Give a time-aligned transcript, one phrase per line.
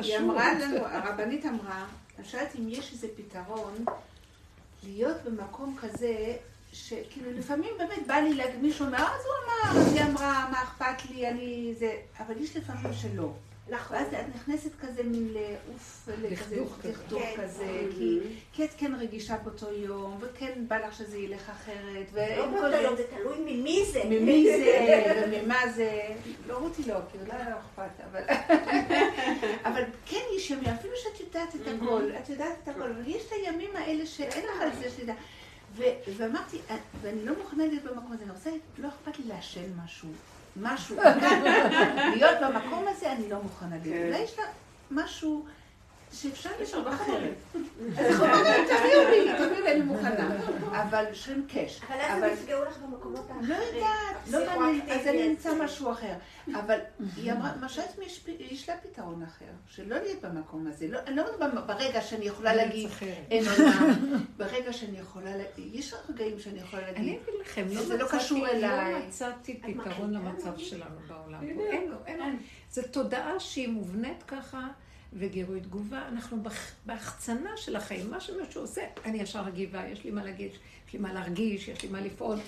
[0.00, 1.86] היא אמרה לנו, הרבנית אמרה,
[2.18, 3.84] אני שאלת אם יש איזה פתרון
[4.82, 6.36] להיות במקום כזה
[6.72, 10.62] שכאילו לפעמים באמת בא לי להגיד, מישהו אומר, אז הוא אמר, אז היא אמרה, מה
[10.62, 13.32] אכפת לי, אני זה, אבל יש לפעמים שלא.
[13.70, 13.96] נכון.
[13.96, 17.42] ואז את נכנסת כזה מין לעוף, לכזה דכדוך כן.
[17.42, 18.20] כזה, כי-
[18.52, 22.96] כי את כן רגישה באותו יום, וכן בא לך שזה ילך אחרת, לא באותו יום,
[22.96, 24.02] זה תלוי ממי זה.
[24.04, 26.00] ממי זה, וממה זה,
[26.46, 28.22] לא רותי לא, כאילו לא היה לו אכפת, אבל,
[29.68, 33.22] אבל כן יש ימים, אפילו שאת יודעת את הכל, את יודעת את הכל, אבל יש
[33.26, 35.12] את הימים האלה שאין לך על זה שליטה.
[36.16, 40.08] ואמרתי, אה, ואני לא מוכנה להיות במקום הזה, אני רוצה, לא אכפת לי לעשן משהו,
[40.60, 40.96] משהו,
[42.14, 44.06] להיות במקום הזה אני לא מוכנה להיות.
[44.06, 44.44] אולי יש לה
[44.90, 45.44] משהו
[46.12, 47.34] שאפשר להיות אחרת.
[47.98, 50.36] אז חומרים, תביאו לי, תביאו לי, אני מוכנה.
[50.72, 51.80] אבל שרים קש.
[51.88, 53.48] אבל אז הם יפגעו לך במקומות האחרים.
[53.50, 56.12] לא יודעת, לא מעניין, אז אני אמצא משהו אחר.
[56.54, 56.78] אבל
[57.16, 57.84] היא אמרה, מה שאת
[58.40, 60.88] יש, לה פתרון אחר, שלא להיות במקום הזה.
[60.88, 62.88] לא, אני לא אומרת ברגע שאני יכולה להגיד,
[63.30, 63.94] אין עולם,
[64.36, 68.06] ברגע שאני יכולה, לה- יש רגעים שאני יכולה אני להגיד, אגיד לכם, לא זה לא
[68.10, 68.92] קשור אליי.
[68.92, 70.58] לא מצאתי את פתרון למצב?
[70.58, 71.42] שלנו בעולם.
[71.42, 71.56] אין
[71.90, 72.24] לו, אין לו.
[72.70, 74.68] זו תודעה שהיא מובנית ככה,
[75.12, 76.08] וגירוי תגובה.
[76.08, 78.10] אנחנו בהח- בהחצנה של החיים.
[78.10, 80.50] מה שמישהו עושה, אני ישר מגיבה, יש לי מה להגיד,
[80.86, 82.38] יש לי מה להרגיש, יש לי מה לפעול.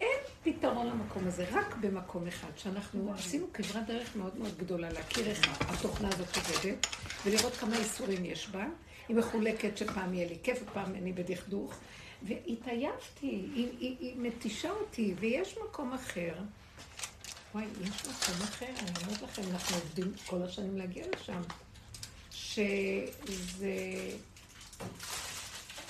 [0.00, 5.26] אין פתרון למקום הזה, רק במקום אחד, שאנחנו עשינו כברת דרך מאוד מאוד גדולה להכיר
[5.26, 6.86] איך התוכנה הזאת עובדת,
[7.26, 8.66] ולראות כמה איסורים יש בה.
[9.08, 11.74] היא מחולקת שפעם יהיה לי כיף ופעם אני בדכדוך,
[12.22, 16.32] והתעייפתי, היא, היא, היא מתישה אותי, ויש מקום אחר.
[17.54, 21.40] וואי, יש מקום אחר, אני אומרת לכם, אנחנו עובדים כל השנים להגיע לשם.
[22.56, 24.10] שזה...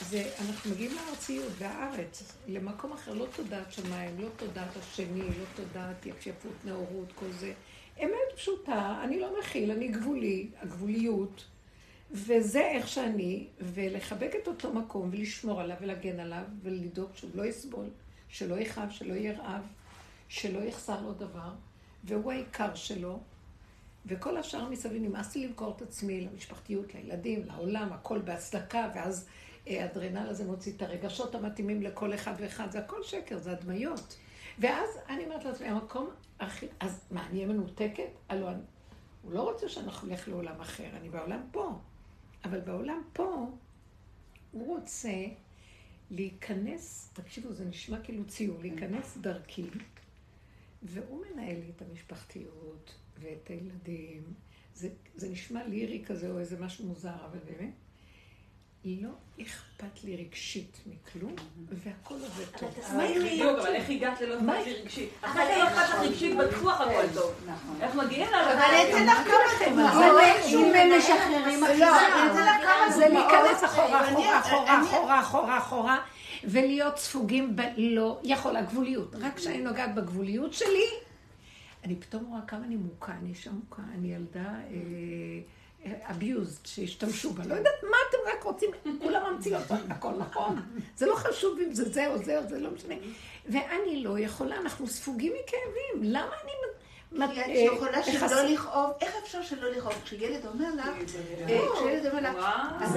[0.00, 6.06] זה, אנחנו מגיעים לארציות, והארץ, למקום אחר, לא תודעת שמיים, לא תודעת השני, לא תודעת
[6.06, 7.52] יפייפות, נאורות, כל זה.
[8.02, 11.44] אמת פשוטה, אני לא מכיל, אני גבולי, הגבוליות,
[12.10, 17.86] וזה איך שאני, ולחבק את אותו מקום, ולשמור עליו, ולהגן עליו, ולדאוג שהוא לא יסבול,
[18.28, 19.62] שלא יכאב, שלא ירעב,
[20.28, 21.50] שלא יחסר לו דבר,
[22.04, 23.20] והוא העיקר שלו,
[24.06, 29.28] וכל השאר מסביב נמאס לי למכור את עצמי למשפחתיות, לילדים, לעולם, הכל בהצדקה, ואז
[29.68, 34.16] אה, האדרנל הזה מוציא את הרגשות המתאימים לכל אחד ואחד, זה הכל שקר, זה הדמיות.
[34.58, 36.66] ואז אני אומרת לעצמי, המקום הכי...
[36.80, 38.10] אז מה, אני אהיה מנותקת?
[38.28, 38.60] הלוא אני...
[39.22, 41.78] הוא לא רוצה שאנחנו נלך לעולם אחר, אני בעולם פה.
[42.44, 43.46] אבל בעולם פה,
[44.52, 45.24] הוא רוצה
[46.10, 49.66] להיכנס, תקשיבו, זה נשמע כאילו ציור, להיכנס דרכי,
[50.82, 54.22] והוא מנהל לי את המשפחתיות ואת הילדים.
[54.74, 57.74] זה, זה נשמע לירי כזה או איזה משהו מוזר, אבל באמת,
[58.86, 59.08] לא
[59.42, 61.34] אכפת לי רגשית מכלום,
[61.68, 62.70] והכל עובד טוב.
[62.80, 63.34] תסבירי.
[63.34, 64.52] בדיוק, אבל איך הגעת ללא מה?
[64.52, 65.08] אכפת לי רגשית?
[65.22, 67.32] אחרי לא אכפת לך רגשית, בטוח הכל טוב.
[67.46, 67.76] נכון.
[67.80, 68.66] איך מגיעים אבל לעבודה?
[68.66, 70.22] אני אתן לך כמה דוגמאות.
[70.48, 73.64] אם הם משחררים לא, לך כמה זה להיכנס.
[73.64, 74.40] אחורה, אחורה,
[74.80, 75.98] אחורה, אחורה, אחורה,
[76.44, 79.14] ולהיות ספוגים בלא יכול, הגבוליות.
[79.14, 80.86] רק כשאני נוגעת בגבוליות שלי,
[81.86, 84.54] אני פתאום רואה כמה אני מוכה, אני אישה מוכה, אני ילדה
[85.86, 87.46] אביוזד שהשתמשו בה.
[87.46, 88.70] לא יודעת מה אתם רק רוצים,
[89.02, 90.60] כולם ממציאות, הכל נכון.
[90.96, 92.94] זה לא חשוב אם זה זה או זה או זה, לא משנה.
[93.48, 96.12] ואני לא יכולה, אנחנו ספוגים מכאבים.
[96.12, 96.52] למה אני...
[97.18, 99.92] מ- כי את יכולה מכסה- שלא לכאוב, איך אפשר שלא לכאוב?
[100.04, 100.88] כשילד אומר לך,
[101.74, 102.84] כשילד אומר לך, וואו.
[102.84, 102.96] אז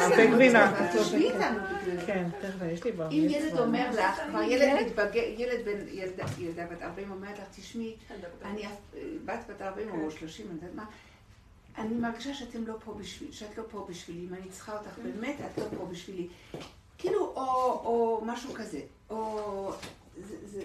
[0.00, 0.88] הרבה גבינה.
[0.94, 2.06] תשבי איתנו בגלל זה.
[2.06, 3.26] כן, תכף, יש לי בר אם.
[3.30, 5.78] ילד אומר לך, כבר ילד מתבגר, ילד בן,
[6.38, 7.94] ילדה בת 40 אומרת לך, תשמעי,
[8.44, 10.84] אני אף- בת בת 40 או 30, אני יודעת מה,
[11.78, 15.36] אני מרגישה שאתם לא פה בשביל, שאת לא פה בשבילי, אם אני צריכה אותך באמת,
[15.40, 16.26] את לא פה בשבילי.
[16.98, 17.42] כאילו, או,
[17.84, 18.80] או משהו כזה,
[19.10, 19.72] או...
[20.44, 20.62] זה,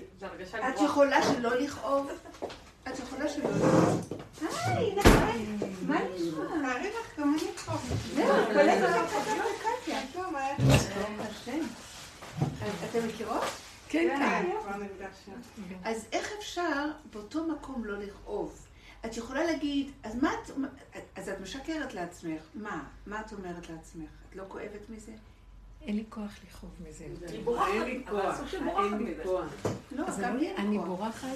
[0.70, 0.82] את.
[0.82, 2.10] יכולה שלא לכאוב?
[2.88, 4.14] את יכולה שלא לכאוב?
[4.66, 4.96] היי,
[5.88, 6.46] מה נשמע?
[6.62, 7.72] תארי לך, גם אני פה.
[8.16, 9.14] זהו, קולט אותך
[9.82, 10.02] קטיה.
[12.90, 13.44] אתם מכירות?
[13.90, 14.50] כן, כן.
[15.84, 18.66] אז איך אפשר באותו מקום לא לכאוב?
[19.06, 20.50] את יכולה להגיד, אז מה את,
[21.16, 22.42] אז את משקרת לעצמך.
[22.54, 22.84] מה?
[23.06, 24.10] מה את אומרת לעצמך?
[24.30, 25.12] את לא כואבת מזה?
[25.82, 27.06] אין לי כוח לכאוב מזה.
[27.32, 28.38] היא בורחת, אין לי אבל כוח.
[28.38, 29.24] סוג של בורחת אין לי מזה.
[29.24, 29.46] כוח.
[29.92, 30.78] לא, אז אני.
[30.78, 31.28] בורחת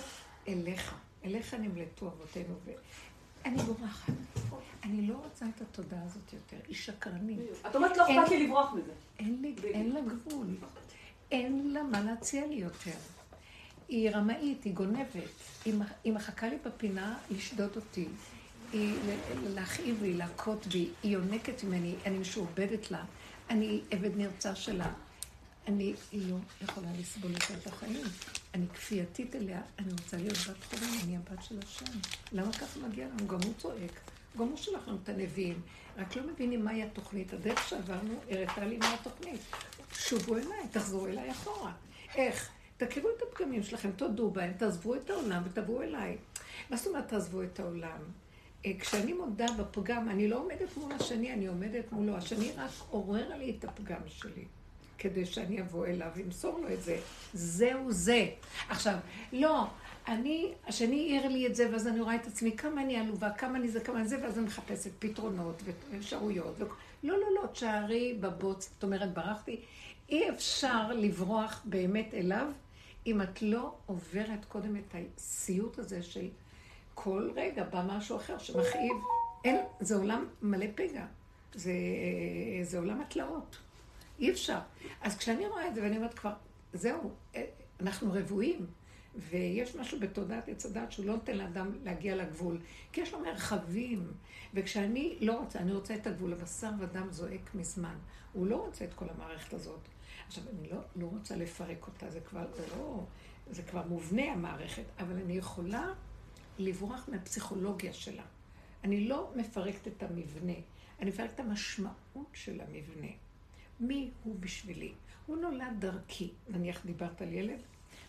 [0.47, 0.93] אליך.
[1.25, 2.55] אליך נמלטו אבותינו.
[3.45, 4.13] אני בורחת.
[4.83, 6.57] אני לא רוצה את התודעה הזאת יותר.
[6.67, 7.39] היא שקרנית.
[7.69, 8.91] את אומרת לא אכפת לי לברוח מזה.
[9.19, 10.47] אין, לי, אין לה גבול.
[11.31, 12.91] אין לה מה להציע לי יותר.
[13.87, 15.07] היא רמאית, היא גונבת.
[15.65, 18.07] היא, מח- היא מחכה לי בפינה לשדוד אותי.
[18.73, 18.95] היא
[19.55, 20.89] להכאיב לי, להכות בי.
[21.03, 23.03] היא יונקת ממני, אני משועבדת לה.
[23.49, 24.93] אני עבד נרצע שלה.
[25.67, 28.05] אני לא יכולה לסבול יותר את החיים.
[28.53, 31.99] אני כפייתית אליה, אני רוצה להיות בת חולים, אני הבת של השם.
[32.31, 33.27] למה ככה מגיע לנו?
[33.27, 33.99] גם הוא צועק.
[34.37, 35.61] גם הוא שלח לנו את הנביאים.
[35.97, 37.33] רק לא מבינים מהי התוכנית.
[37.33, 39.41] הדרך שעברנו הראתה לי מה התוכנית.
[39.93, 41.71] שובו אליי, תחזרו אליי אחורה.
[42.15, 42.49] איך?
[42.77, 46.17] תכירו את הפגמים שלכם, תודו בהם, תעזבו את העולם ותבואו אליי.
[46.69, 47.99] מה זאת אומרת תעזבו את העולם?
[48.80, 52.18] כשאני מודה בפגם, אני לא עומדת מול השני, אני עומדת מולו.
[52.18, 54.45] השני רק עורר לי את הפגם שלי.
[54.98, 57.00] כדי שאני אבוא אליו ואמסור לו את זה.
[57.33, 58.27] זהו זה.
[58.69, 58.98] עכשיו,
[59.33, 59.65] לא,
[60.07, 63.57] אני, השני העיר לי את זה, ואז אני רואה את עצמי, כמה אני עלובה, כמה
[63.57, 66.56] אני זה, כמה אני זה, ואז אני מחפשת פתרונות ואפשרויות.
[66.60, 66.65] ו...
[67.04, 69.60] לא, לא, לא, תשארי בבוץ, זאת אומרת, ברחתי.
[70.10, 72.48] אי אפשר לברוח באמת אליו
[73.07, 76.27] אם את לא עוברת קודם את הסיוט הזה של
[76.93, 78.95] כל רגע בא משהו אחר שמכאיב.
[79.45, 81.05] אין, זה עולם מלא פגע.
[81.53, 81.73] זה,
[82.63, 83.57] זה עולם התלאות.
[84.19, 84.59] אי אפשר.
[85.01, 86.33] אז כשאני רואה את זה ואני אומרת כבר,
[86.73, 87.11] זהו,
[87.79, 88.65] אנחנו רבועים.
[89.15, 92.57] ויש משהו בתודעת עץ הדת שהוא לא נותן לאדם להגיע לגבול,
[92.91, 94.11] כי יש לו מרחבים.
[94.53, 97.95] וכשאני לא רוצה, אני רוצה את הגבול, הבשר ודם זועק מזמן.
[98.33, 99.79] הוא לא רוצה את כל המערכת הזאת.
[100.27, 103.03] עכשיו, אני לא, לא רוצה לפרק אותה, זה כבר, זה לא,
[103.51, 105.93] זה כבר מובנה המערכת, אבל אני יכולה
[106.57, 108.23] לברוח מהפסיכולוגיה שלה.
[108.83, 110.53] אני לא מפרקת את המבנה,
[111.00, 113.07] אני מפרקת את המשמעות של המבנה.
[113.79, 114.94] מי הוא בשבילי?
[115.25, 116.31] הוא נולד דרכי.
[116.50, 117.59] נניח דיברת על ילד,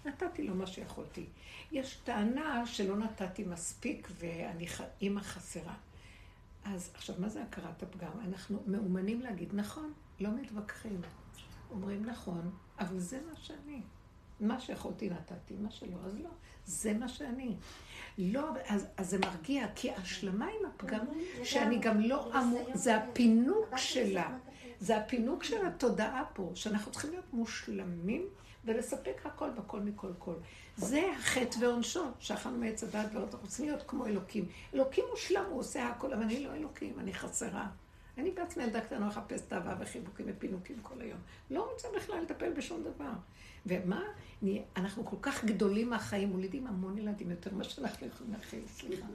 [0.05, 1.26] נתתי לו מה שיכולתי.
[1.73, 4.67] יש טענה שלא נתתי מספיק ואני
[5.00, 5.75] אימא חסרה.
[6.64, 8.20] אז עכשיו, מה זה הכרת הפגם?
[8.29, 11.00] אנחנו מאומנים להגיד, נכון, לא מתווכחים.
[11.70, 13.81] אומרים נכון, אבל זה מה שאני.
[14.41, 16.31] מה שיכולתי נתתי, מה שלא, אז לא.
[16.67, 17.56] זה מה שאני.
[18.19, 21.06] לא, אז, אז זה מרגיע, כי השלמה עם הפגם,
[21.44, 24.37] שאני גם לא אמור, זה הפינוק שלה.
[24.81, 28.26] זה הפינוק של התודעה פה, שאנחנו צריכים להיות מושלמים
[28.64, 30.34] ולספק הכל בכל מכל כל.
[30.76, 34.49] זה החטא ועונשו, שאכלנו מעץ הדעת ואנחנו רוצים להיות כמו אלוקים.
[34.75, 37.67] אלוקים מושלם, הוא עושה הכל, אבל אני לא אלוקים, אני חסרה.
[38.19, 41.19] אני בעצמי ילדה קטנה מחפשת אהבה וחיבוקים ופינוקים כל היום.
[41.50, 43.12] לא רוצה בכלל לטפל בשום דבר.
[43.66, 44.02] ומה?
[44.76, 49.06] אנחנו כל כך גדולים מהחיים, מולידים המון ילדים יותר ממה שאנחנו יכולים להכיל, סליחה.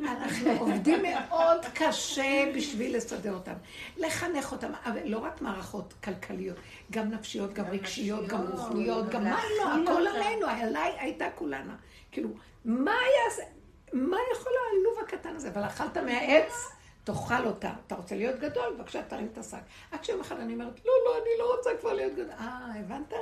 [0.00, 3.52] אנחנו עובדים מאוד קשה בשביל לסדר אותם.
[3.96, 6.56] לחנך אותם, אבל לא רק מערכות כלכליות,
[6.90, 11.76] גם נפשיות, גם רגשיות, גם רוחניות, גם מה לא, הכל עלינו, עליי הייתה כולנה.
[12.12, 12.28] כאילו,
[12.64, 13.46] מה היה,
[13.92, 15.48] מה יכול העלוב הקטן הזה?
[15.48, 16.77] אבל אכלת מהעץ?
[17.08, 17.74] תאכל אותה.
[17.86, 18.74] אתה רוצה להיות גדול?
[18.78, 19.58] בבקשה, תרים את השק.
[19.90, 22.30] עד שיום אחד אני אומרת, לא, לא, אני לא רוצה כבר להיות גדול.
[22.30, 23.12] אה, הבנת?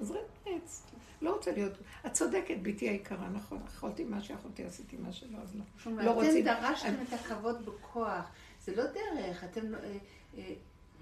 [0.00, 0.14] אז
[0.46, 0.86] עץ.
[1.22, 1.72] לא רוצה להיות...
[2.06, 3.62] את צודקת, בתי היקרה, נכון.
[3.66, 6.02] יכולתי מה שיכולתי, עשיתי מה שלא, אז לא.
[6.02, 6.48] לא רוצים...
[6.48, 8.24] אתם דרשתם את הכבוד בכוח.
[8.60, 9.70] זה לא דרך, אתם...
[9.72, 9.96] לא- אה,
[10.38, 10.54] אה,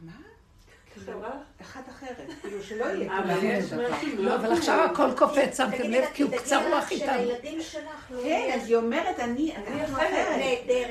[0.02, 0.20] מה?
[1.60, 3.60] אחת אחרת, כאילו שלא יהיה
[4.18, 7.22] לא, אבל עכשיו הכל קופץ, שמתם לב, כי הוא קצר רוח איתנו.
[7.60, 8.22] שלך לא...
[8.22, 10.38] כן, אז היא אומרת, אני, אנחנו אחרת.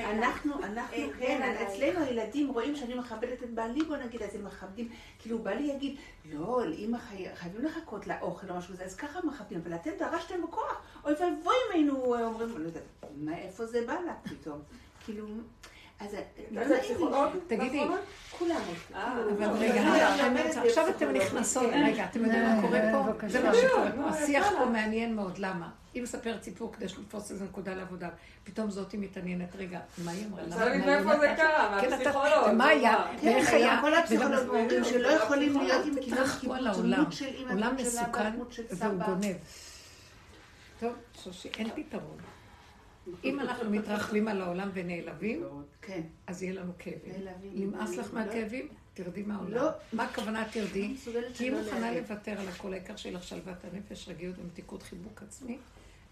[0.10, 4.90] אנחנו, אנחנו, כן, אצלנו הילדים רואים שאני מכבדת את בעלי, בוא נגיד, אז הם מכבדים,
[5.20, 6.98] כאילו בעלי יגיד, לא, לאמא
[7.36, 11.54] חייבים לחכות לאוכל או משהו כזה, אז ככה מכבדים, אבל אתם דרשתם בכוח, אוי ואבוי
[11.68, 12.84] אם היינו אומרים, לא יודעת,
[13.34, 14.60] איפה זה בא לה פתאום,
[15.06, 15.26] כאילו...
[16.00, 16.16] אז
[16.68, 17.28] זה פסיכולוג?
[17.48, 17.84] תגידי,
[18.38, 18.62] כולם.
[18.94, 19.82] אבל רגע,
[20.66, 23.28] עכשיו אתם נכנסות, רגע, אתם יודעים מה קורה פה?
[23.28, 24.10] זה מה שקורה פה.
[24.10, 25.70] השיח פה מעניין מאוד, למה?
[25.94, 28.10] היא מספרת סיפור כדי לתפוס איזו נקודה לעבודה.
[28.44, 30.44] פתאום זאתי מתעניינת, רגע, מה היא אמרה?
[30.44, 32.50] רוצה להגיד מאיפה זה קרה, מהפסיכולוג.
[32.52, 33.78] ומה היה, ואיך היה.
[33.82, 37.06] כל הפסיכולוגים אומרים שלא יכולים להיות עם התרחבו על העולם.
[37.50, 38.32] עולם מסוכן
[38.72, 39.36] והוא גונב.
[40.80, 42.18] טוב, שושי, אין פתרון.
[43.24, 45.44] אם אנחנו מתרחבים על העולם ונעלבים,
[45.90, 46.02] כן.
[46.28, 47.14] אז יהיה לנו כאבים.
[47.44, 48.68] נמאס לך מהכאבים?
[48.94, 49.52] תרדי מהעולם.
[49.52, 49.70] לא.
[49.94, 50.96] מה הכוונה תרדי?
[51.34, 55.58] כי היא מוכנה לוותר על הכל, העיקר שיהיה לך שלוות הנפש, רגיעות ומתיקות חיבוק עצמי,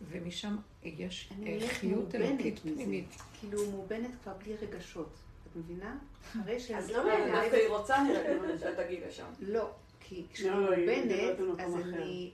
[0.01, 1.29] ומשם יש
[1.67, 3.21] חיות אלוקית פנימית.
[3.39, 5.09] כאילו מובנת כבר בלי רגשות.
[5.51, 5.97] את מבינה?
[6.41, 6.71] אחרי ש...
[6.71, 7.95] אז לא מעניין, דווקא היא רוצה
[8.59, 9.27] שתגיעי לשם.
[9.39, 9.69] לא,
[9.99, 11.75] כי כשאני מובנת, אז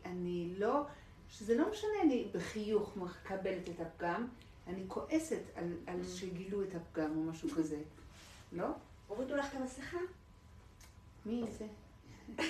[0.05, 0.81] אני לא...
[1.29, 4.27] שזה לא משנה, אני בחיוך מקבלת את הפגם,
[4.67, 6.07] אני כועסת על, על mm.
[6.07, 7.81] שגילו את הפגם או משהו כזה.
[8.51, 8.67] לא?
[9.07, 9.97] הורידו לך את המסכה?
[11.25, 11.65] מי זה?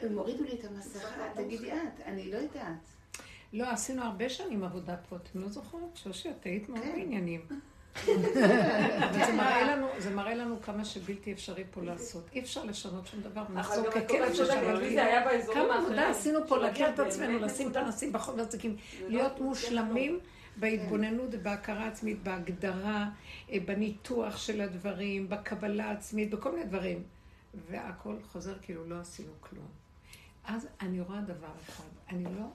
[0.00, 2.78] הם הורידו לי את המסכה, תגידי את, אני לא יודעת.
[3.52, 5.96] לא, עשינו הרבה שנים עבודה פה, אתם לא זוכרות?
[5.96, 6.92] שושי, את היית מאוד כן.
[6.92, 7.40] בעניינים.
[9.98, 12.28] זה מראה לנו כמה שבלתי אפשרי פה לעשות.
[12.32, 14.96] אי אפשר לשנות שום דבר, נחזור ככלב ששבתי.
[15.54, 18.76] כמה עבודה עשינו פה להכיר את עצמנו, לשים את הנושאים בחול והצדיקים,
[19.08, 20.18] להיות מושלמים
[20.56, 23.08] בהתבוננות ובהכרה עצמית, בהגדרה,
[23.50, 27.02] אה, בניתוח של הדברים, בקבלה עצמית, בכל מיני דברים.
[27.70, 29.66] והכל חוזר כאילו לא עשינו כלום.
[30.44, 32.46] אז אני רואה דבר אחד, אני לא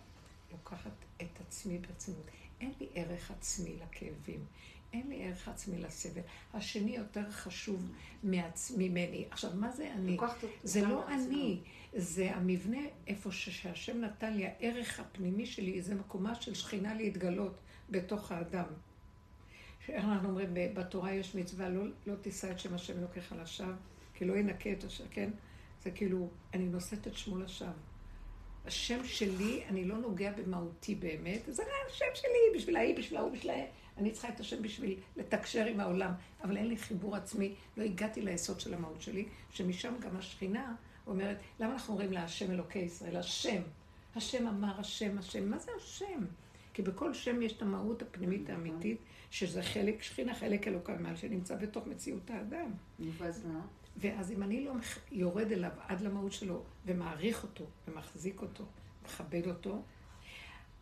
[0.51, 2.25] לוקחת את עצמי ברצינות.
[2.61, 4.45] אין לי ערך עצמי לכאבים,
[4.93, 6.21] אין לי ערך עצמי לסבל.
[6.53, 7.91] השני יותר חשוב
[8.23, 8.71] מעצ...
[8.77, 9.25] ממני.
[9.31, 10.17] עכשיו, מה זה אני?
[10.63, 11.07] זה לא.
[11.07, 11.59] אני,
[11.93, 17.53] זה המבנה איפה שהשם נתן לי, הערך הפנימי שלי, זה מקומה של שכינה להתגלות
[17.89, 18.65] בתוך האדם.
[19.89, 23.73] אנחנו אומרים, בתורה יש מצווה, לא, לא תישא את שם השם אלוקיך לשווא,
[24.13, 25.29] כי לא ינקה את השם, כן?
[25.83, 27.69] זה כאילו, אני נושאת את שמו לשווא.
[28.65, 33.51] השם שלי, אני לא נוגע במהותי באמת, זה השם שלי, בשביל ההיא, בשביל ההוא, בשביל
[33.51, 33.63] ההיא.
[33.97, 36.11] אני צריכה את השם בשביל לתקשר עם העולם,
[36.43, 40.75] אבל אין לי חיבור עצמי, לא הגעתי ליסוד של המהות שלי, שמשם גם השכינה
[41.07, 43.17] אומרת, למה אנחנו אומרים לה השם אלוקי ישראל?
[43.17, 43.61] השם.
[44.15, 45.49] השם אמר השם, השם.
[45.49, 46.25] מה זה השם?
[46.73, 48.97] כי בכל שם יש את המהות הפנימית האמיתית,
[49.31, 52.71] שזה חלק שכינה, חלק אלוקה מעל, שנמצא בתוך מציאות האדם.
[53.17, 53.61] ואז מה?
[53.97, 54.73] ואז אם אני לא
[55.11, 58.65] יורד אליו עד למהות שלו ומעריך אותו ומחזיק אותו,
[59.03, 59.81] מכבד אותו,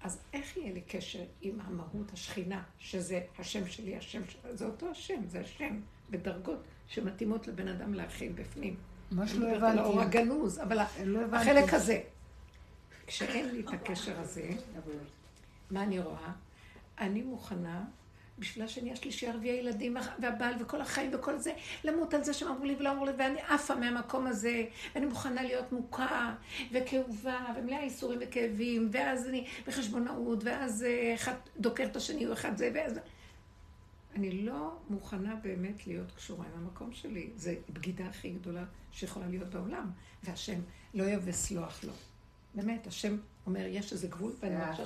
[0.04, 4.92] אז איך יהיה לי קשר עם המהות, השכינה, שזה השם שלי, השם שלי, זה אותו
[4.92, 5.80] השם, זה השם,
[6.10, 8.76] בדרגות שמתאימות לבן אדם להכיל בפנים.
[9.12, 10.18] מה אני שלא מדברת על האור הבנתי.
[10.18, 11.50] הגנוז, אבל לא הבנתי.
[11.50, 12.02] החלק הזה.
[13.08, 14.50] כשאין לי את הקשר הזה,
[15.72, 16.32] מה אני רואה?
[17.00, 17.86] אני מוכנה,
[18.40, 22.66] בשביל השני השלישי, ערביי הילדים והבעל וכל החיים וכל זה, למות על זה שהם אמרו
[22.66, 26.36] לי ולא אמרו לי, ואני עפה מהמקום הזה, ואני מוכנה להיות מוכה
[26.72, 32.58] וכאובה ומלאה ייסורים וכאבים, ואז אני בחשבונאות, ואז אה, אחד דוקר את השני או אחד
[32.58, 33.00] זה, ואז...
[34.16, 37.30] אני לא מוכנה באמת להיות קשורה עם המקום שלי.
[37.36, 39.92] זו בגידה הכי גדולה שיכולה להיות בעולם.
[40.24, 40.60] והשם
[40.94, 41.94] לא אוהב וסלוח לו.
[42.56, 44.86] באמת, השם אומר, יש איזה גבול, ואני מרגישה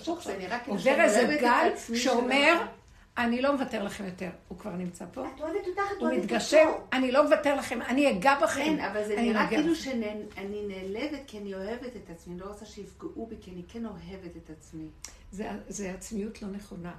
[0.63, 2.65] כאילו עובר איזה גל שאומר,
[3.17, 4.29] אני לא מוותר לכם יותר.
[4.47, 6.83] הוא כבר נמצא פה, את אוהבת אותך, את הוא אוהבת מתגשם, אותו.
[6.93, 8.63] אני לא מוותר לכם, אני אגע בכם.
[8.63, 9.75] כן, אבל זה נראה כאילו.
[9.75, 14.37] שאני נעלבת כי אני אוהבת את עצמי, לא רוצה שיפגעו בי כי אני כן אוהבת
[14.37, 14.87] את עצמי.
[15.31, 16.93] זה, זה עצמיות לא נכונה.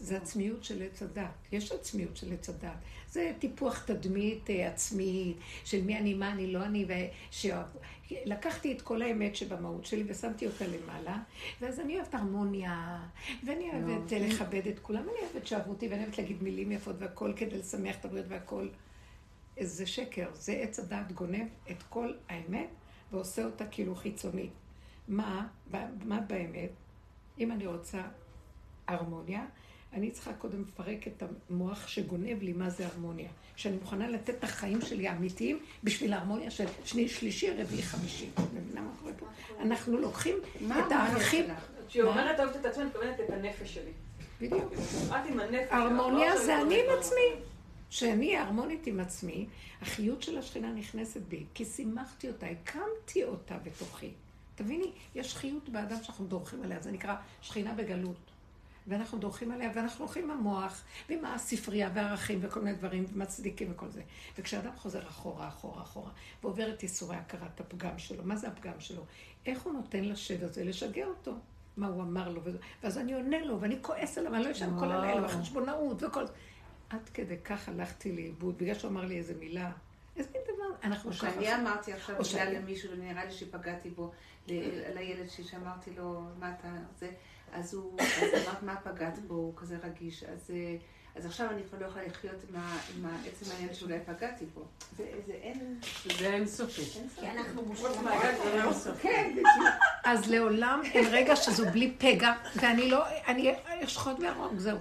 [0.00, 1.48] זה עצמיות של עץ הדת.
[1.52, 2.76] יש עצמיות של עץ הדת.
[3.08, 6.86] זה טיפוח תדמית אה, עצמית, של מי אני, מה אני, לא אני,
[7.30, 7.66] ושאוהב...
[8.10, 11.18] לקחתי את כל האמת שבמהות שלי ושמתי אותה למעלה,
[11.60, 13.02] ואז אני אוהבת הרמוניה,
[13.44, 16.96] ואני אוהבת אה, לכבד את כולם, אני אוהבת שאהבו אותי, ואני אוהבת להגיד מילים יפות
[16.98, 18.68] והכל כדי לשמח את הבריאות והכל.
[19.60, 22.68] זה שקר, זה עץ הדעת גונב את כל האמת
[23.12, 24.52] ועושה אותה כאילו חיצונית.
[25.08, 25.48] מה,
[26.04, 26.70] מה באמת?
[27.38, 28.02] אם אני רוצה
[28.86, 29.46] הרמוניה,
[29.92, 33.30] אני צריכה קודם לפרק את המוח שגונב לי מה זה הרמוניה.
[33.62, 38.28] שאני מוכנה לתת את החיים שלי האמיתיים בשביל ההרמוניה של שני, שלישי, רביעי, חמישי.
[38.54, 39.26] מבינה מה קורה פה?
[39.60, 41.44] אנחנו לוקחים את הערכים...
[41.88, 42.02] כשהיא?
[42.02, 43.90] אומרת אוהבת את עצמי, אני מתכוונת את הנפש שלי.
[44.40, 44.72] בדיוק.
[45.08, 47.42] את עם הנפש לא זה אני עם עצמי.
[47.90, 49.46] כשאני הרמונית עם עצמי,
[49.82, 54.10] החיות של השכינה נכנסת בי, כי שימחתי אותה, הקמתי אותה בתוכי.
[54.54, 58.31] תביני, יש חיות באדם שאנחנו דורכים עליה, זה נקרא שכינה בגלות.
[58.86, 63.90] ואנחנו דורכים עליה, ואנחנו הולכים עם המוח, ועם הספרייה והערכים וכל מיני דברים, ומצדיקים וכל
[63.90, 64.02] זה.
[64.38, 66.10] וכשאדם חוזר אחורה, אחורה, אחורה,
[66.42, 69.04] ועובר את ייסורי הכרת הפגם שלו, מה זה הפגם שלו?
[69.46, 71.34] איך הוא נותן לשד הזה לשגע אותו?
[71.76, 72.40] מה הוא אמר לו,
[72.82, 76.32] ואז אני עונה לו, ואני כועס עליו, אני לא ישן כל הלילה, וחשבונאות וכל זה.
[76.90, 79.72] עד כדי כך הלכתי לאיבוד, בגלל שהוא אמר לי איזה מילה.
[80.16, 81.30] איזה מין דבר, אנחנו או ככה.
[81.30, 84.12] שאני אמרתי עכשיו או מילה למישהו, ונראה לי שפגעתי בו,
[84.48, 87.10] לילד שלי, שאמרתי לו, מה אתה, זה,
[87.52, 88.08] אז הוא, אז
[88.46, 90.76] אמרת, מה פגעת בו, הוא כזה רגיש, אז, אה,
[91.16, 94.64] אז עכשיו אני כבר לא יכולה לחיות עם ה- עם עצם העניין שאולי פגעתי בו.
[94.96, 95.80] זה, זה אין,
[96.18, 96.82] זה אינסופי.
[97.00, 97.62] אין כי אנחנו.
[98.04, 98.94] מהגג, זה לא.
[99.02, 99.34] כן.
[100.04, 103.52] אז לעולם אין רגע שזו בלי פגע, ואני לא, אני
[103.84, 104.78] אשחוט וארוג, זהו.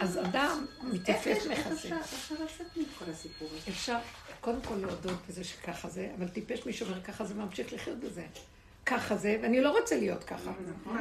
[0.00, 1.46] אז אדם מתייפף יש-.
[1.46, 3.60] אפשר אפשר לצאת מכל הסיפור הזה?
[3.68, 3.98] אפשר
[4.40, 8.22] קודם כל להודות בזה שככה זה, אבל טיפש מי שאומר ככה זה ממשיך לחיות בזה.
[8.90, 10.50] ככה זה, ואני לא רוצה להיות ככה.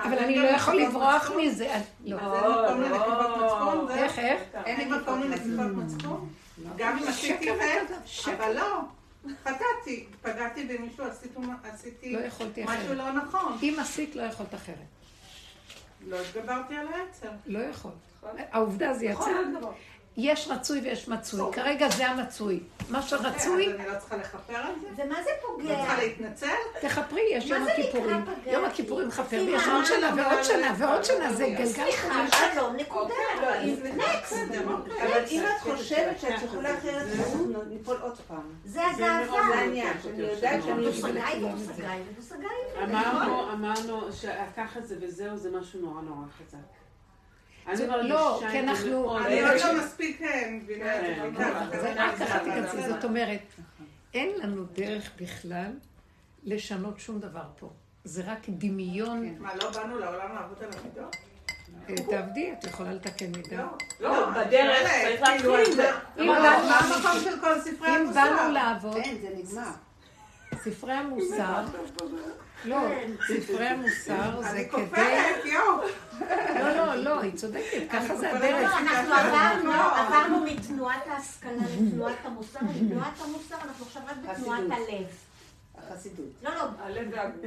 [0.04, 1.74] אבל אני לא יכול לברוח מזה.
[1.76, 2.18] אני- לא.
[2.18, 3.88] אז אין מקום לנקיפות מצפון?
[3.88, 4.42] זה- איך, איך?
[4.66, 6.30] אין מקום לנקיפות מצפון?
[6.78, 8.34] גם אם עשיתי וכזב, שקר.
[8.36, 8.80] אבל לא.
[9.44, 11.40] חטאתי, פגעתי במישהו, עשיתי-
[12.14, 12.20] לא
[12.66, 12.94] משהו.
[12.94, 13.58] לא נכון.
[13.64, 14.76] אם עשית, לא יכולת אחרת.
[16.08, 17.30] לא התגברתי על העצר.
[17.46, 17.92] לא יכול.
[18.52, 19.20] העובדה זה יצא.
[20.22, 21.54] יש רצוי ויש מצוי.
[21.54, 22.60] כרגע זה המצוי.
[22.90, 25.04] מה שרצוי, אז אני לא צריכה לכפר על זה?
[25.04, 25.76] ומה זה לא פוגע?
[25.76, 26.48] צריכה להתנצל?
[26.82, 28.26] תכפרי, יש יום הכיפורים.
[28.46, 31.36] יום הכיפורים מכפר, ויש עוד שנה לא, ועוד לא, שנה לא, ועוד לא, שנה, לא,
[31.36, 32.26] זה לא, גלגל סליחה.
[32.54, 33.14] שלום, נקודה.
[33.42, 34.36] לא, אם זה נקסט.
[35.02, 38.54] אבל אם את חושבת שאת יכולה אחרת, אנחנו ניפול עוד פעם.
[38.66, 39.48] זה הגאווה.
[39.48, 40.88] זה העניין, שאני יודעת שאני...
[42.84, 46.79] אמרנו, אמרנו שככה זה וזהו, זה משהו נורא נורא חזק.
[47.70, 49.18] אני לא, את כי אנחנו-.
[49.18, 50.22] אני עוד לא מספיק
[50.52, 51.92] מבינה את כן, זה.
[51.92, 53.42] אל ככה תיכנסי, זאת אומרת,
[54.14, 55.72] אין לנו דרך בכלל
[56.44, 57.70] לשנות שום דבר פה.
[58.04, 59.36] זה רק דמיון.
[59.40, 61.16] מה, לא באנו לעולם לעבוד על המידות?
[61.90, 63.58] אה, תעבדי, את יכולה לתקן מידה.
[63.58, 64.10] לא.
[64.10, 65.92] לא, בדרך צריך כאילו, להתחיל עם אז זה.
[66.20, 68.14] אם מה מה המקום של כל ספרי אם המוסר?
[68.14, 69.72] באנו לעבוד, אין, זה נגמר.
[70.64, 71.64] ספרי המוסר,
[72.66, 72.78] לא,
[73.28, 74.86] ספרי המוסר זה אני כדי...
[74.86, 75.88] כופרת, יואו.
[76.60, 78.32] לא, לא, לא, היא צודקת, ככה זה.
[78.32, 78.72] הדרך.
[78.72, 84.64] לא, אנחנו עברנו, מתנועת ההשכלה לתנועת המוסר, מתנועת המוסר אנחנו עכשיו רק בתנועת.
[84.72, 85.08] הלב.
[85.78, 86.26] החסידות.
[86.44, 87.46] לא, לא, הלב והגוף.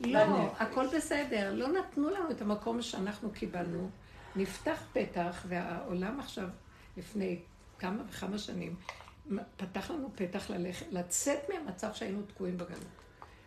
[0.00, 1.52] לא, הכל בסדר.
[1.54, 3.90] לא נתנו לנו את המקום שאנחנו קיבלנו.
[4.36, 6.48] נפתח פתח, והעולם עכשיו,
[6.96, 7.38] לפני
[7.78, 8.76] כמה וכמה שנים,
[9.56, 12.99] פתח לנו פתח ללכת, לצאת מהמצב שהיינו תקועים בגלות.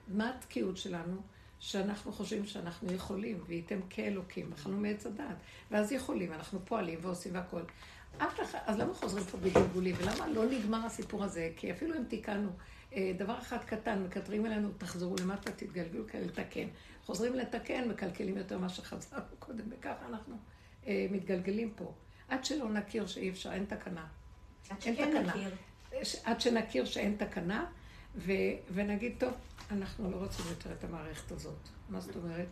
[0.08, 1.22] מה התקיעות שלנו?
[1.60, 5.36] שאנחנו חושבים שאנחנו יכולים, וייתם כאלוקים, אכלנו מעץ הדעת.
[5.72, 7.62] ואז יכולים, אנחנו פועלים ועושים והכול.
[8.18, 9.96] אף אחד, אז למה חוזרים פה בגלגולים?
[10.00, 11.50] ולמה לא נגמר הסיפור הזה?
[11.56, 12.50] כי אפילו אם תיקנו
[12.94, 16.68] אה, דבר אחד קטן, מקטרים אלינו, תחזרו למטה, תתגלגלו כדי לתקן.
[17.06, 20.38] חוזרים לתקן, מקלקלים יותר ממה שחזרנו קודם, וככה אנחנו
[20.88, 21.94] אה, מתגלגלים פה.
[22.28, 24.06] עד שלא נכיר שאי אפשר, אין תקנה.
[24.70, 25.26] עד שכן.
[25.26, 25.50] נכיר.
[26.04, 27.66] ש- עד שנכיר שאין תקנה,
[28.16, 28.32] ו,
[28.74, 29.34] ונגיד, טוב,
[29.72, 31.70] אנחנו לא רוצים יותר את המערכת הזאת.
[31.90, 32.48] מה זאת אומרת?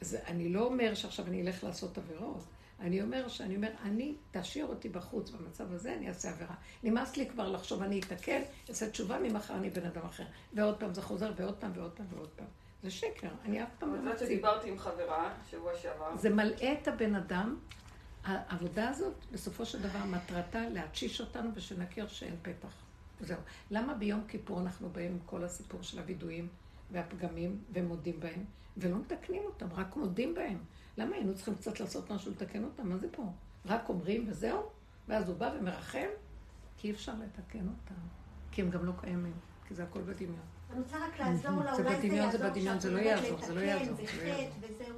[0.00, 2.44] זה, אני לא אומר שעכשיו אני אלך לעשות עבירות.
[2.80, 6.54] אני אומר שאני אומר, אני, תשאיר אותי בחוץ במצב הזה, אני אעשה עבירה.
[6.82, 10.24] נמאס לי כבר לחשוב, אני אתקן, אעשה תשובה, ממחר אני בן אדם אחר.
[10.54, 12.46] ועוד פעם זה חוזר, ועוד פעם, ועוד פעם, ועוד פעם.
[12.82, 14.26] זה שקר, אני אף פעם לא יודעת מציב.
[14.26, 16.16] שדיברתי עם חברה שבוע שעבר.
[16.16, 17.56] זה מלאה את הבן אדם.
[18.24, 22.89] העבודה הזאת, בסופו של דבר, מטרתה להתשיש אותנו ושנכיר שאין פתח.
[23.20, 23.38] זהו.
[23.70, 26.48] למה ביום כיפור אנחנו באים עם כל הסיפור של הווידויים
[26.90, 28.44] והפגמים ומודים בהם,
[28.76, 30.58] ולא מתקנים אותם, רק מודים בהם?
[30.96, 32.88] למה היינו צריכים קצת לעשות משהו לתקן אותם?
[32.88, 33.22] מה זה פה?
[33.66, 34.62] רק אומרים וזהו?
[35.08, 36.08] ואז הוא בא ומרחם?
[36.76, 38.00] כי אי אפשר לתקן אותם.
[38.50, 39.34] כי הם גם לא קיימים,
[39.68, 40.36] כי זה הכל בדמיון.
[40.70, 43.38] אני רוצה רק לעזור לה, זה אולי זה בדמיון, זה יעזור בדמיון, זה לא יעזור,
[43.46, 44.96] זה לא יעזור, זה לא יעזור.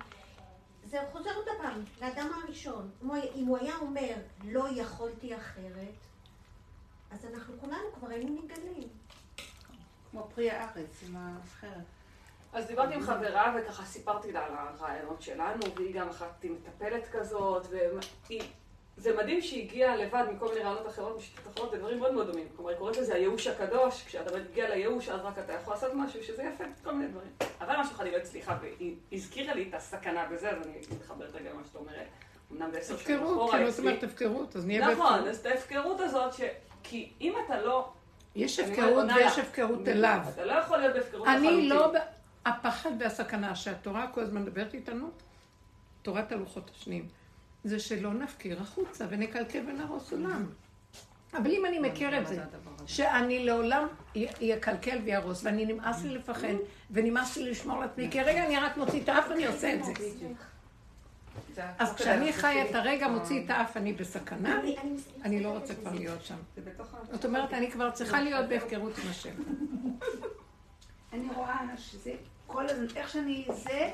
[0.84, 2.90] זה חוזר עוד פעם, לאדם הראשון.
[3.34, 4.14] אם הוא היה אומר,
[4.44, 6.06] לא יכולתי אחרת,
[7.12, 8.88] אז אנחנו כולנו כבר היינו נגלים.
[10.10, 11.82] כמו פרי הארץ עם החרב.
[12.52, 17.08] אז דיברתי עם חברה וככה סיפרתי לה על הרעיונות שלנו, והיא גם אחת עם מטפלת
[17.12, 17.66] כזאת,
[18.96, 22.48] וזה מדהים שהיא הגיעה לבד מכל מיני רעיונות אחרות, משיטות אחרות, ודברים מאוד מאוד דומים.
[22.56, 26.24] כלומר, היא קוראת לזה הייאוש הקדוש, כשאתה מגיע לייאוש, אז רק אתה יכול לעשות משהו,
[26.24, 27.30] שזה יפה, כל מיני דברים.
[27.60, 31.34] אבל משהו אחד היא לא הצליחה, והיא הזכירה לי את הסכנה בזה, אז אני מתחברת
[31.34, 32.06] רגע למה שאת אומרת.
[32.52, 33.80] אמנם זה עשר שנים הפקרות, אחורה כאילו, זאת.
[33.80, 35.28] אומרת הפקרות, אז נהיה נכון.
[35.28, 36.40] אז את ההפקרות הזאת, ש...
[36.82, 37.92] כי אם אתה לא...
[38.34, 39.38] יש הפקרות ויש.
[39.38, 40.20] הפקרות אליו.
[40.34, 41.92] אתה לא יכול להיות בהפקרות אני לא...
[42.46, 45.10] הפחד והסכנה שהתורה כל הזמן מדברת איתנו,
[46.02, 47.08] תורת הלוחות השניים,
[47.64, 50.46] זה שלא נפקיר החוצה ונקלקל ונהרוס עולם.
[51.36, 52.42] אבל אם אני מכיר את זה,
[52.86, 53.86] שאני לעולם
[54.40, 56.54] יקלקל ויהרוס, ואני נמאס לי לפחד,
[56.90, 59.84] ונמאס לי לשמור על עצמי, כי רגע אני רק מוציא את האף ואני עושה את
[59.84, 59.92] זה.
[61.78, 63.14] אז כשאני חי את הרגע, שלי.
[63.14, 64.60] מוציא את האף, אני בסכנה,
[65.24, 66.36] אני- לא רוצה כבר להיות שם.
[67.12, 69.34] זאת אומרת, אני כבר צריכה להיות בהפקרות עם השם.
[71.12, 72.12] אני רואה שזה
[72.46, 73.90] כל הזמן, איך שאני זה,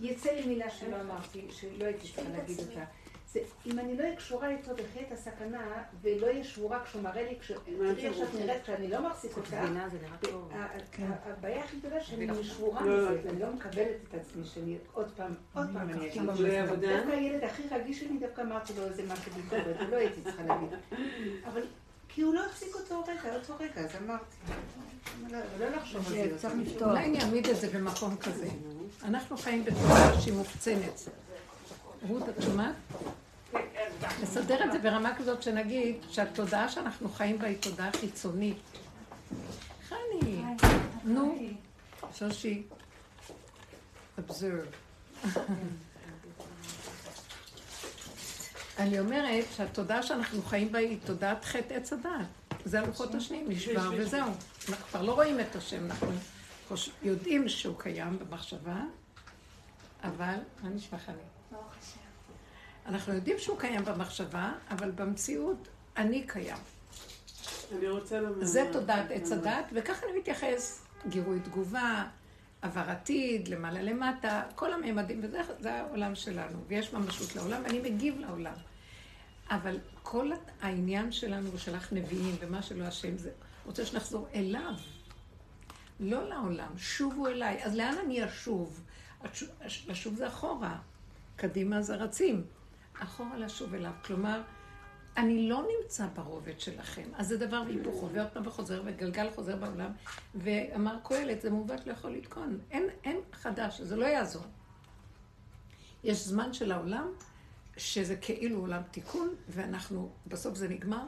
[0.00, 2.84] יצא לי מילה שלא אמרתי, שלא הייתי צריכה להגיד אותה.
[3.32, 5.62] זה, אם אני לא אהיה קשורה איתו בחטא הסכנה,
[6.02, 9.60] ולא אהיה שבורה כשהוא מראה לי, כש- תראי איך שאת נראית כשאני לא מחזיק אותה,
[10.52, 10.68] ה-
[11.30, 12.92] הבעיה הכי גדולה שאני שבורה מזה,
[13.24, 13.76] ואני לא מקבלת
[14.08, 16.22] את עצמי שאני עוד פעם, עוד פעם אני אגיד.
[16.96, 20.68] דווקא הילד הכי רגיש שלי, דווקא אמרתי לו איזה משהו ביקורת, ולא הייתי צריכה להגיד.
[21.46, 21.62] אבל
[22.08, 24.24] כי הוא לא הפסיק אותו רגע, אותו רגע, אז אמרתי.
[25.30, 26.38] לא- לא לחשוב על זה.
[26.38, 26.54] צריך.
[26.62, 26.88] לפתוח.
[26.88, 28.46] אולי אני אעמיד את זה במקום כזה.
[29.04, 31.08] אנחנו חיים בתקופה שהיא מוחצנת.
[32.08, 32.74] רות, את שומעת?
[34.22, 38.58] לסדר את זה ברמה כזאת שנגיד שהתודעה שאנחנו חיים בה היא תודעה חיצונית.
[39.88, 40.42] חני,
[41.04, 41.38] נו,
[42.14, 42.62] שושי,
[44.18, 44.76] observe.
[48.78, 52.26] אני אומרת שהתודעה שאנחנו חיים בה היא תודעת חטא עץ הדעת.
[52.64, 54.28] זה הלוחות השניים, נשבר וזהו.
[54.68, 56.12] אנחנו כבר לא רואים את השם, אנחנו.
[57.02, 58.80] יודעים שהוא קיים במחשבה,
[60.04, 61.31] אבל, מה נשמע חני?
[62.86, 66.56] אנחנו יודעים שהוא קיים במחשבה, אבל במציאות אני קיים.
[67.78, 68.44] אני רוצה לומר...
[68.44, 70.84] זה תודעת עץ הדת, וככה אני מתייחס.
[71.08, 72.04] גירוי תגובה,
[72.62, 78.18] עבר עתיד, למעלה למטה, כל הממדים, וזה זה העולם שלנו, ויש ממשות לעולם, ואני מגיב
[78.18, 78.54] לעולם.
[79.50, 83.30] אבל כל העניין שלנו, הוא שלח נביאים, ומה שלא השם, זה
[83.66, 84.74] רוצה שנחזור אליו,
[86.00, 87.64] לא לעולם, שובו אליי.
[87.64, 88.84] אז לאן אני אשוב?
[89.86, 90.78] לשוב זה אחורה,
[91.36, 92.44] קדימה זה רצים.
[93.02, 93.92] אחורה לשוב אליו.
[94.04, 94.42] כלומר,
[95.16, 97.08] אני לא נמצא ברובד שלכם.
[97.14, 99.90] אז זה דבר והיפוכו, ועוד פעם וחוזר, וגלגל חוזר בעולם.
[100.34, 102.58] ואמר קהלת, זה מעוות לא יכול לתקון.
[102.70, 104.42] אין, אין חדש, זה לא יעזור.
[106.04, 107.06] יש זמן של העולם,
[107.76, 111.02] שזה כאילו עולם תיקון, ואנחנו, בסוף זה נגמר,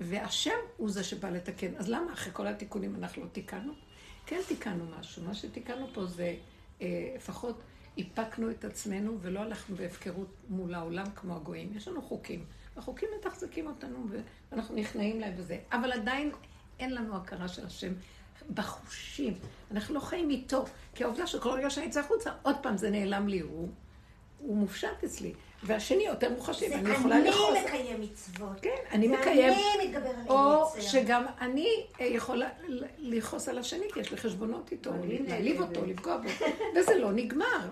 [0.00, 1.76] והשם הוא זה שבא לתקן.
[1.76, 3.72] אז למה אחרי כל התיקונים אנחנו לא תיקנו?
[4.26, 5.22] כן תיקנו משהו.
[5.22, 6.34] מה שתיקנו פה זה
[6.82, 7.62] אה, לפחות
[7.98, 11.72] איפקנו את עצמנו ולא הלכנו בהפקרות מול העולם כמו הגויים.
[11.76, 12.44] יש לנו חוקים.
[12.76, 14.06] החוקים מתחזקים אותנו
[14.50, 15.58] ואנחנו נכנעים להם וזה.
[15.72, 16.30] אבל עדיין
[16.78, 17.92] אין לנו הכרה של השם
[18.54, 19.34] בחושים.
[19.70, 20.64] אנחנו לא חיים איתו.
[20.94, 23.40] כי העובדה שכל רגע שאני אצא החוצה, עוד פעם זה נעלם לי.
[23.40, 23.68] הוא,
[24.38, 25.34] הוא מופשט אצלי.
[25.62, 27.56] והשני יותר מוחשי, זה ואני יכולה לכעוס.
[27.56, 28.60] אני מקיים מצוות.
[28.62, 29.52] כן, אני זה מקיים.
[29.52, 30.80] אני מתגבר על או.
[30.80, 31.68] שגם אני
[32.00, 32.48] אה, יכולה
[32.98, 34.90] לכעוס על השני, כי יש לי חשבונות איתו,
[35.28, 35.60] להעליב.
[35.60, 36.28] אותו, לפגוע בו,
[36.76, 37.68] וזה לא נגמר.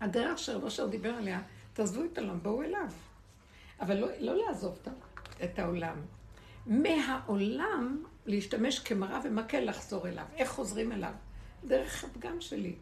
[0.00, 1.40] הדרך שרב אשר דיבר עליה,
[1.72, 2.88] תעזבו את העולם, בואו אליו.
[3.80, 4.78] אבל לא, לא לעזוב
[5.44, 5.96] את העולם.
[6.66, 10.24] מהעולם להשתמש כמראה ומקל לחזור אליו.
[10.36, 11.12] איך חוזרים אליו?
[11.64, 12.74] דרך הפגם שלי,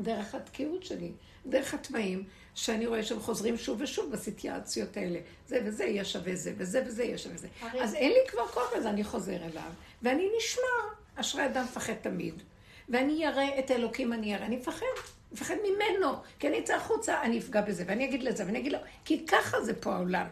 [0.00, 1.12] דרך התקיעות שלי,
[1.46, 2.24] דרך הטמעים,
[2.54, 5.18] שאני רואה שהם חוזרים שוב ושוב בסיטואציות האלה.
[5.46, 7.48] זה וזה יהיה שווה זה, וזה וזה יהיה שווה זה.
[7.60, 9.70] הרי- אז אין לי כבר כוח לזה, אני חוזר אליו,
[10.02, 10.94] ואני נשמר.
[11.16, 12.42] אשרי אדם מפחד תמיד.
[12.88, 14.86] ואני ירא את האלוקים, אני ירא, אני מפחד.
[15.32, 18.78] מפחד ממנו, כי אני אצא החוצה, אני אפגע בזה, ואני אגיד לזה, ואני אגיד לו,
[19.04, 20.26] כי ככה זה פה העולם.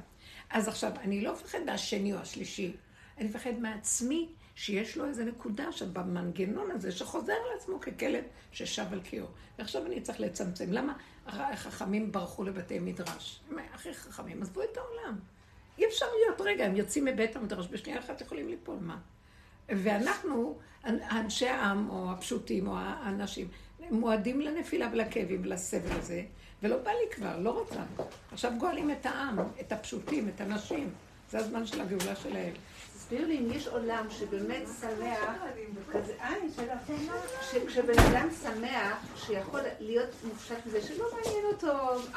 [0.51, 2.73] אז עכשיו, אני לא מפחד מהשני או השלישי,
[3.19, 9.27] אני מפחד מעצמי, שיש לו איזו נקודה שבמנגנון הזה, שחוזר לעצמו ככלב ששב על קיאו.
[9.59, 10.73] ועכשיו אני צריך לצמצם.
[10.73, 10.93] למה
[11.27, 13.41] החכמים ברחו לבתי מדרש?
[13.51, 15.19] הם הכי חכמים, עזבו את העולם.
[15.79, 18.99] אי אפשר להיות, רגע, הם יוצאים מבית המדרש, בשנייה אחת יכולים ליפול, מה?
[19.69, 23.49] ואנחנו, אנשי העם, או הפשוטים, או האנשים,
[23.91, 26.23] מועדים לנפילה ולכאבים ולסבל הזה,
[26.63, 27.81] ולא בא לי כבר, לא רוצה.
[28.33, 30.91] עכשיו גואלים את העם, את הפשוטים, את הנשים.
[31.31, 32.53] זה הזמן של הגאולה שלהם.
[33.13, 36.79] תסביר לי אם יש עולם שבאמת שמח, שאלה.
[37.53, 38.97] שכשבן אדם שמח,
[39.27, 41.73] שיכול להיות מופשט מזה, שלא מעניין אותו,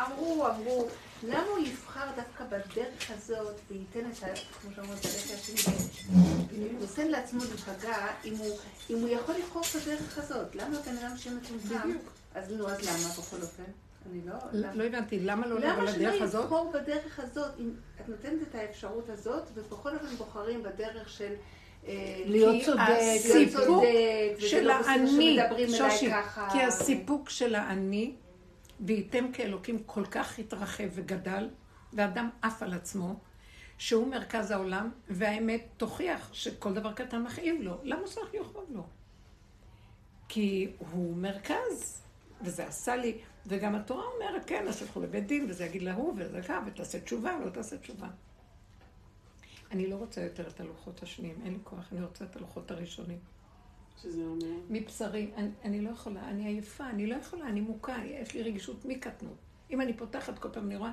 [0.08, 0.88] אמרו, אמרו,
[1.23, 4.27] למה הוא יבחר דווקא בדרך הזאת וייתן את ה...
[4.62, 5.73] כמו שאומרים, בדרך השני,
[6.79, 8.36] נותן לעצמו להיפגע אם
[8.97, 10.55] הוא- יכול לבחור בדרך הזאת.
[10.55, 11.91] למה בן אדם שמטומטם?
[12.36, 13.63] אז נו, אז למה בכל אופן?
[14.12, 14.34] אני לא...
[14.54, 16.44] לא לא הבנתי, למה לא לבוא למה שלא לדרך הזאת?
[16.44, 17.52] יבחור בדרך הזאת?
[17.60, 21.34] אם את נותנת את האפשרות הזאת, ובכל אופן בוחרים בדרך של...
[21.88, 22.82] אה, להיות צודק,
[23.26, 26.10] וזה של האני, שושי.
[26.52, 28.15] כי הסיפוק של האני,
[28.80, 31.50] וייתם כאלוקים כל כך התרחב וגדל,
[31.94, 33.15] ואדם עף על עצמו,
[33.78, 37.78] שהוא מרכז העולם, והאמת תוכיח שכל דבר קטן מכאיב לו.
[37.84, 38.84] למה צריך לכאוב לו?
[40.28, 42.02] כי הוא מרכז,
[42.41, 46.41] וזה עשה לי, וגם התורה אומרת, כן, אז תלכו לבית דין, וזה יגיד להוא, וזה
[46.41, 48.08] כך, ותעשה תשובה, ולא תעשה תשובה.
[49.71, 53.19] אני לא רוצה יותר את הלוחות השניים, אין לי כוח, אני רוצה את הלוחות הראשונים.
[54.01, 54.58] שזה אומר...
[54.69, 58.86] מבשרי, אני, אני לא יכולה, אני עייפה, אני לא יכולה, אני מוכה, יש לי רגישות
[58.86, 59.38] מקטנות.
[59.71, 60.91] אם אני פותחת כל פעם, אני רואה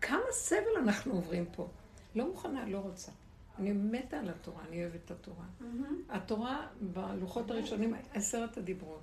[0.00, 1.68] כמה סבל אנחנו עוברים פה.
[2.14, 3.12] לא מוכנה, לא רוצה.
[3.58, 5.44] אני מתה על התורה, אני אוהבת את התורה.
[6.08, 9.02] התורה בלוחות הראשונים, עשרת הדיברות.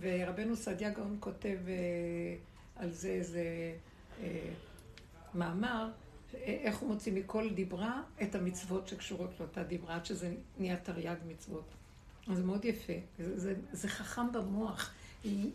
[0.00, 1.74] ורבנו סעדיה גאון כותב אה,
[2.76, 3.44] על זה איזה
[4.22, 4.50] אה,
[5.34, 5.90] מאמר,
[6.34, 11.16] אה, איך הוא מוציא מכל דיברה את המצוות שקשורות לאותה דיברה, עד שזה נהיה תרי"ג
[11.28, 11.74] מצוות.
[12.30, 12.92] אז זה מאוד יפה.
[13.18, 14.94] זה, זה, זה חכם במוח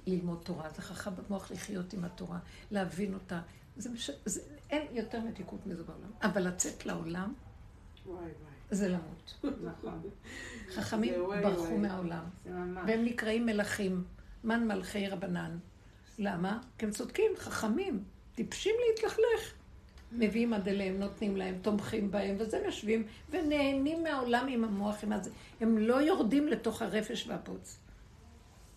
[0.07, 2.39] ללמוד תורה, זה חכם במוח לחיות עם התורה,
[2.71, 3.41] להבין אותה.
[3.77, 4.11] זה מש...
[4.25, 4.41] זה...
[4.69, 6.09] אין יותר מתיקות מזה בעולם.
[6.21, 7.33] אבל לצאת לעולם
[8.05, 8.31] וואי.
[8.71, 9.39] זה למות.
[9.63, 10.01] נכון.
[10.75, 11.77] חכמים ברחו.
[11.77, 12.23] מהעולם.
[12.87, 14.03] והם נקראים מלכים,
[14.43, 15.57] מן מלכי רבנן.
[16.19, 16.59] למה?
[16.77, 18.03] כי הם צודקים, חכמים,
[18.35, 19.53] טיפשים להתלכלך.
[20.11, 25.13] מביאים עד אליהם, נותנים להם, תומכים בהם, ואז הם יושבים ונהנים מהעולם עם המוח, עם
[25.13, 25.31] הזה.
[25.61, 27.79] הם לא יורדים לתוך הרפש והבוץ.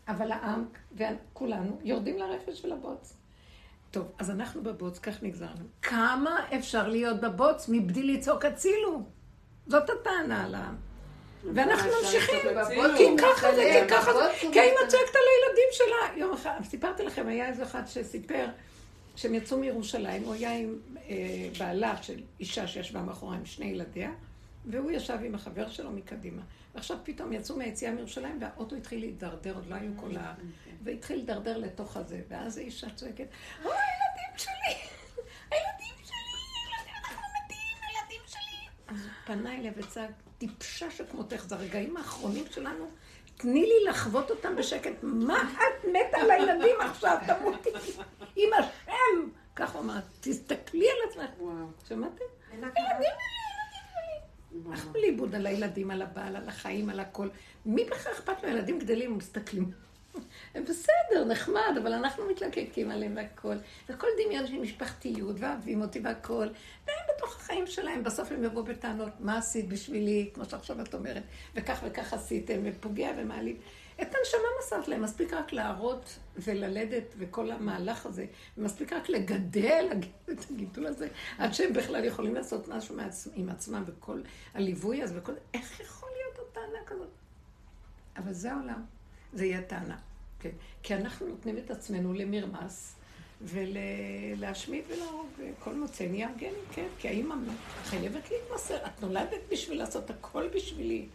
[0.08, 3.16] אבל העם וכולנו יורדים לרפש ולבוץ.
[3.90, 5.64] טוב, אז אנחנו בבוץ, כך נגזרנו.
[5.82, 9.02] כמה אפשר להיות בבוץ מבלי לצעוק הצילו?
[9.66, 10.76] זאת הטענה על העם.
[11.54, 12.40] ואנחנו ממשיכים.
[12.96, 14.88] כי ככה זה, כי ככה זה, בבוץ הוא כי האמא.
[14.88, 16.20] צועקת על הילדים שלה.
[16.20, 18.46] יום אחד, סיפרתי לכם, היה איזה אחד שסיפר
[19.16, 20.78] שהם יצאו מירושלים, הוא היה עם
[21.08, 24.10] אה, בעלה של אישה שישבה מאחורי עם שני ילדיה,
[24.66, 26.42] והוא ישב עם החבר שלו מקדימה.
[26.74, 30.34] ועכשיו פתאום יצאו מהיציאה מירושלים, והאוטו התחיל להידרדר, עוד לא היו כל ה...
[30.84, 33.26] והתחיל להידרדר לתוך הזה, ואז האישה צועקת,
[33.64, 34.74] אוי, הילדים שלי!
[35.50, 36.14] הילדים שלי!
[36.66, 38.68] הילדים, אנחנו מתים, הילדים שלי!
[38.88, 40.10] אז הוא פנה אליה וצעק,
[40.42, 42.90] טיפשה שכמותך, זה הרגעים האחרונים שלנו,
[43.36, 44.92] תני לי לחוות אותם בשקט.
[45.02, 47.18] מה את מתה על הילדים עכשיו?
[47.26, 47.70] תמותי
[48.36, 49.28] עם השם!
[49.56, 51.30] כך הוא אמר, תסתכלי על עצמך.
[51.88, 52.24] שמעתם?
[52.52, 53.10] ילדים
[54.70, 57.28] אנחנו לאיבוד על הילדים, על הבעל, על החיים, על הכל.
[57.66, 58.48] מי בכלל אכפת לו?
[58.48, 59.70] ילדים גדלים, ומסתכלים.
[60.54, 63.56] הם בסדר, נחמד, אבל אנחנו מתלקקים עליהם והכל.
[63.88, 66.48] והכל דמיון של משפחתיות, ואוהבים אותי והכל.
[66.86, 71.22] והם בתוך החיים שלהם, בסוף הם יבואו בטענות, מה עשית בשבילי, כמו שעכשיו את אומרת,
[71.54, 73.56] וכך וכך עשיתם, ופוגע ומעליב.
[74.02, 79.86] את הנשמה מסרת להם, מספיק רק להראות וללדת וכל המהלך הזה, מספיק רק לגדל
[80.32, 83.28] את הגידול הזה, עד שהם בכלל יכולים לעשות משהו מעצ...
[83.34, 84.20] עם עצמם וכל
[84.54, 85.32] הליווי הזה וכל...
[85.54, 87.08] איך יכול להיות טענה כזאת?
[88.16, 88.84] אבל זה העולם,
[89.32, 89.98] זה יהיה טענה,
[90.40, 90.50] כן?
[90.82, 92.94] כי אנחנו נותנים את עצמנו למרמס
[93.40, 96.86] ולהשמיד ולהרוג, וכל מוצא נהיה גנים, כן?
[96.98, 97.34] כי האמא
[97.84, 101.06] חייבת להתמסר, את נולדת בשביל לעשות הכל בשבילי.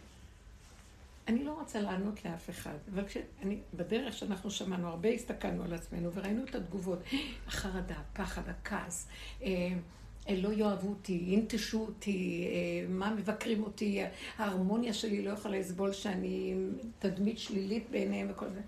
[1.28, 6.12] אני לא רוצה לענות לאף אחד, אבל כשאני, בדרך שאנחנו שמענו, הרבה הסתכלנו על עצמנו
[6.12, 6.98] וראינו את התגובות,
[7.48, 9.08] החרדה, הפחד, הכעס,
[9.42, 9.48] אה,
[10.36, 14.02] לא יאהבו אותי, ינטשו אותי, אה, מה מבקרים אותי,
[14.36, 16.54] ההרמוניה שלי לא יכולה לסבול שאני
[16.98, 18.60] תדמית שלילית בעיניהם וכל זה.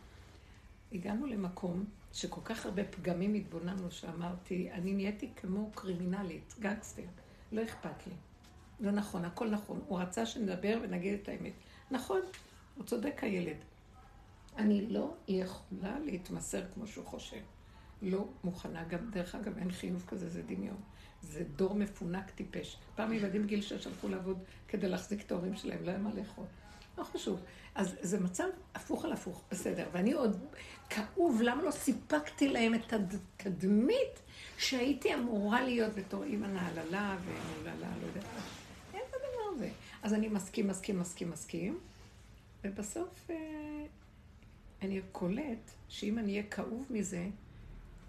[0.93, 7.03] הגענו למקום שכל כך הרבה פגמים התבוננו, שאמרתי, אני נהייתי כמו קרימינלית, גנגסטר,
[7.53, 8.13] לא אכפת לי.
[8.81, 9.81] זה נכון, הכל נכון.
[9.87, 11.53] הוא רצה שנדבר ונגיד את האמת.
[11.91, 12.21] נכון,
[12.77, 13.57] הוא צודק הילד.
[14.57, 17.41] אני לא יכולה להתמסר כמו שהוא חושב.
[18.03, 20.81] לא מוכנה, גם, דרך אגב, אין חיוב כזה, זה דמיון.
[21.23, 22.77] זה דור מפונק טיפש.
[22.95, 26.45] פעם ילדים גיל שש הלכו לעבוד כדי להחזיק את ההורים שלהם, לא היה מה לאכול.
[26.99, 27.41] לא חשוב.
[27.75, 29.89] אז זה מצב הפוך על הפוך, בסדר.
[29.93, 30.47] ואני עוד
[30.91, 34.23] כאוב, למה לא סיפקתי להם את התדמית
[34.59, 38.25] שהייתי אמורה להיות בתור אימא נעללה ונעללה, לא יודעת.
[38.95, 39.71] אין את הדבר הזה.
[40.03, 41.79] אז אני מסכים, מסכים, מסכים, מסכים.
[42.65, 43.37] ובסוף אה,
[44.83, 47.27] אני קולט שאם אני אהיה כאוב מזה,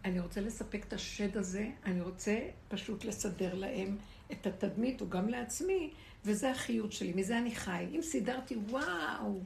[0.06, 3.98] אני רוצה לספק את השד הזה, אני רוצה פשוט לסדר להם
[4.32, 5.92] את התדמית, או גם לעצמי,
[6.26, 7.88] וזה החיות שלי, מזה אני חי.
[7.96, 9.42] אם סידרתי, וואו,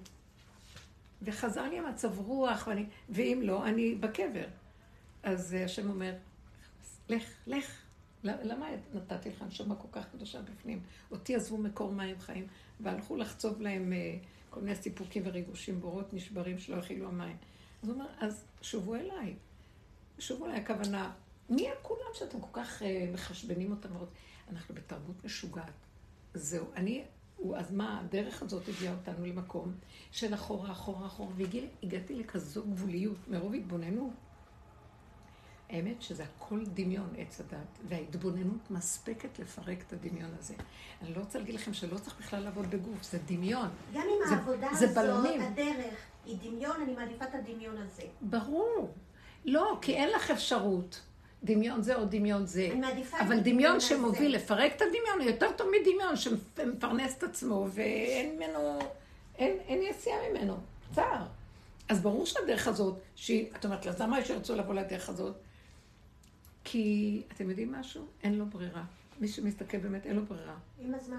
[1.22, 4.48] וחזר לי המצב רוח, ואני, ואם לא, אני בקבר.
[5.24, 6.14] אז השם אומר,
[7.10, 7.82] לך, לך.
[8.24, 10.80] למה נתתי לך נשמה כל כך קדושה בפנים?
[11.12, 12.48] אותי עזבו מקור מים חיים,
[12.80, 13.94] והלכו לחצוב להם...
[13.94, 14.18] אה,
[14.56, 17.38] כל מיני סיפוקים וריגושים, בורות נשברים שלא הכילו המים.
[17.84, 19.36] אז הוא אומר, אז שובו אליי.
[20.20, 21.12] שובו אליי, הכוונה,
[21.50, 23.90] מי הכולם שאתם כל כך uh, מחשבנים אותם?
[24.52, 25.72] אנחנו בתרבות משוגעת.
[26.34, 27.04] זהו, אני,
[27.56, 29.74] אז מה, הדרך הזאת הביאה אותנו למקום
[30.12, 34.14] של אחורה, אחורה, אחורה, והגעתי לכזו גבוליות, מרוב התבוננות.
[35.70, 40.54] האמת שזה הכל דמיון עץ הדת, וההתבוננות מספקת לפרק את הדמיון הזה.
[41.02, 43.70] אני לא רוצה להגיד לכם שלא צריך בכלל לעבוד בגוף, זה דמיון.
[43.94, 45.42] גם אם זה, העבודה זה הזאת, בלונים.
[45.42, 48.04] הדרך, היא דמיון, אני מעדיפה את הדמיון הזה.
[48.22, 48.94] ברור.
[49.46, 51.02] לא, כי אין לך אפשרות.
[51.44, 52.70] דמיון זה או דמיון זה.
[53.20, 53.80] אבל דמיון.
[53.80, 58.80] שמוביל לפרק את הדמיון הוא יותר טוב מדמיון שמפרנס את עצמו ואין ממנו,
[59.38, 60.58] אין, אין יציאה ממנו.
[60.96, 61.26] צער.
[61.90, 65.36] אז ברור שהדרך הזאת, שהיא, את אומרת, אז למה שירצו לבוא לדרך הזאת?
[66.64, 68.06] כי, אתם יודעים משהו?
[68.24, 68.84] אין לו ברירה.
[69.20, 70.56] מי שמסתכל באמת, אין לו ברירה.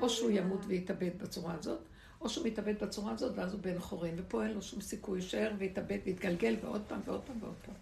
[0.01, 1.79] או שהוא ימות ויתאבד בצורה הזאת,
[2.21, 5.53] או שהוא מתאבד בצורה הזאת, ואז הוא בן חורין, ופה אין לו שום סיכוי, יישאר
[5.59, 7.75] ויתאבד ויתגלגל, ועוד פעם ועוד פעם ועוד פעם.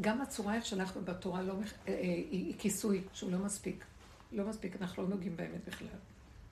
[0.00, 1.94] גם הצורה איך שאנחנו בתורה לא, אה, אה,
[2.30, 3.84] היא כיסוי, שהוא לא מספיק.
[4.32, 5.88] לא מספיק, אנחנו לא נוגעים באמת בכלל.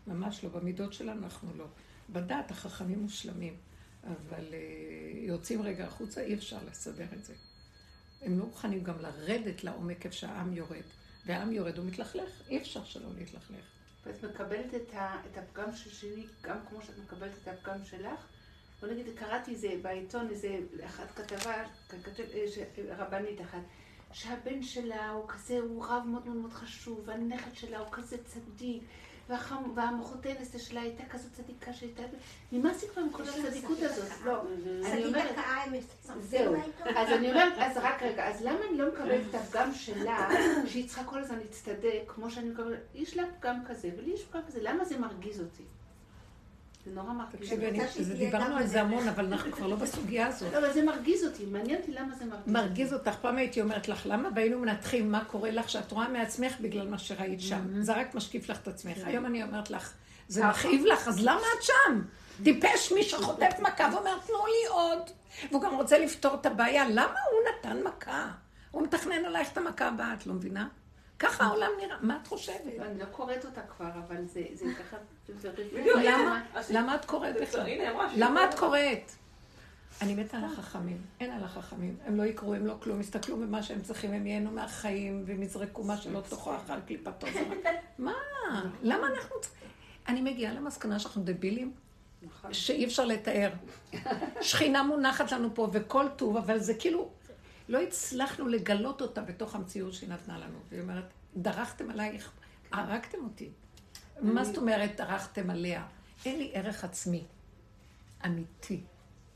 [0.06, 0.50] ממש לא.
[0.50, 1.66] במידות שלנו אנחנו לא.
[2.08, 3.56] בדת החכמים מושלמים,
[4.04, 4.58] אבל אה,
[5.14, 7.34] יוצאים רגע החוצה, אי אפשר לסדר את זה.
[8.22, 10.84] הם לא מוכנים גם לרדת לעומק איפה שהעם יורד.
[11.26, 13.64] והעם יורד ומתלכלך, אי אפשר שלא להתלכלך.
[14.06, 14.94] ואת מקבלת את,
[15.32, 18.26] את הפגם של שלי, גם כמו שאת מקבלת את הפגם שלך.
[18.80, 20.48] בוא נגיד, קראתי איזה בעיתון, איזה
[20.84, 21.54] אחת כתבה,
[21.88, 22.58] כתב, אה, ש-
[22.98, 23.58] רבנית אחת,
[24.12, 28.82] שהבן שלה הוא כזה, הוא רב מאוד מאוד מאוד חשוב, והנכד שלה הוא כזה צדיק,
[29.74, 32.02] והמחותנת שלה הייתה כזאת צדיקה שהייתה...
[32.52, 34.08] נמאס לי כבר עם כל הצדיקות הזאת.
[34.24, 34.42] לא,
[34.92, 35.36] אני אומרת...
[36.20, 36.54] זהו.
[36.96, 40.28] אז אני אומרת, אז רק רגע, אז למה אני לא מקבלת את הפגם שלה,
[40.66, 44.40] שהיא צריכה כל הזמן להצטדק, כמו שאני מקבלת, יש לה פגם כזה, ולי יש פגם
[44.46, 45.62] כזה, למה זה מרגיז אותי?
[46.86, 48.04] זה נורא מרגיז אותי.
[48.14, 48.80] דיברנו על זה.
[48.80, 50.52] המון, אבל אנחנו כבר לא בסוגיה הזאת.
[50.52, 52.50] לא, אבל זה מרגיז אותי, מעניין אותי למה זה מרגיז אותי.
[52.50, 54.28] מרגיז אותך, פעם הייתי אומרת לך, למה?
[54.34, 57.82] והיינו מנתחים מה קורה לך שאת רואה מעצמך בגלל מה שראית שם.
[57.82, 58.96] זה רק משקיף לך את עצמך.
[59.04, 59.92] היום אני אומרת לך,
[60.28, 62.02] זה מכאיב לך, אז למה את שם?
[62.44, 65.10] טיפש מי שחוטף מכה ואומר, תנו לי עוד.
[65.50, 66.88] והוא גם רוצה לפתור את הבעיה.
[66.88, 68.30] למה הוא נתן מכה?
[68.70, 70.68] הוא מתכנן עלייך את המכה הבאה, את לא מבינה?
[71.18, 72.60] ככה העולם נראה, מה את חושבת?
[72.80, 74.96] אני לא קוראת אותה כבר, אבל זה זה ככה.
[75.54, 75.96] בדיוק,
[76.70, 76.94] למה?
[76.94, 77.66] את קוראת בכלל?
[78.16, 79.10] למה את קוראת.
[80.02, 81.96] אני מתה על החכמים, אין על החכמים.
[82.06, 85.82] הם לא יקראו, הם לא כלום, יסתכלו במה שהם צריכים, הם ייהנו מהחיים, והם יזרקו
[85.84, 87.26] מה שלא תוכו אחר קליפתו.
[87.98, 88.12] מה?
[88.82, 89.68] למה אנחנו צריכים...
[90.08, 91.72] אני מגיעה למסקנה שאנחנו דבילים,
[92.52, 93.50] שאי אפשר לתאר.
[94.40, 97.08] שכינה מונחת לנו פה וכל טוב, אבל זה כאילו,
[97.68, 100.58] לא הצלחנו לגלות אותה בתוך המציאות שהיא נתנה לנו.
[100.68, 101.04] והיא אומרת,
[101.36, 102.32] דרכתם עלייך,
[102.72, 103.50] הרגתם אותי.
[104.20, 105.86] מה זאת אומרת דרכתם עליה?
[106.24, 107.24] אין לי ערך עצמי,
[108.26, 108.80] אמיתי.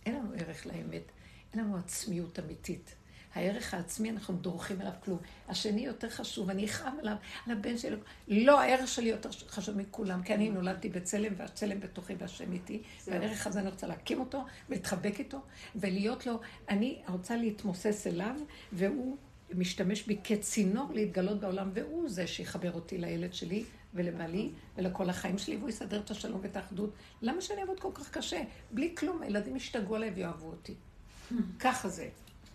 [0.06, 1.02] אין לנו ערך לאמת,
[1.52, 2.94] אין לנו עצמיות אמיתית.
[3.34, 5.18] הערך העצמי, אנחנו דורכים עליו כלום.
[5.48, 7.16] השני יותר חשוב, אני אכאב עליו,
[7.46, 7.96] על הבן שלי.
[8.28, 13.46] לא, הערך שלי יותר חשוב מכולם, כי אני נולדתי בצלם, והצלם בתוכי והשם איתי, והערך
[13.46, 15.38] הזה אני רוצה להקים אותו, ולהתחבק איתו,
[15.76, 18.34] ולהיות לו, אני רוצה להתמוסס אליו,
[18.72, 19.16] והוא
[19.54, 23.64] משתמש בי כצינור להתגלות בעולם, והוא זה שיחבר אותי לילד שלי.
[23.94, 26.94] ולבעלי ולכל החיים שלי, והוא יסדר את השלום ואת האחדות.
[27.22, 28.42] למה שאני אעבוד כל כך קשה?
[28.70, 30.74] בלי כלום, הילדים ישתגעו עליי ויאהבו אותי.
[31.58, 32.08] ככה זה.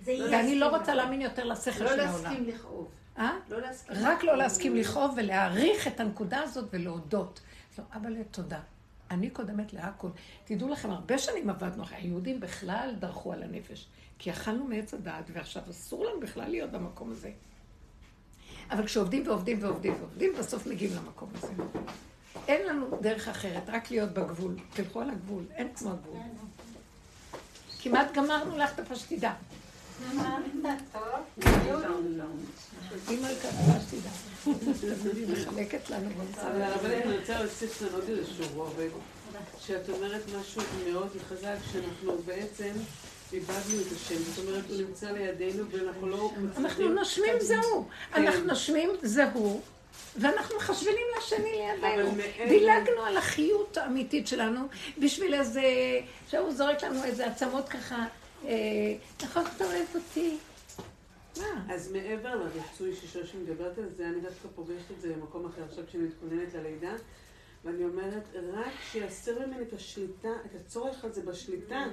[0.03, 2.23] ואני לא רוצה להאמין יותר לשכל לא של העולם.
[2.23, 2.87] להסכים לכאוב.
[3.17, 3.31] אה?
[3.49, 3.95] לא להסכים.
[3.99, 7.41] רק לא להסכים לכאוב ולהעריך את הנקודה הזאת ולהודות.
[7.77, 8.59] לא, אבל תודה.
[9.11, 10.07] אני קודמת להכל.
[10.45, 13.87] תדעו לכם, הרבה שנים עבדנו, היהודים בכלל דרכו על הנפש.
[14.19, 17.31] כי אכלנו מעץ הדעת, ועכשיו אסור לנו בכלל להיות במקום הזה.
[18.71, 21.53] אבל כשעובדים ועובדים ועובדים ועובדים, בסוף מגיעים למקום הזה.
[22.47, 24.55] אין לנו דרך אחרת, רק להיות בגבול.
[24.73, 26.17] תלכו על הגבול, אין כמו הגבול.
[27.79, 29.33] כמעט גמרנו לך את הפשטידה.
[33.09, 34.09] אמא כתבה שתדע.
[35.27, 36.09] מחלקת לנו
[36.43, 38.89] אבל אני רוצה להוסיף כאן עוד איזשהו רובד,
[39.59, 42.71] שאת אומרת משהו מאוד חזק, שאנחנו בעצם
[43.33, 46.65] איבדנו את השם, זאת אומרת, הוא נמצא לידינו ואנחנו לא מצליחים...
[46.65, 47.87] אנחנו נושמים זהו.
[48.13, 49.61] אנחנו נושמים זהו.
[50.15, 52.15] ואנחנו מחשבנים לשני לידינו.
[52.47, 55.63] דילגנו על החיות האמיתית שלנו בשביל איזה...
[56.29, 58.05] שהוא זורק לנו איזה עצמות ככה,
[58.45, 60.37] אה, נכון, אתה אוהב אותי.
[61.37, 61.65] מה?
[61.69, 65.83] אז מעבר לריצוי ששושי מדברת על זה, אני דווקא פוגשת את זה במקום אחר עכשיו
[65.87, 66.93] כשאני מתכוננת ללידה,
[67.63, 71.85] ואני אומרת, רק שיסיר ממני את השליטה, את הצורך הזה בשליטה.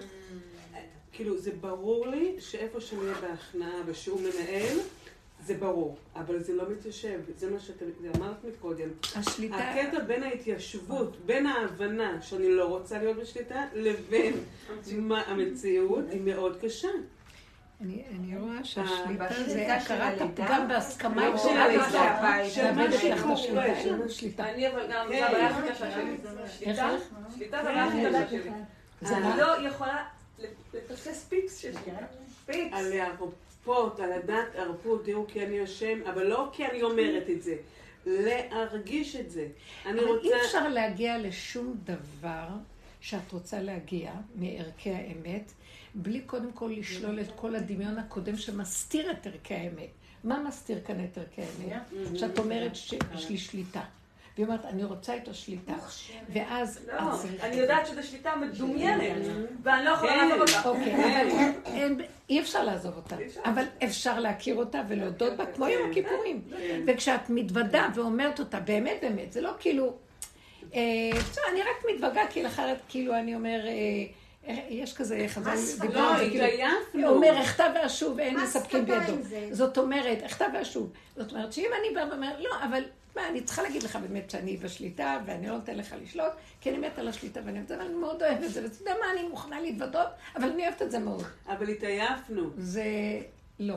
[1.12, 4.78] כאילו, זה ברור לי שאיפה שאני אהיה בהכנעה ושהוא מנהל,
[5.44, 7.85] זה ברור, אבל זה לא מתיישב, זה מה שאתם
[8.16, 8.88] אמרת מקודם.
[9.16, 9.57] השליטה...
[9.57, 14.35] הקטע בין ההתיישבות, בין ההבנה שאני לא רוצה להיות בשליטה, לבין
[14.96, 16.88] מה המציאות, היא מאוד קשה.
[17.81, 22.48] אני אני רואה שהשליטה בשליטה זה של הכרת הפגם בהסכמה לא עם של עד הלידה.
[22.48, 22.72] של
[23.26, 24.09] מה שקורה.
[24.09, 24.48] שליטה.
[24.48, 25.18] אני אבל גם, כן.
[25.18, 26.16] זה הבעיה הכי קשה שלי.
[26.59, 27.02] שליטה, איך?
[27.35, 29.16] שליטה זה הבעיה הכי קשה שלי.
[29.16, 29.37] אני?
[29.40, 30.05] לא יכולה
[30.74, 31.92] לפספס פיפס שיש לי.
[32.46, 32.76] פיפס.
[33.66, 37.42] על להרפות, על לדעת ערפו, תראו כי אני אשם, אבל לא כי אני אומרת את
[37.42, 37.57] זה,
[38.07, 39.46] להרגיש את זה.
[39.87, 40.27] אני אבל רוצה...
[40.27, 42.48] אי אפשר להגיע לשום דבר
[43.01, 45.53] שאת רוצה להגיע מערכי האמת,
[45.94, 49.90] בלי קודם כל לשלול את כל הדמיון הקודם שמסתיר את ערכי האמת.
[50.25, 51.83] מה מסתיר כאן את ערכי האמת?
[52.16, 53.83] שאת אומרת שיש לי שליטה.
[54.36, 55.72] והיא אומרת, אני רוצה את השליטה.
[56.28, 57.00] ואז לא.
[57.42, 59.26] אני יודעת שזו שליטה מדומיינת,
[59.62, 60.28] ואני לא יכולה כן.
[60.28, 60.68] לעזוב אותה.
[60.68, 63.16] אוקיי, אבל אין- אי אפשר לעזוב אותה.
[63.44, 66.42] אבל אפשר להכיר אותה ולהודות בה כמו יום הכיפורים.
[66.86, 69.94] וכשאת מתוודה ואומרת אותה באמת באמת, זה לא כאילו,
[70.74, 70.80] אה,
[71.18, 73.72] בסדר, אני רק מתוודה, כי אחרת כאילו אני אומר, אה,
[74.48, 77.08] אה, יש כזה חז"ל דיבר לא, על זה, כאילו, התעייפנו.
[77.08, 79.12] הוא אומר, אחטא ואשוב ואין מה מספקים בידו.
[79.50, 80.92] זאת אומרת, אחטא ואשוב.
[81.16, 82.82] זאת אומרת, שאם אני באה ואומרת, לא, אבל
[83.16, 86.79] מה, אני צריכה להגיד לך באמת שאני בשליטה, ואני לא נותן לך לשלוט, כי אני
[86.79, 89.12] מתה על השליטה ואני אוהבת את זה, ואני מאוד אוהבת את זה, ואתה יודע מה,
[89.12, 91.25] אני מוכנה להתוודות, אבל אני אוהבת את זה מאוד.
[91.48, 92.51] אבל התעייפנו.
[92.57, 92.85] זה
[93.61, 93.77] לא.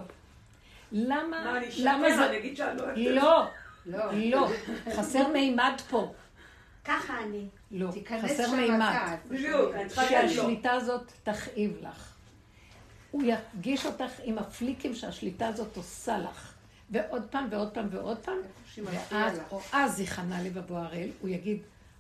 [0.91, 2.15] למה, מה, אני למה?
[2.15, 2.30] זה...
[2.30, 3.12] אני אגיד שאני לא אוהבת את זה.
[3.12, 3.45] לא,
[3.86, 4.12] לא.
[4.13, 4.50] לא.
[4.95, 6.13] חסר מימד פה.
[6.86, 7.48] ככה אני.
[7.71, 7.89] לא,
[8.24, 9.15] חסר מימד.
[9.28, 10.43] בדיוק, אני צריכה להגיד לא.
[10.43, 12.13] שהשליטה הזאת תכאיב לך.
[13.12, 16.54] הוא ירגיש אותך עם הפליקים שהשליטה הזאת עושה לך.
[16.89, 18.38] ועוד פעם ועוד פעם ועוד פעם,
[18.75, 19.51] שמפריע ואז, לך.
[19.51, 21.57] או אז יכנה לבבו הראל, הוא יגיד,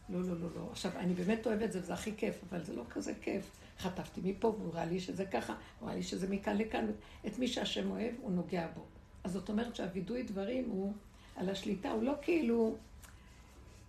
[0.09, 0.67] לא, לא, לא, לא.
[0.71, 3.51] עכשיו, אני באמת אוהב את זה, וזה הכי כיף, אבל זה לא כזה כיף.
[3.79, 6.85] חטפתי מפה, והוא ראה לי שזה ככה, הוא ראה לי שזה מכאן לכאן.
[7.27, 8.81] את מי שהשם אוהב, הוא נוגע בו.
[9.23, 10.93] אז זאת אומרת שהווידוי דברים הוא
[11.35, 12.75] על השליטה, הוא לא כאילו...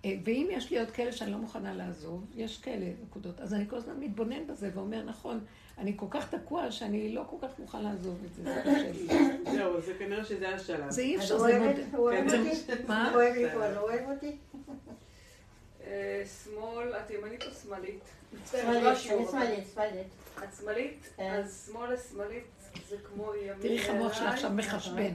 [0.07, 3.69] אה, ואם יש לי עוד כאלה שאני לא מוכנה לעזוב, יש כאלה נקודות, אז אני
[3.69, 5.41] כל הזמן מתבונן בזה ואומר, נכון,
[5.79, 9.07] אני כל כך תקוע שאני לא כל כך מוכן לעזוב את זה, זה קשה לי.
[9.57, 10.91] זהו, זה כנראה שזה השלב.
[10.91, 11.77] זה אי אפשר, זה אוהבת?
[11.77, 11.95] מוד...
[11.95, 12.25] הוא אוהב.
[12.25, 12.83] אותי?
[12.89, 13.11] מה?
[13.11, 13.23] הוא
[13.77, 14.37] אוהב אותי?
[15.87, 18.01] אה, שמאל, את ימנית או שמאלית?
[18.51, 20.07] שמאלית, אני שמאלית, שמאלית.
[20.39, 21.09] את שמאלית?
[21.17, 21.31] כן.
[21.31, 22.45] אז שמאל לשמאלית
[23.61, 24.33] תראי איך המוח שלך אליי.
[24.35, 25.15] עכשיו מחשבן.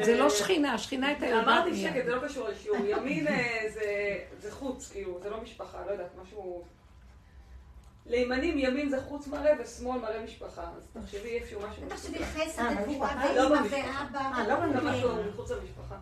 [0.00, 1.76] זה לא שכינה, השכינה הייתה יודעת אמרתי.
[1.82, 2.78] שקט, זה לא קשור לשיעור.
[2.86, 6.64] ימין אה, זה- זה חוץ, כאילו, זה לא משפחה, לא יודעת, משהו...
[8.06, 10.62] לימנים ימין זה חוץ מראה ושמאל מראה משפחה.
[10.76, 11.82] אז תחשבי איפשהו משהו...
[11.88, 13.26] תחשבי חסד אה, וגבורה במשפחה?
[13.26, 13.60] ואימא לא.
[13.70, 14.18] ואבא.
[14.18, 14.90] אה, לא במשפחה.
[14.90, 15.94] משהו מחוץ למשפחה.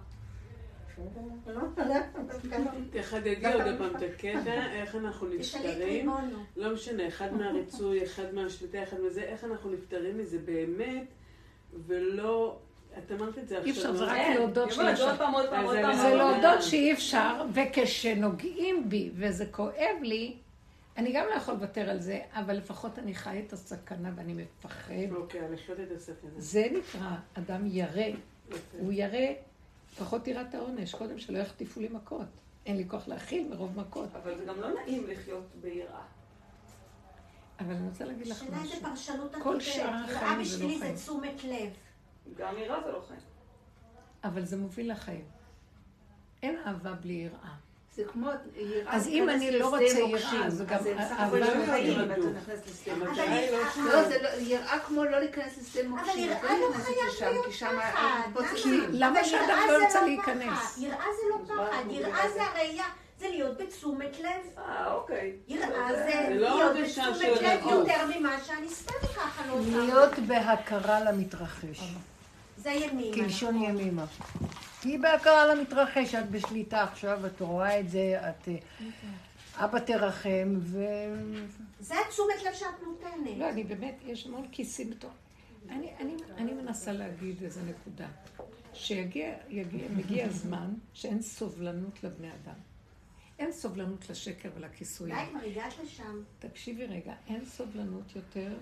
[2.92, 6.10] תחדדי עוד פעם את הקטע, איך אנחנו נפטרים.
[6.56, 11.06] לא משנה, אחד מהריצוי, אחד מהשליטה, אחד מזה, איך אנחנו נפטרים מזה באמת,
[11.86, 12.58] ולא...
[12.98, 13.64] את אמרת את זה עכשיו.
[13.64, 14.10] אי אפשר, זה לא?
[14.10, 15.16] רק כן, להודות שאי אפשר.
[15.96, 16.62] זה להודות.
[16.62, 20.36] שאי אפשר, וכשנוגעים בי וזה כואב לי,
[20.96, 24.92] אני גם לא יכול לוותר על זה, אבל לפחות אני חי את הסכנה ואני מפחד.
[25.14, 26.30] אוקיי, לחיות את הסכנה.
[26.36, 28.02] זה נקרא אדם ירא.
[28.78, 29.32] הוא ירא,
[29.98, 32.26] פחות יראת העונש, קודם שלא יחטיפו לי מכות.
[32.66, 34.08] אין לי כוח להכיל מרוב מכות.
[34.16, 36.02] אבל זה גם לא נעים לחיות ביראה.
[37.60, 38.82] אבל אני רוצה להגיד לך השאלה איזה משהו.
[38.82, 39.60] פרשנות את כל.
[39.60, 40.96] שאר יראה החיים זה לא בשבילי חיים.
[40.96, 41.72] זה תשומת לב.
[42.36, 43.20] גם יראה זה לא חיים.
[44.24, 45.24] אבל זה מוביל לחיים.
[46.42, 47.54] אין אהבה בלי יראה.
[47.96, 48.26] זה כמו
[48.56, 48.94] יראה.
[48.96, 52.08] אז אם אני לא לשדה רוצה מוקשים, יראה, זה גם אהבה לא לא חיים אם
[52.14, 52.26] כתוב.
[52.26, 53.24] אתה נכנס לשדה אבל מוקשים.
[53.24, 53.92] אבל היא לא.
[53.92, 56.10] לא, זה לא, יראה כמו לא להיכנס לשדה מוקשים.
[56.12, 57.46] אבל יראה לא חייב להיות.
[58.32, 58.84] פוצצים.
[58.92, 60.78] למה שאדם לא לא להיכנס?
[60.78, 61.92] יראה זה לא ככה.
[61.92, 62.84] יראה זה הראייה.
[63.18, 64.58] זה להיות בתשומת לב.
[64.58, 65.32] אה, אוקיי.
[65.48, 67.60] יראה זה- לא להיות בתשומת לב.
[67.70, 69.70] יותר ממה שאני סתם ככה לא עושה.
[69.76, 71.80] להיות בהכרה למתרחש,
[72.62, 73.14] זה ימימה.
[73.14, 73.80] כלשון נכון.
[73.80, 74.04] ימימה.
[74.80, 78.48] תהיי בהכרה למתרחש, את בשליטה עכשיו, את רואה את זה, את...
[78.48, 80.84] אה, אבא תרחם, ו...
[81.80, 83.38] זה התשומת לב שאת נותנת.
[83.38, 85.10] לא, אני באמת, יש המון כיסים בתוך...
[85.68, 88.08] אני, אני, אני מנסה להגיד איזה נקודה.
[88.74, 92.54] שיגיע, יגיע, מגיע הזמן שאין סובלנות לבני אדם.
[93.38, 95.16] אין סובלנות לשקר די, ולכיסויים.
[95.30, 96.22] כבר הגעת לשם.
[96.38, 98.54] תקשיבי רגע, אין סובלנות יותר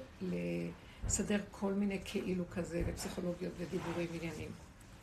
[1.06, 4.50] לסדר כל מיני כאילו כזה, ופסיכולוגיות ודיבורים עניינים.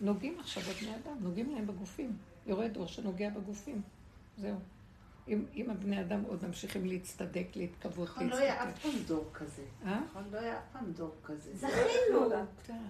[0.02, 2.18] נוגעים עכשיו בבני אדם, נוגעים להם בגופים.
[2.48, 3.82] יורד אור שנוגע בגופים.
[4.38, 4.56] זהו.
[5.28, 8.82] אם, אם הבני אדם עוד ממשיכים להצטדק, להתכוות, נכון, לא היה אף להצטדק.
[8.84, 9.61] פעם דור כזה.
[9.86, 9.99] אה?
[10.09, 11.49] נכון, לא היה אף פעם דור כזה.
[11.53, 12.30] זכינו.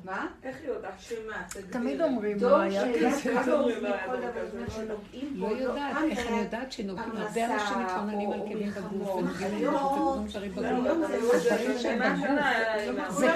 [0.05, 0.27] מה?
[0.43, 0.93] איך היא יודעת?
[0.99, 1.43] שמה?
[1.69, 3.11] תמיד אומרים לא היה שהיה
[3.41, 3.53] כזה.
[3.53, 5.55] אומרים, לא היה מכל דור דבר כזה, זמן לא שנוגעים לא בו.
[5.55, 9.15] יודעת, פעם איך זה אני יודעת שנוגעים, הרבה אנשים מתלוננים או- על כאבים בגוף.
[9.15, 11.11] ונוגעים לא, בגוף, ודברים דברים לא, בגוף.
[11.11, 11.39] לא,
[13.19, 13.27] זה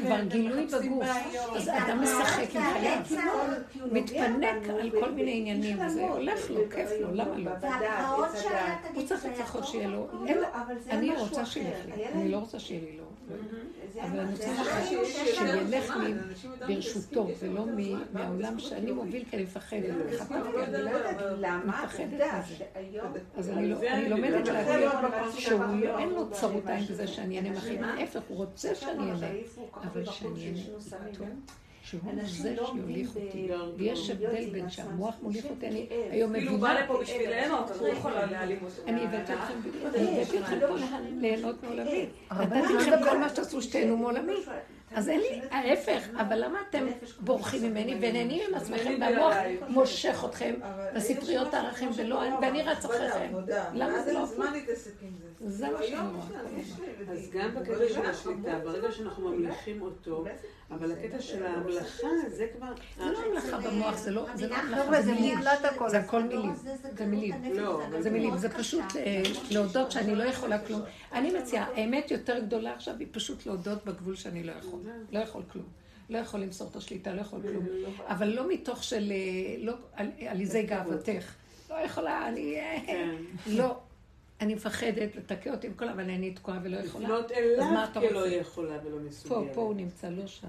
[0.00, 0.16] כבר?
[0.22, 1.06] זה גילוי בגוף.
[1.56, 3.00] אז אדם משחק עם חייו.
[3.92, 7.50] מתפנק על כל מיני עניינים, וזה הולך לו, כיף לו, למה לא?
[8.94, 9.64] הוא צריך טוב?
[9.64, 10.46] שיהיה לו, לא,
[10.90, 11.46] אני רוצה.
[11.46, 13.04] שילך לי, אני לא רוצה שיהיה לי לא.
[13.92, 14.46] זה אבל אני רוצה
[15.34, 16.14] שילך לי
[16.74, 17.64] ברשותו, ולא.
[18.12, 19.94] מהעולם מה, שאני מוביל, כי אני מפחדת.
[20.12, 22.64] לא, חטאתי, אני לא יודעת למה, מפחדת מזה.
[23.36, 23.68] אז אני
[24.08, 26.94] לומדת לא הפעם, לא- אין לא לו צרות עין משהו.
[26.94, 27.50] בזה שאני אענה
[27.80, 27.94] מה?
[27.94, 29.26] ההפך, הוא רוצה שאני אענה,
[29.74, 31.24] אבל שאני אענה איתו,
[31.90, 33.48] שהוא אנשים זה לא שיוליך אותי.
[33.76, 34.70] ויש הבדל בין.
[34.70, 35.86] שהמוח מוליך אותי, אני.
[36.10, 38.82] היום כאילו הוא בא מבינה, לפה בשביל ליהנות, אז לא יכולה להעלים אותו.
[38.86, 39.54] אני הבאתי אתכם.
[39.94, 40.74] אני הבאתי אתכם פה
[41.20, 42.06] ליהנות מעולמי.
[42.30, 43.04] נתתי לא לכם.
[43.04, 44.34] כל מה שתעשו שתהנו מעולמי.
[44.94, 46.86] אז אין לי, ההפך, אבל למה אתם
[47.20, 49.34] בורחים ממני ונהנים עם עצמכם והמוח
[49.68, 50.54] מושך אתכם
[50.94, 53.34] לספריות הערכים ולא, ואני רץ אחריכם.
[53.74, 54.26] למה זה לא
[55.46, 55.66] זה?
[55.70, 55.96] מה שאני
[57.06, 57.30] לי אז.
[57.32, 60.24] גם בקטע של השליטה, ברגע שאנחנו ממליכים אותו,
[60.70, 62.66] אבל הקטע של ההמלכה, זה כבר...
[62.98, 65.12] זה לא המלאכה במוח, זה לא לא המלאכה, חבר'ה, זה.
[65.12, 65.88] מוקלט הכל.
[65.90, 66.52] זה הכל לא, מילים.
[66.54, 67.34] זה- מילים.
[67.56, 68.48] לא, זה מילים, זה.
[68.48, 70.80] פשוט אה, להודות שאני לא יכולה כלום.
[71.12, 74.80] אני מציעה, האמת יותר גדולה עכשיו היא פשוט להודות בגבול שאני לא יכול.
[75.12, 75.66] לא יכול כלום.
[76.10, 77.66] לא יכול למסור את השליטה, לא יכול כלום.
[78.06, 79.16] אבל לא מתוך של, אה,
[79.64, 81.32] לא על- עליזי גאוותך.
[81.70, 82.56] לא יכולה, אני...
[82.56, 83.14] אה, כן.
[83.46, 83.76] לא.
[84.40, 87.04] אני מפחדת לתקע אותי עם כל, אבל אני תקועה ולא יכולה.
[87.08, 88.26] לפנות אליו כלא?
[88.28, 89.54] יכולה ולא פה, מסוגלת.
[89.54, 90.48] פה הוא נמצא, לא שם.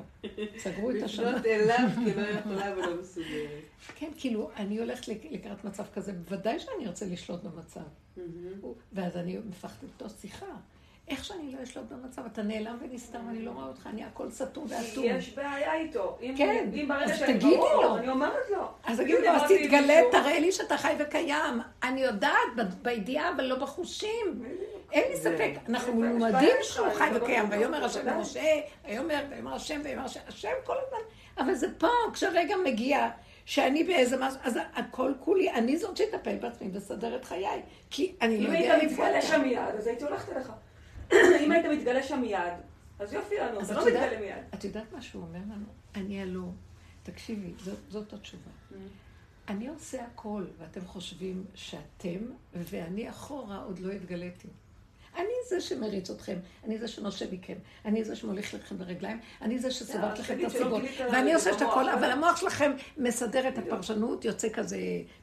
[0.57, 1.29] סגרו את השנה.
[1.31, 3.61] לפנות אליו כלא יכולה ולא מסוגלת.
[3.95, 7.81] כן, כאילו, אני הולכת לק- לקראת מצב כזה, בוודאי שאני ארצה לשלוט במצב.
[8.93, 10.45] ואז אני מפחדת איתו שיחה.
[11.07, 14.65] איך שאני לא אשלוט במצב, אתה נעלם ונסתר, אני לא רואה אותך, אני הכל סתום
[14.69, 15.03] ואטום.
[15.05, 16.17] יש בעיה איתו.
[16.21, 17.97] אם- כן, אם אז תגידי לו.
[17.97, 18.67] אני אומרת לו.
[18.83, 21.61] אז אם תגידי לו, אז תתגלה, תראה לי שאתה חי וקיים.
[21.83, 22.37] אני יודעת,
[22.81, 24.43] בידיעה, אבל לא בחושים.
[24.91, 30.05] אין לי ספק, אנחנו מלומדים שהוא חי וקיים, ויאמר השם למשה, ויאמר, ויאמר השם, ויאמר
[30.05, 30.99] השם, השם כל הזמן.
[31.37, 33.09] אבל זה פה, כשהרגע מגיע,
[33.45, 37.61] שאני באיזה משהו, אז הכל כולי, אני זאת שתטפל בעצמי ולסדר את חיי.
[37.89, 39.21] כי אני אם לא היית יודע איפה מתגלה.
[39.21, 40.51] שם מיד, אז הייתי הולכת אליך.
[41.39, 42.53] אם היית מתגלה שם מיד,
[42.99, 44.43] אז יופי לנו, את לא מתגלה מיד.
[44.53, 45.65] את יודעת מה שהוא אומר לנו?
[45.95, 46.47] אני הלא.
[47.03, 48.51] תקשיבי, זאת, זאת התשובה.
[48.71, 48.75] Mm.
[49.47, 52.19] אני עושה הכל, ואתם חושבים שאתם,
[52.53, 54.47] ואני אחורה עוד לא התגליתי.
[55.17, 57.53] אני זה שמריץ אתכם, אני זה שנושב מכם,
[57.85, 60.81] אני זה שמוליך לכם ברגליים, אני זה שסובבת לכם את הסיבות,
[61.11, 64.77] ואני עושה את הכל, אבל- אבל המוח שלכם מסדר את הפרשנות, יוצא כזה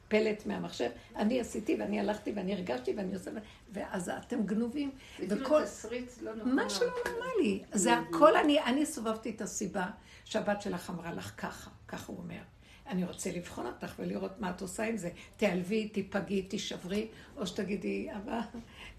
[0.07, 3.31] פלט מהמחשב, אני עשיתי ואני הלכתי ואני הרגשתי ואני עושה,
[3.73, 4.91] ואז אתם גנובים,
[5.27, 5.45] זה וכל...
[5.45, 6.59] כאילו תסריט לא נכון.
[6.59, 7.63] משהו לא נורמלי.
[7.73, 9.85] זה הכל, אני, אני סובבתי את הסיבה
[10.25, 12.39] שהבת שלך אמרה לך ככה, ככה הוא אומר.
[12.87, 15.09] אני רוצה לבחון אותך ולראות מה את עושה עם זה.
[15.37, 18.41] תיעלבי, תיפגעי, תישברי, או שתגידי, אבא,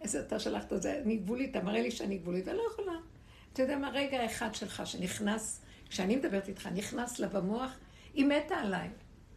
[0.01, 2.99] איזה אתה שלחת את זה, אני גבולית, אתה מראה לי שאני גבולית, ואני לא יכולה.
[3.53, 7.79] אתה יודע מה, רגע אחד שלך שנכנס, כשאני מדברת איתך, נכנס לה במוח,
[8.15, 8.89] היא מתה עליי.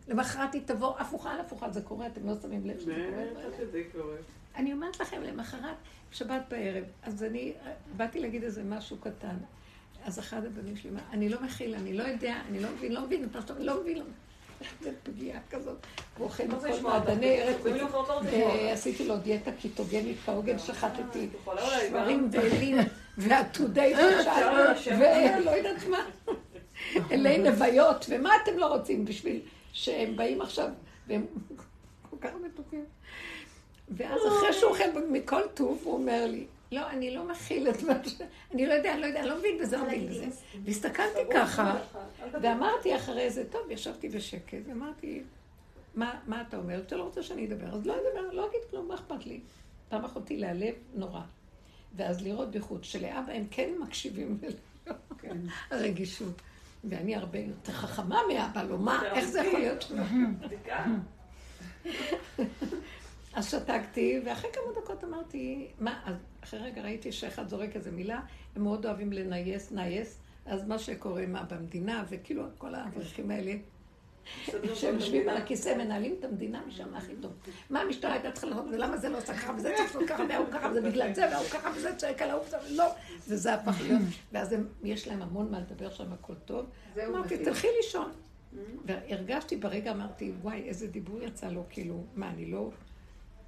[0.07, 4.15] למחרת היא תבוא הפוכה על הפוכה, זה קורה, אתם לא שמים לב שזה קורה.
[4.55, 5.75] אני אומרת לכם, למחרת,
[6.11, 7.53] שבת בערב, אז אני
[7.97, 9.35] באתי להגיד איזה משהו קטן.
[10.03, 13.01] אז אחד הבנים שלי אמר, אני לא מכיל, אני לא יודע, אני לא מבין, לא
[13.05, 14.03] מבין, פשוט אני לא מבין.
[15.03, 15.77] פגיעה כזאת.
[16.17, 17.09] מכל לשמוע אותך.
[17.09, 17.55] מעדני ארץ.
[18.33, 18.73] אה.
[18.73, 22.77] עשיתי לו דיאטה קיטוגנית כהוגן, שחטתי יכולה אולי שברים ואלים
[23.17, 24.97] ועתודי בצל, לשבת.
[25.41, 26.05] ולא יודעת מה.
[27.11, 29.39] אלי נוויות, ומה אתם לא רוצים בשביל
[29.73, 30.69] שהם באים עכשיו,
[31.07, 31.25] והם
[32.09, 32.85] כל כך מתוקים.
[33.89, 37.93] ואז אחרי שהוא אוכל מכל טוב, הוא אומר לי, לא, אני לא מכיל את מה
[38.05, 38.21] ש...
[38.53, 40.27] אני לא יודע, אני לא יודע, אני לא מבין בזה, לא מבין בזה.
[40.63, 41.77] והסתכלתי ככה,
[42.41, 45.21] ואמרתי אחרי זה, טוב, ישבתי בשקט, ואמרתי,
[45.95, 46.79] מה, מה אתה אומר?
[46.79, 49.39] אתה לא רוצה שאני אדבר, אז לא אדבר, לא אגיד כלום, מה אכפת לי?
[49.89, 51.21] פעם אחותי להלב נורא.
[51.95, 54.39] ואז לראות בייחוד שלאבא הם כן מקשיבים
[55.71, 56.41] הרגישות.
[56.83, 59.91] ואני הרבה יותר חכמה מאבא, לא מה, איך זה יכול להיות.
[63.33, 68.19] אז שתקתי, ואחרי כמה דקות אמרתי, מה, אז אחרי רגע ראיתי שאחד זורק איזה מילה,
[68.55, 73.53] הם מאוד אוהבים לנייס, נייס, אז מה שקורה, מה, במדינה, וכאילו כל האברכים האלה,
[74.73, 77.31] שהם יושבים על הכיסא, מנהלים את המדינה משם הכי טוב.
[77.69, 80.47] מה המשטרה הייתה צריכה לעשות, ולמה זה לא עושה ככה, וזה צריך לעשות ככה, והוא
[80.51, 82.85] ככה, וזה בגלל זה, והוא ככה, וזה צועק על ההוא, לא,
[83.27, 86.65] וזה הפך להיות, ואז יש להם המון מה לדבר שם, הכל טוב.
[87.07, 87.37] אמרתי.
[87.37, 88.11] תלכי לישון.
[88.85, 92.69] והרגשתי ברגע, אמרתי, וואי, איזה דיבור יצא לו, כאילו, מה, אני לא...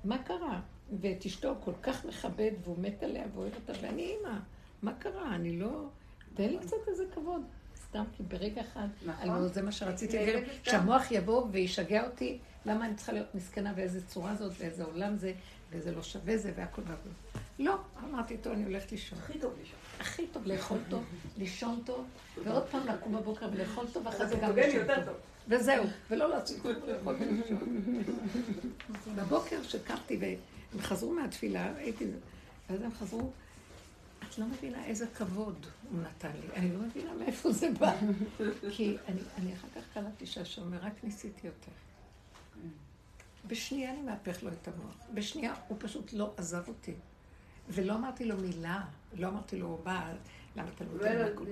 [0.05, 0.59] מה קרה?
[1.01, 4.37] ואת אשתו כל כך מכבד, והוא מת עליה ואוהב אותה, ואני אימא,
[4.81, 5.35] מה קרה?
[5.35, 5.87] אני לא...
[6.33, 7.41] תן לי קצת איזה כבוד.
[7.75, 9.47] סתם, כי ברגע אחד, נכון.
[9.47, 10.43] זה מה שרציתי להגיד.
[10.63, 15.33] שהמוח יבוא וישגע אותי, למה אני צריכה להיות מסכנה ואיזה צורה זאת, ואיזה עולם זה,
[15.71, 17.09] וזה לא שווה זה, והכל והכל.
[17.59, 19.19] לא, אמרתי, טוב, אני הולכת לישון.
[19.19, 19.79] הכי טוב לישון.
[19.99, 21.03] הכי טוב לאכול טוב,
[21.37, 22.05] לישון טוב,
[22.43, 25.15] ועוד פעם לקום בבוקר ולאכול טוב, ואחרי זה גם לישון טוב.
[25.47, 27.85] וזהו, ולא להציג לאכול ולישון.
[29.15, 32.05] בבוקר שקמתי והם חזרו מהתפילה, הייתי...
[32.69, 33.31] ואז הם חזרו,
[34.29, 36.55] את לא מבינה איזה כבוד הוא נתן לי.
[36.55, 37.95] אני לא מבינה מאיפה זה בא.
[38.71, 41.71] כי אני, אני אחר כך קלטתי שהשומר, רק ניסיתי יותר.
[43.47, 44.95] בשנייה אני מהפך לו את המוח.
[45.13, 46.93] בשנייה הוא פשוט לא עזב אותי.
[47.69, 48.83] ולא אמרתי לו מילה,
[49.13, 50.13] לא אמרתי לו, מה,
[50.55, 51.43] למה אתה לא לא נותן לו הכל?"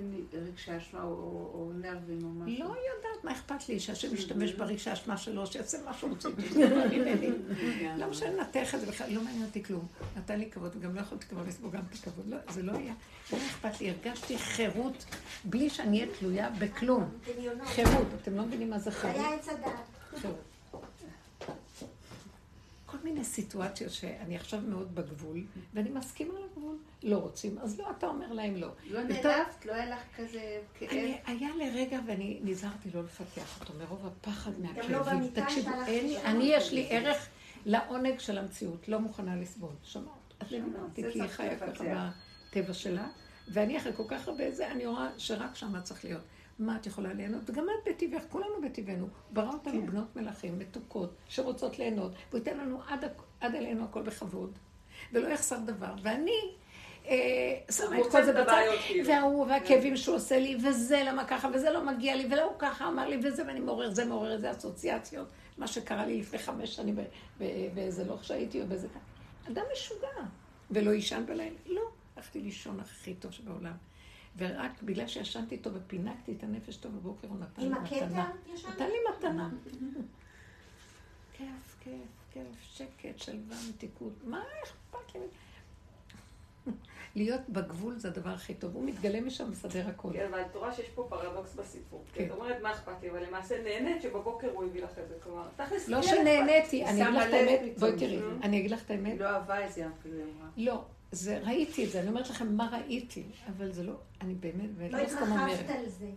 [0.46, 2.58] רגשי אשמה או- או או נרבים או משהו.
[2.58, 6.28] לא יודעת מה אכפת לי, שהשם ישתמש ברגשי האשמה שלו, שיעשה מה שהוא רוצה.
[7.98, 9.86] לא משנה לנתח את זה בכלל, לא מעניין אותי כלום.
[10.16, 12.28] נתן לי כבוד, וגם לא יכולתי כבר לסבול גם את הכבוד.
[12.28, 12.94] לא, זה לא היה,
[13.32, 15.04] לא אכפת לי, הרגשתי חירות,
[15.44, 17.10] בלי שאני אהיה תלויה בכלום.
[17.64, 19.16] חירות, אתם לא מבינים מה זה חירות?
[19.16, 20.24] היה עץ הדעת.
[23.04, 25.44] מיני סיטואציות שאני עכשיו מאוד בגבול,
[25.74, 26.76] ואני מסכימה לגבול.
[27.02, 28.68] לא רוצים, אז לא, אתה אומר להם לא.
[28.90, 29.66] לא נעלבת?
[29.66, 30.90] לא היה לך כזה כאב?
[31.26, 35.30] היה לרגע ואני נזהרתי לא לפתח אותו מרוב הפחד לא מהכאבים.
[35.32, 35.70] תקשיבו,
[36.24, 36.86] אני יש לי.
[36.90, 37.28] ערך
[37.66, 39.72] לעונג של המציאות, לא מוכנה לסבול.
[39.82, 40.06] שמעת?
[40.82, 42.10] אותי, זה כי היא חיה ככה.
[42.50, 43.08] בטבע שלה,
[43.48, 46.22] ואני אחרי כל כך הרבה זה, אני רואה שרק שם צריך להיות.
[46.58, 47.50] מה את יכולה ליהנות?
[47.50, 49.08] וגם את בטבעך, כולנו בטבענו.
[49.30, 49.86] ברא אותנו כן.
[49.86, 53.04] בנות מלכים, מתוקות, שרוצות ליהנות, והוא ייתן לנו עד,
[53.40, 54.58] עד אלינו הכל בכבוד,
[55.12, 55.94] ולא יחסר דבר.
[56.02, 56.40] ואני
[57.06, 57.14] אה,
[57.70, 59.08] שמה את כל זה בצד, כאילו.
[59.08, 62.88] וההוא, והכאבים שהוא עושה לי, וזה למה ככה, וזה לא מגיע לי, ולא הוא ככה
[62.88, 65.28] אמר לי, וזה, ואני מעורר, זה מעורר איזה אסוציאציות,
[65.58, 66.96] מה שקרה לי לפני חמש שנים
[67.74, 68.88] באיזה לוח שהייתי, או באיזה.
[69.50, 70.08] אדם משוגע,
[70.70, 71.56] ולא יישן בלילה.
[71.66, 71.82] לא,
[72.16, 73.74] הלכתי לישון הכי טוב שבעולם.
[74.36, 78.22] ורק בגלל שישנתי טוב ופינקתי את הנפש טוב בבוקר, הוא נתן לי עם מתנה.
[78.22, 78.74] הכתר ישנת?
[78.74, 79.50] נתן לי מתנה.
[81.32, 81.92] כיף, כיף,
[82.32, 84.12] כיף, שקט, שלווה, מתיקות.
[84.24, 85.20] מה אכפת לי?
[87.16, 88.74] להיות בגבול זה הדבר הכי טוב.
[88.74, 90.08] הוא מתגלה משם, מסדר הכל.
[90.12, 92.04] כן, אבל את רואה שיש פה פרדוקס בסיפור.
[92.12, 92.24] כן.
[92.26, 93.10] את אומרת, מה אכפת לי?
[93.10, 95.14] אבל למעשה נהנית שבבוקר הוא הביא לך את זה.
[95.22, 97.78] כלומר, תכלס, לא אין שנהניתי, אני אגיד לך את האמת.
[97.78, 98.18] בואי תראי.
[98.42, 99.20] אני אגיד לך את האמת.
[99.20, 100.48] לא אהבה את זה אפילו, היא אמרה.
[100.56, 104.70] לא, זה, ראיתי את זה, אני אומרת לכם מה ראיתי, אבל זה לא, אני באמת,
[104.78, 105.60] לא ולא סתם אומרת.
[105.60, 106.10] התרחבת על זה.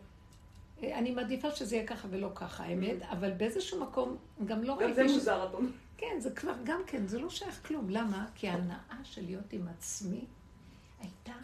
[0.83, 4.87] אני מעדיפה שזה יהיה ככה ולא ככה, האמת, אבל באיזשהו מקום גם לא אוקיי.
[4.87, 5.17] גם ראיתי זה ש...
[5.17, 5.71] מוזר, את אומרת.
[5.97, 7.89] כן, זה כבר גם כן, זה לא שייך כלום.
[7.89, 8.25] למה?
[8.35, 10.25] כי ההנאה של להיות עם עצמי
[10.99, 11.39] הייתה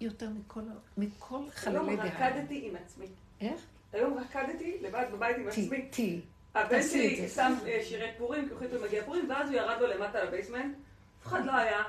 [0.00, 0.60] יותר מכל,
[0.96, 2.06] מכל חללי היום דעה.
[2.06, 3.06] רקדתי עם עצמי.
[3.40, 3.60] איך?
[3.92, 5.88] היום רקדתי לבד בבית עם עצמי.
[5.90, 6.20] טי.
[6.54, 7.28] הבן שלי.
[7.28, 10.24] שם אה, שירי פורים, כי הוא החליט שהוא מגיע פורים, ואז הוא ירד לו למטה
[10.24, 10.74] לבייסמנט.
[11.22, 11.82] אף אחד לא היה.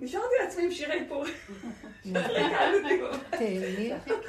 [0.00, 1.34] נשארתי לעצמי עם שירי פורים.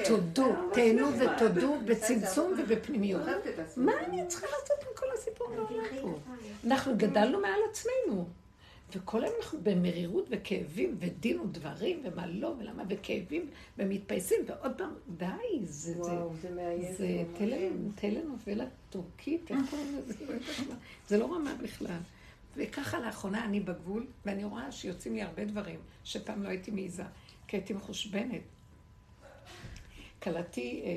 [0.07, 1.07] תודו, תהנו.
[1.19, 3.21] ותודו בצמצום ובפנימיות.
[3.77, 6.19] מה אני צריכה לעשות עם כל הסיפור בעולם פה?
[6.67, 8.25] אנחנו גדלנו מעל עצמנו.
[8.95, 15.25] וכל היום אנחנו במרירות וכאבים ודין ודברים ומה לא ולמה וכאבים ומתפייסים ועוד פעם, די,
[15.63, 16.97] זה, זה, וואו, זה מעייף.
[16.97, 17.23] זה.
[17.37, 20.13] טלן- טלנובלה טורקית, איך קוראים לזה?
[20.23, 20.75] יודעת מה.
[21.07, 21.97] זה לא רמה בכלל.
[22.55, 27.03] וככה לאחרונה אני בגבול, ואני רואה שיוצאים לי הרבה דברים שפעם לא הייתי מעיזה,
[27.47, 28.41] כי הייתי מחושבנת.
[30.23, 30.89] כלתי, אה,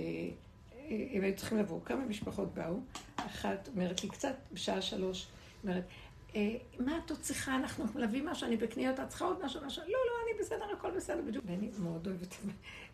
[0.78, 2.80] אה, הם היו צריכים לבוא, כמה משפחות באו,
[3.16, 5.26] אחת אומרת לי קצת, בשעה שלוש,
[5.62, 5.84] אומרת,
[6.34, 7.56] אה, מה את עוד צריכה?
[7.56, 9.82] אנחנו מלווים משהו, אני בקניות, את צריכה עוד משהו, משהו?
[9.82, 11.44] לא, לא, אני בסדר, הכל בסדר, בדיוק.
[11.48, 12.50] ואני מאוד אוהבת, את זה.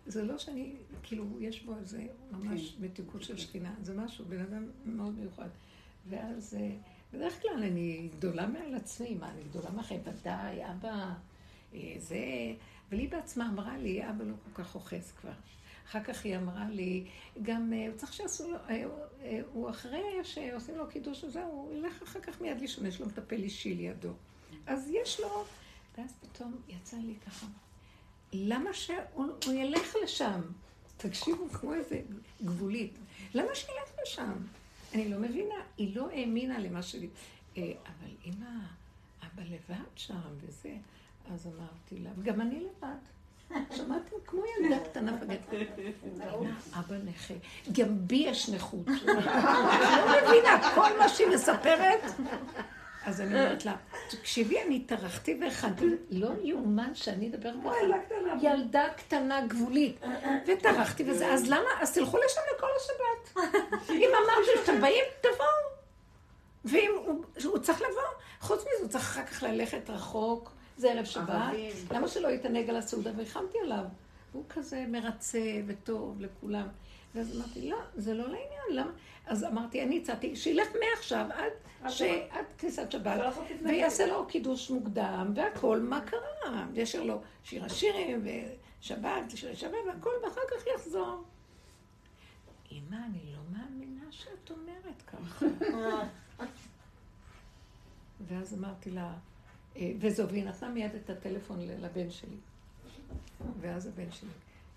[0.07, 4.67] זה לא שאני, כאילו, יש בו איזה ממש מתיקות של שכינה, זה משהו, בן אדם
[4.85, 5.49] מאוד מיוחד.
[6.09, 6.71] ואז, אה,
[7.13, 10.01] בדרך כלל אני גדולה מעל עצמי, מה, אני גדולה מאחרים?
[10.05, 11.13] ודאי, אבא,
[11.75, 12.19] אה, זה...
[12.91, 15.33] אבל היא בעצמה אמרה לי, אבא לא כל כך אוחז כבר.
[15.87, 17.07] אחר כך היא אמרה לי,
[17.43, 22.03] גם אה, הוא צריך שיעשו לו, אה, הוא אחרי שעושים לו קידוש וזהו, הוא ילך
[22.03, 24.13] אחר כך מיד לישון, יש לו מטפל אישי לידו.
[24.67, 25.45] אז יש לו,
[25.99, 27.47] ואז פתאום יצא לי ככה,
[28.33, 30.41] למה שהוא הוא ילך לשם?
[30.97, 32.01] תקשיבו, כמו איזה
[32.45, 32.93] גבולית.
[33.35, 34.33] למה שילך לשם?
[34.95, 37.09] אני לא מבינה, היא לא האמינה למה שלי.
[37.57, 38.61] אה, אבל אמא,
[39.23, 40.75] אבא לבד שם וזה,
[41.33, 42.97] אז אמרתי לה, וגם אני לבד.
[43.77, 45.55] שמעתם כמו ילדה קטנה בגט.
[46.79, 47.35] אבא נכה.
[47.73, 48.87] גם בי יש נכות.
[50.07, 52.01] לא מבינה, כל מה שהיא מספרת.
[53.07, 53.77] אז אני אומרת לה,
[54.11, 57.75] תקשיבי, אני טרחתי והכנתי, לא יאומן שאני אדבר ככה.
[58.43, 60.01] ילדה קטנה גבולית.
[60.47, 61.69] וטרחתי וזה, אז למה?
[61.81, 63.47] אז תלכו לשם לכל השבת.
[63.91, 65.71] אם אמרתם שאתם באים, תבואו.
[66.65, 66.91] ואם
[67.45, 68.03] הוא, צריך לבוא,
[68.41, 71.53] חוץ מזה, הוא צריך אחר כך ללכת רחוק, זה ערב שבת.
[71.91, 73.11] למה שלא יתענג על הסעודה?
[73.17, 73.85] והחמתי עליו.
[74.33, 76.69] הוא כזה מרצה וטוב לכולם.
[77.15, 78.93] ואז אמרתי, לא, זה לא לעניין, למה?
[79.27, 82.03] אז אמרתי, אני הצעתי, שילך מעכשיו עד, ש...
[82.31, 83.35] עד כניסת שבת.
[83.63, 86.67] ויעשה לו קידוש מוקדם, והכל, מה קרה?
[86.75, 91.25] ישר לו שיר השירים, ושבת, שירי שבת, והכל, ואחר כך יחזור.
[92.73, 95.47] אמא, אני לא מאמינה שאת אומרת ככה.
[98.29, 99.13] ואז אמרתי לה,
[99.77, 102.37] אה, וזהו, והיא נתנה מיד את הטלפון לבן שלי.
[103.61, 104.29] ואז הבן שלי,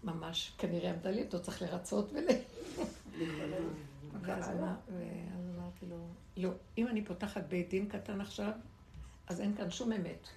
[0.03, 2.25] ממש, כנראה עמדה לי אותו, צריך לרצות ול...
[4.21, 5.97] ואז אמר- ואז אמרתי לו,
[6.37, 8.49] לא, אם אני פותחת בית דין קטן עכשיו,
[9.27, 10.27] אז אין כאן שום אמת.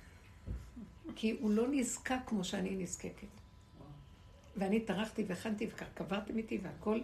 [1.16, 3.26] כי הוא לא נזקק כמו שאני נזקקת.
[4.56, 7.00] ואני טרחתי והכנתי וקברתם איתי והכל,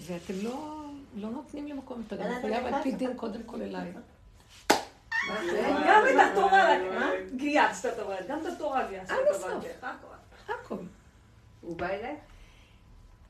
[0.00, 0.84] ואתם לא,
[1.14, 2.92] לא נותנים לי מקום, אתה גם אבל מחויב על פי.
[2.92, 3.92] דין קודם כל אליי.
[5.86, 6.68] גם את התורה
[7.36, 9.10] גייסת, את אומרת, גם את התורה גייסת.
[9.10, 9.64] עד את הסוף.
[11.62, 12.18] הוא בא אלייך?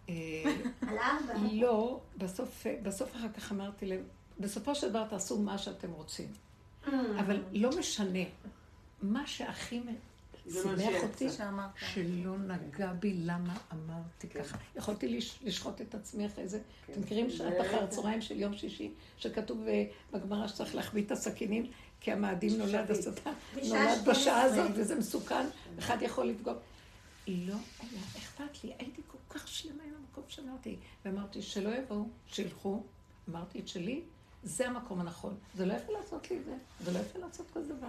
[0.08, 0.14] אה,
[0.88, 1.34] על ארבע.
[1.52, 4.02] לא, בסוף, בסוף אחר כך אמרתי להם,
[4.40, 6.28] בסופו של דבר תעשו מה שאתם רוצים.
[7.20, 8.18] אבל לא משנה.
[9.02, 9.92] מה שהכי מה
[10.52, 11.02] שימח.
[11.02, 11.28] אותי,
[11.76, 14.56] שלא נגע בי למה אמרתי ככה.
[14.76, 16.60] יכולתי לש- לשחוט את עצמי אחרי זה.
[16.90, 21.70] אתם מכירים שעת אחר הצהריים של יום שישי, שכתוב אה, בגמרא שצריך להחביא את הסכינים,
[22.00, 24.44] כי המאדים נולד השטן, בשעה נולד בשעה 12.
[24.44, 25.46] הזאת, וזה מסוכן,
[25.78, 26.54] אחד יכול לפגוע.
[27.26, 30.76] לא היה אכפת לי, הייתי כל כך שלמה עם המקום שאמרתי.
[31.04, 32.82] ואמרתי, שלא יבואו, שילכו.
[33.30, 34.00] אמרתי את שלי,
[34.42, 35.34] זה המקום הנכון.
[35.54, 36.54] זה לא יפה לעשות לי את זה,
[36.84, 37.88] זה לא יפה לעשות כזה דבר.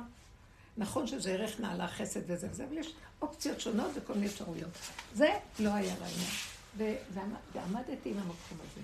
[0.77, 4.69] נכון שזה ערך נעלה, חסד וזה וזה, אבל יש אופציות שונות וכל מיני אפשרויות.
[5.13, 5.29] זה
[5.59, 6.29] לא היה לעניין.
[6.77, 8.81] ו- ועמד- ועמדתי עם המקום הזה.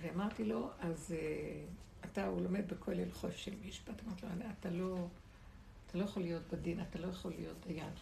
[0.00, 1.64] ואמרתי לו, אז אה,
[2.12, 5.06] אתה, הוא לומד בכולל חוף של משפט, אמרתי לו, אתה לא,
[5.86, 7.92] אתה לא יכול להיות בדין, אתה לא יכול להיות דיין.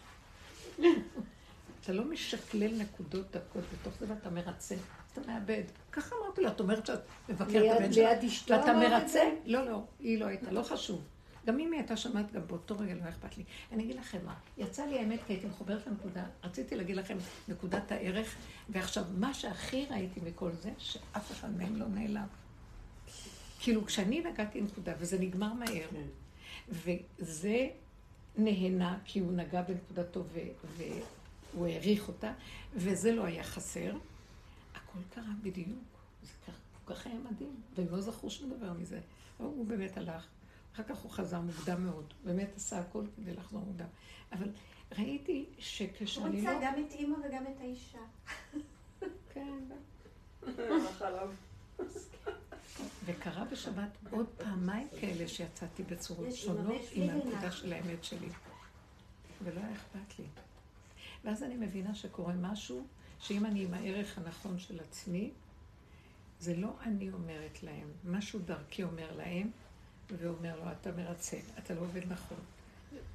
[1.85, 4.75] אתה לא משקלל נקודות דקות בתוך זה ואתה מרצה,
[5.13, 5.63] אתה מאבד.
[5.91, 9.03] ככה אמרתי לו, את אומרת שאת מבקרת את הבן שלך, ליד אשתו ואתה אמרת את
[9.03, 9.19] מרצה?
[9.45, 11.03] לא, לא, היא לא הייתה, לא חשוב.
[11.45, 13.43] גם אם היא הייתה שמעת, גם באותו רגע לא אכפת לי.
[13.71, 17.17] אני אגיד לכם מה, יצא לי האמת כי הייתי מחוברת לנקודה, רציתי להגיד לכם
[17.47, 18.35] נקודת הערך,
[18.69, 22.27] ועכשיו, מה שהכי ראיתי מכל זה, שאף אחד מהם לא נעלב.
[23.59, 25.87] כאילו, כשאני נגעתי נקודה, וזה נגמר מהר,
[26.69, 27.67] וזה
[28.37, 30.39] נהנה כי הוא נגע בנקודתו ו-
[31.55, 32.33] והוא העריך אותה,
[32.73, 33.95] וזה לא היה חסר.
[34.75, 35.79] הכל קרה בדיוק.
[36.23, 36.31] זה
[36.85, 38.99] כל כך היה מדהים, והם לא זכרו שום דבר מזה.
[39.37, 40.27] הוא באמת הלך.
[40.73, 42.13] אחר כך הוא חזר מוקדם מאוד.
[42.23, 43.87] באמת עשה הכל כדי לחזור מוקדם.
[44.31, 44.49] אבל
[44.97, 46.59] ראיתי הוא שכשאני רצה לא...
[46.61, 47.99] גם את אימא וגם את האישה.
[49.33, 49.63] כן.
[53.05, 57.09] וקרה בשבת עוד פעמיים כאלה שיצאתי בצורות שונות עם.
[57.09, 58.29] הנקודה של האמת שלי.
[59.43, 60.25] ולא היה אכפת לי.
[61.25, 62.85] ואז אני מבינה שקורה משהו,
[63.19, 65.31] שאם אני עם הערך הנכון של עצמי,
[66.39, 69.49] זה לא אני אומרת להם, משהו דרכי אומר להם,
[70.17, 72.37] ואומר לו, אתה מרצה, אתה לא עובד נכון.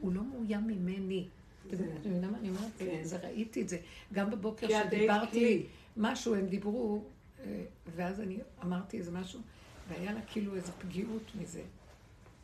[0.01, 1.29] הוא לא מאוים ממני.
[1.67, 2.71] אתם מבינים מה אני אומרת?
[2.79, 3.01] כן.
[3.05, 3.79] זה ראיתי את זה.
[4.13, 5.67] גם בבוקר שדיברתי.
[5.97, 7.05] משהו, הם דיברו,
[7.41, 7.65] אה,
[7.97, 9.41] ואז אני אמרתי איזה משהו,
[9.89, 11.63] והיה לה כאילו איזו פגיעות מזה.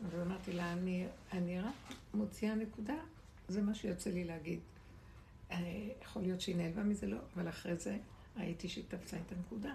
[0.06, 2.96] אז אמרתי לה, אני, אני רק מוציאה נקודה,
[3.48, 4.58] זה מה שיוצא לי להגיד.
[5.50, 5.56] אה,
[6.02, 7.96] יכול להיות שהיא נעלבה מזה, לא, אבל אחרי זה
[8.36, 9.74] ראיתי שהיא תפסה את הנקודה.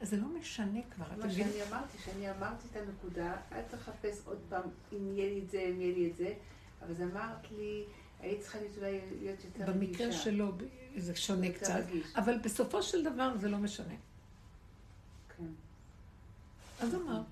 [0.00, 1.52] אז זה לא משנה כבר, אתם מה מבינים?
[1.52, 4.62] שאני אמרתי, שאני אמרתי את הנקודה, אל תחפש עוד פעם
[4.92, 6.34] אם יהיה לי את זה, אם יהיה לי את זה,
[6.82, 7.84] אבל אז אמרת לי,
[8.20, 9.72] היית צריכה להיות אולי להיות יותר רגישה.
[9.72, 10.52] במקרה שלו
[10.96, 12.06] זה שונה קצת, רגיש.
[12.16, 13.94] אבל בסופו של דבר זה לא משנה.
[15.36, 15.44] כן.
[16.80, 17.22] אז אמר.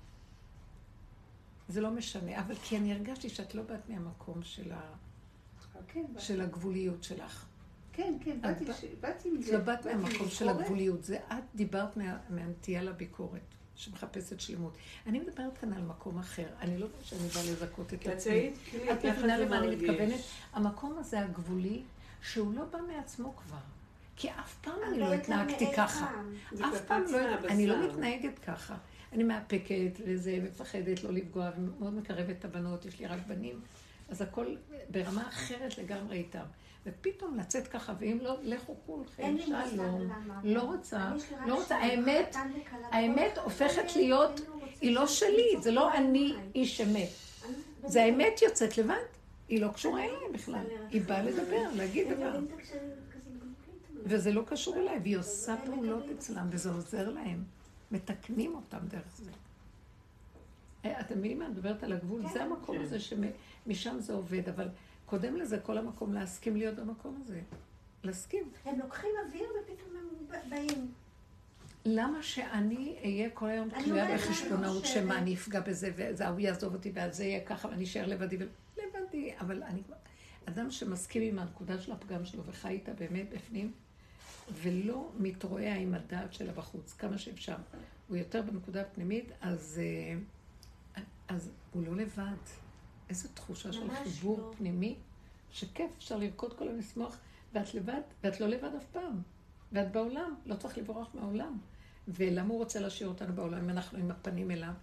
[1.69, 4.81] זה לא משנה, אבל כי אני הרגשתי שאת לא באת מהמקום של, ה...
[5.87, 7.45] כן, באתי- של הגבוליות שלך.
[7.93, 9.53] כן, כן, את באתי בא- ש- באתי עם זה.
[9.57, 10.49] לא באת מהמקום של.
[10.49, 13.41] הגבוליות, זה את דיברת מה- מהנטייה לביקורת,
[13.75, 14.73] שמחפשת שלמות.
[15.07, 18.51] אני מדברת כאן על מקום אחר, אני לא יודעת שאני באה לזכות את עצמי.
[18.91, 19.75] את מבינה למה אני.
[19.75, 20.19] מתכוונת?
[20.53, 21.81] המקום הזה הגבולי,
[22.21, 23.57] שהוא לא בא מעצמו כבר.
[24.15, 26.21] כי אף פעם אני לא גם התנהגתי ככה.
[26.61, 27.19] אף פעם לא.
[27.49, 28.75] אני לא מתנהגת ככה.
[29.13, 29.73] אני מאפקת
[30.05, 33.59] וזה, מפחדת לא לפגוע, ומאוד מקרבת את הבנות, יש לי רק בנים,
[34.09, 34.55] אז הכל
[34.91, 36.43] ברמה אחרת לגמרי איתם.
[36.85, 40.11] ופתאום לצאת ככה, ואם לא, לכו כולכם, שלום.
[40.43, 41.11] לא רוצה,
[41.47, 41.77] לא רוצה.
[41.77, 42.35] האמת.
[42.91, 44.41] האמת הופכת להיות,
[44.81, 45.93] היא לא שלי, זה לא.
[45.93, 47.09] אני איש אמת.
[47.85, 48.95] זה האמת יוצאת לבד.
[49.47, 50.65] היא לא קשורה אליי בכלל.
[50.89, 52.31] היא באה לדבר, להגיד דבר.
[52.31, 52.69] גלגלית.
[54.03, 56.03] וזה לא קשור אליי, והיא עושה פעולות.
[56.17, 57.43] אצלם, וזה עוזר להם.
[57.91, 59.31] מתקנים אותם דרך זה.
[60.85, 61.45] אה, אתם מבינים מה?
[61.45, 62.33] אני מדברת על הגבול, כן.
[62.33, 62.83] זה המקום כן.
[62.83, 64.67] הזה שמשם זה עובד, אבל
[65.09, 67.41] קודם לזה כל המקום להסכים להיות במקום הזה.
[68.03, 68.51] להסכים.
[68.65, 70.91] הם לוקחים אוויר ופתאום הם באים.
[71.85, 76.91] למה שאני אהיה כל היום תלויה בחשבונאות שמה אני אפגע בזה, וזה ההוא יעזוב אותי,
[76.93, 78.37] ואז זה יהיה ככה, ואני אשאר לבדי.
[78.77, 79.81] לבדי, אבל אני.
[80.45, 83.71] אדם שמסכים עם הנקודה של הפגם שלו וחי איתה באמת בפנים,
[84.53, 87.55] ולא מתרועע עם הדעת שלה בחוץ, כמה שאפשר.
[88.07, 89.81] הוא יותר בנקודה הפנימית, אז,
[90.95, 92.58] אה, אז הוא לא לבד.
[93.09, 94.53] איזו תחושה של חיבור לא.
[94.57, 94.95] פנימי,
[95.51, 97.17] שכיף, אפשר לרקוד כל היום לשמוח,
[97.53, 99.21] ואת לבד, ואת לא לבד אף פעם.
[99.71, 101.57] ואת בעולם, לא צריך לברוח מהעולם.
[102.07, 104.73] ולמה הוא רוצה להשאיר אותנו בעולם אם אנחנו עם הפנים אליו?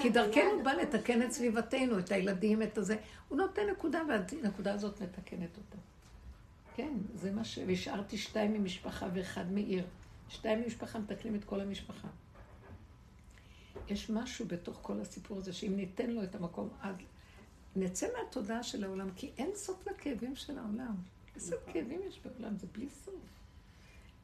[0.00, 1.32] כי דרכנו בא הכל לתקן את.
[1.32, 2.96] סביבתנו, את הילדים, את הזה.
[3.28, 5.76] הוא נותן נקודה, והנקודה הזאת מתקנת אותה.
[6.76, 7.58] כן, זה מה ש...
[7.66, 9.84] והשארתי שתיים ממשפחה ואחד מעיר.
[10.28, 12.08] שתיים ממשפחה מתקנים את כל המשפחה.
[13.88, 16.96] יש משהו בתוך כל הסיפור הזה, שאם ניתן לו את המקום, אז
[17.76, 20.94] נצא מהתודעה של העולם, כי אין סוף לכאבים של העולם.
[21.34, 23.14] איזה כאבים יש בעולם, זה בלי סוף.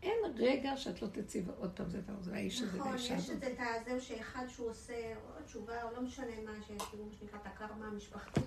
[0.02, 3.20] אין רגע שאת לא תצאי ועוד פעם זה והוא זה האיש הזה נכון, והאישה יש
[3.20, 3.36] הזאת.
[3.36, 7.12] את זה, את הזהו שאחד שהוא עושה או תשובה, או לא משנה מה, שכאילו מה
[7.20, 8.44] שנקרא את הקרמה המשפחתית,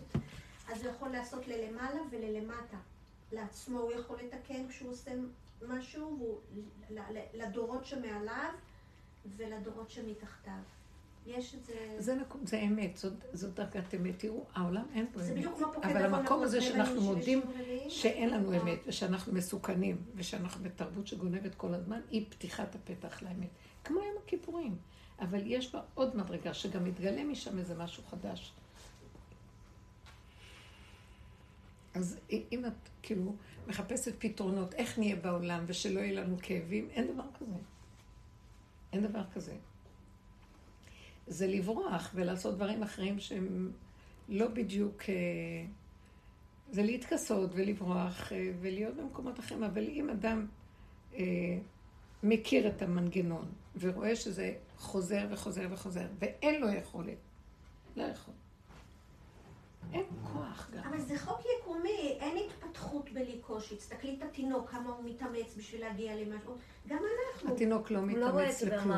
[0.71, 2.77] אז הוא יכול לעשות ללמעלה וללמטה.
[3.31, 5.11] לעצמו הוא יכול לתקן כשהוא עושה
[5.67, 6.39] משהו,
[7.33, 8.53] לדורות שמעליו
[9.25, 10.61] ולדורות שמתחתיו.
[11.25, 11.73] יש את זה...
[12.43, 14.19] זה, אמת, זאת, זאת דרגת אמת.
[14.19, 15.45] תראו, העולם אין פה אמת.
[15.83, 17.41] אבל המקום הזה שאנחנו מודים
[17.89, 18.67] שאין לנו נכון.
[18.67, 23.49] אמת, ושאנחנו מסוכנים, ושאנחנו בתרבות שגונבת כל הזמן, היא פתיחת הפתח לאמת.
[23.83, 24.75] כמו יום הכיפורים.
[25.19, 28.53] אבל יש בה עוד מדרגה, שגם מתגלה משם איזה משהו חדש.
[31.93, 33.35] אז אם את כאילו
[33.67, 37.55] מחפשת פתרונות, איך נהיה בעולם ושלא יהיה לנו כאבים, אין דבר כזה.
[38.93, 39.55] אין דבר כזה.
[41.27, 43.71] זה לברוח ולעשות דברים אחרים שהם
[44.29, 45.01] לא בדיוק...
[45.09, 45.65] אה,
[46.71, 50.47] זה להתכסות ולברוח אה, ולהיות במקומות אחרים, אבל אם אדם
[51.15, 51.23] אה,
[52.23, 53.45] מכיר את המנגנון
[53.79, 57.17] ורואה שזה חוזר וחוזר וחוזר, ואין לו יכולת,
[57.95, 58.33] לא יכול.
[59.93, 60.03] אין
[60.33, 60.83] כוח גם.
[60.89, 63.75] אבל זה חוק יקומי, אין התפתחות בלי קושי.
[63.75, 66.55] תסתכלי את התינוק, כמה הוא מתאמץ בשביל להגיע למשהו.
[66.87, 67.53] גם אנחנו.
[67.53, 68.97] התינוק לא לא מתאמץ לכלום.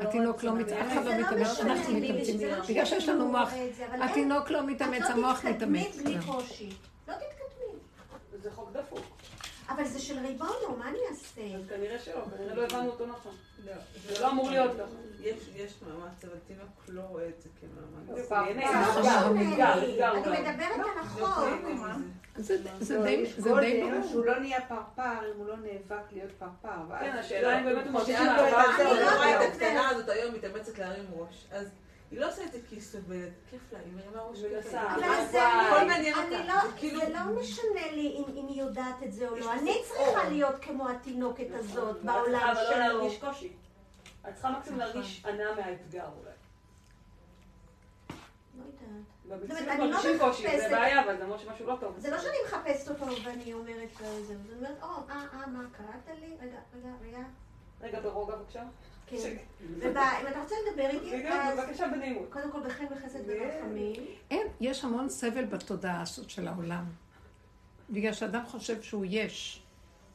[0.00, 2.40] התינוק לא מתאמץ, אף אחד לא מתאמץ, אנחנו מתאמצים.
[2.68, 3.50] בגלל שיש לנו מוח,
[3.90, 5.86] התינוק לא מתאמץ, המוח את לא מתאמץ.
[5.86, 6.26] תתקדמי בלי.
[6.26, 6.70] קושי.
[7.08, 7.78] לא תתקדמי.
[8.42, 9.07] זה חוק דפוק.
[9.68, 11.40] אבל זה של ריבונו, מה אני אעשה?
[11.40, 13.32] אז כנראה שלא, כנראה לא הבנו אותו נכון.
[13.66, 13.72] לא,
[14.08, 14.84] זה לא אמור להיות ככה.
[15.20, 18.30] יש, יש מאמץ, אבל תינוק לא רואה את זה כמאמץ.
[18.30, 18.64] לא אני.
[20.40, 21.44] מדברת על לא החוק.
[22.36, 24.08] זה לא, די יש זה די ברור.
[24.10, 26.98] שהוא לא נהיה פרפר אם הוא לא נאבק להיות פרפר.
[27.00, 29.52] כן, השאלה אם באמת הוא מרגיש אני לא לא רואה את יודעת.
[29.52, 31.46] הקטנה הזאת היום מתאמצת להרים ראש.
[32.10, 34.38] היא לא עושה את זה כי היא סובלת, כיף לה, היא מרימה ראש
[34.72, 34.94] לה.
[34.94, 36.44] אבל זה, הכל מעניין אני אותה.
[36.54, 39.52] לא, זה כאילו- זה לא משנה לי אם, אם היא יודעת את זה או לא.
[39.52, 40.28] אני צריכה.
[40.28, 42.78] להיות כמו התינוקת הזאת ואת בעולם צריכה אבל לא שלו.
[42.78, 43.52] להרגיש קושי.
[44.28, 46.30] את צריכה מקסימום להרגיש הנאה מהאתגר אולי.
[49.28, 49.36] לא.
[49.36, 51.94] במציאות אומרת, אני לא מרגישים קושי, זה בעיה, אבל זה אומר שמשהו לא טוב.
[51.98, 55.64] זה לא שאני מחפשת אותו ואני אומרת לו זה, אני אומרת, או, אה, אה, מה,
[55.72, 56.36] קראת לי?
[56.40, 57.18] רגע, רגע, רגע.
[57.80, 58.62] רגע, ברוגע בבקשה.
[59.10, 59.36] כן.
[59.80, 59.90] ואם
[60.30, 62.28] אתה רוצה לדבר איתי, אז בבקשה בנעימות.
[62.30, 63.92] קודם כל בחן וחסד ורחמים.
[64.30, 66.84] אין, יש המון סבל בתודעה הזאת של העולם.
[67.90, 69.62] בגלל שאדם חושב שהוא יש,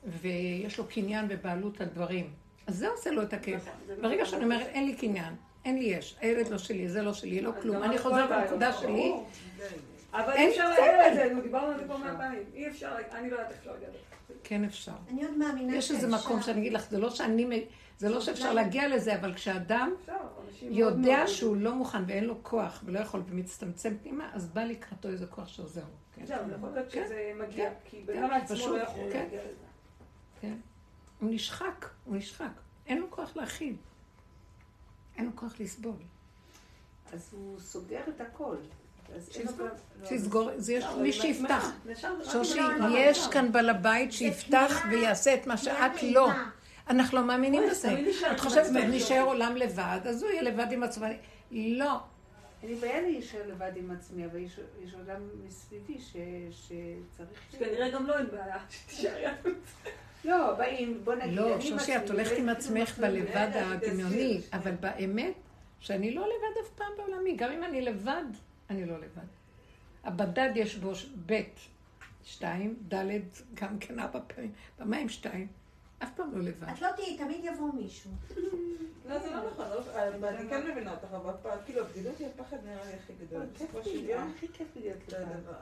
[0.05, 2.33] ויש לו קניין ובעלות על דברים.
[2.67, 3.61] אז זה עושה לו את הכיף.
[3.61, 4.25] נכון, ברגע נכון.
[4.25, 5.35] שאני אומרת, אין לי קניין,
[5.65, 7.83] אין לי יש, הילד לא שלי, זה לא שלי, לא כלום.
[7.83, 8.29] אני חוזרת.
[8.29, 9.13] לנקודה שלי.
[10.13, 10.69] אבל אי אפשר.
[10.69, 12.43] להגיע לזה, נו, דיברנו על זה פה מאה פעמים.
[12.53, 13.97] אי אפשר, אני לא יודעת איך אפשר להגיע לזה.
[14.43, 14.91] כן אפשר.
[15.09, 16.07] אני עוד מאמינה יש איזה.
[16.07, 17.65] מקום שאני אגיד לך, זה לא שאני,
[17.97, 19.93] זה לא שאפשר להגיע לזה, אבל כשאדם
[20.61, 25.25] יודע שהוא לא מוכן ואין לו כוח ולא יכול ומצטמצם פנימה, אז בא לקראתו איזה
[25.25, 25.87] כוח שעוזר לו.
[26.15, 26.25] כן.
[26.25, 27.03] זהו, יכול להיות כן.
[27.05, 27.75] שזה מגיע, כן.
[27.85, 29.19] כי כן, בן פשוט, לא יכול כן.
[29.19, 29.65] להגיע לזה.
[30.41, 30.55] כן.
[31.19, 32.51] הוא נשחק, הוא נשחק.
[32.87, 33.75] אין לו כוח להכיל.
[35.17, 35.95] אין לו כוח לסבול.
[37.13, 38.55] אז הוא סוגר את הכל.
[40.07, 40.45] שיסגור.
[40.45, 41.71] לא, זה יש אבל מי שיפתח.
[42.31, 46.29] שושי, לא- יש לא- כאן בעל הבית שיפתח ויעשה את מה שאת לא.
[46.89, 48.01] אנחנו לא מאמינים בזה.
[48.31, 49.21] את חושבת, נשאר.
[49.21, 51.05] עולם לבד, אז הוא יהיה לבד עם עצמו.
[51.51, 51.99] לא.
[52.63, 54.59] אין לי בעיה להישאר לבד עם עצמי, אבל יש,
[54.93, 55.97] עולם מסביבי
[56.51, 57.39] שצריך...
[57.59, 59.25] כנראה גם לא אין בעיה, שתישארי
[60.25, 64.71] לא, באים, בוא נגיד, לא, אני שושי, את הולכת עם עצמך בלבד הדמיוני, תעשי, אבל
[64.79, 65.33] באמת,
[65.79, 67.35] שאני לא לבד אף פעם בעולמי.
[67.35, 68.23] גם אם אני לבד,
[68.69, 69.25] אני לא לבד.
[70.03, 71.41] הבדד יש בו ש- ב',
[72.23, 73.03] שתיים, ד',
[73.53, 75.47] גם כן ארבע פעמים, פעמיים שתיים.
[76.03, 76.67] אף פעם לא לבד.
[76.69, 78.11] את לא תהיי, תמיד יבוא מישהו.
[79.09, 79.65] לא, זה לא נכון,
[80.21, 83.41] לא- אני כן מבינה אותך, אבל פעם, כאילו, הבדידות היא הפחד נראה לי הכי גדול.
[83.57, 85.53] כיף בסופו של לי, יום, הכי כיף לי להיות לבד.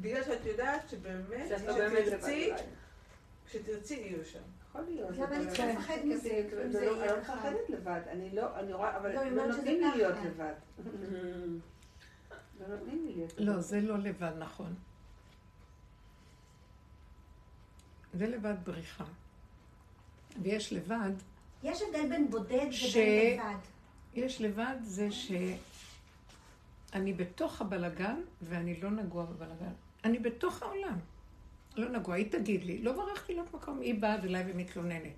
[0.00, 1.56] בגלל שאת יודעת שבאמת, לא
[2.04, 2.62] כשתרצי, אולי.
[3.46, 4.38] כשתרצי יהיו שם.
[4.68, 5.10] יכול להיות.
[5.16, 6.30] למה אני אבל- צריכה לפחד מזה,
[6.64, 7.20] אם זה זה לא- יהיה אני לא?
[7.20, 10.16] מפחדת לבד, אני לא, אני רואה, אבל לא, לא נותנים לי להיות.
[10.24, 10.52] לבד.
[12.60, 13.48] לא נותנים לי להיות לבד.
[13.48, 14.74] לא, זה לא לבד, נכון.
[18.14, 19.04] זה לבד בריחה.
[20.42, 21.10] ויש לבד,
[21.62, 23.58] יש הבדל בין בודד ש- ובין לבד.
[24.14, 29.72] יש לבד זה שאני בתוך הבלגן ואני לא נגוע בבלגן.
[30.04, 30.98] אני בתוך העולם.
[31.76, 32.14] לא נגוע.
[32.14, 35.12] היא תגיד לי, לא ברחתי לאף מקום, היא באה אליי ומתלוננת.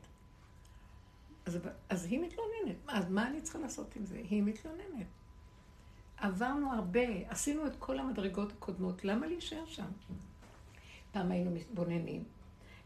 [1.47, 2.77] אז, אז היא מתלוננת.
[2.87, 4.17] מה, אז מה אני צריכה לעשות עם זה?
[4.31, 5.07] היא מתלוננת.
[6.21, 9.91] עברנו הרבה, עשינו את כל המדרגות הקודמות, למה להישאר שם?
[11.13, 12.25] פעם היינו מתבוננים,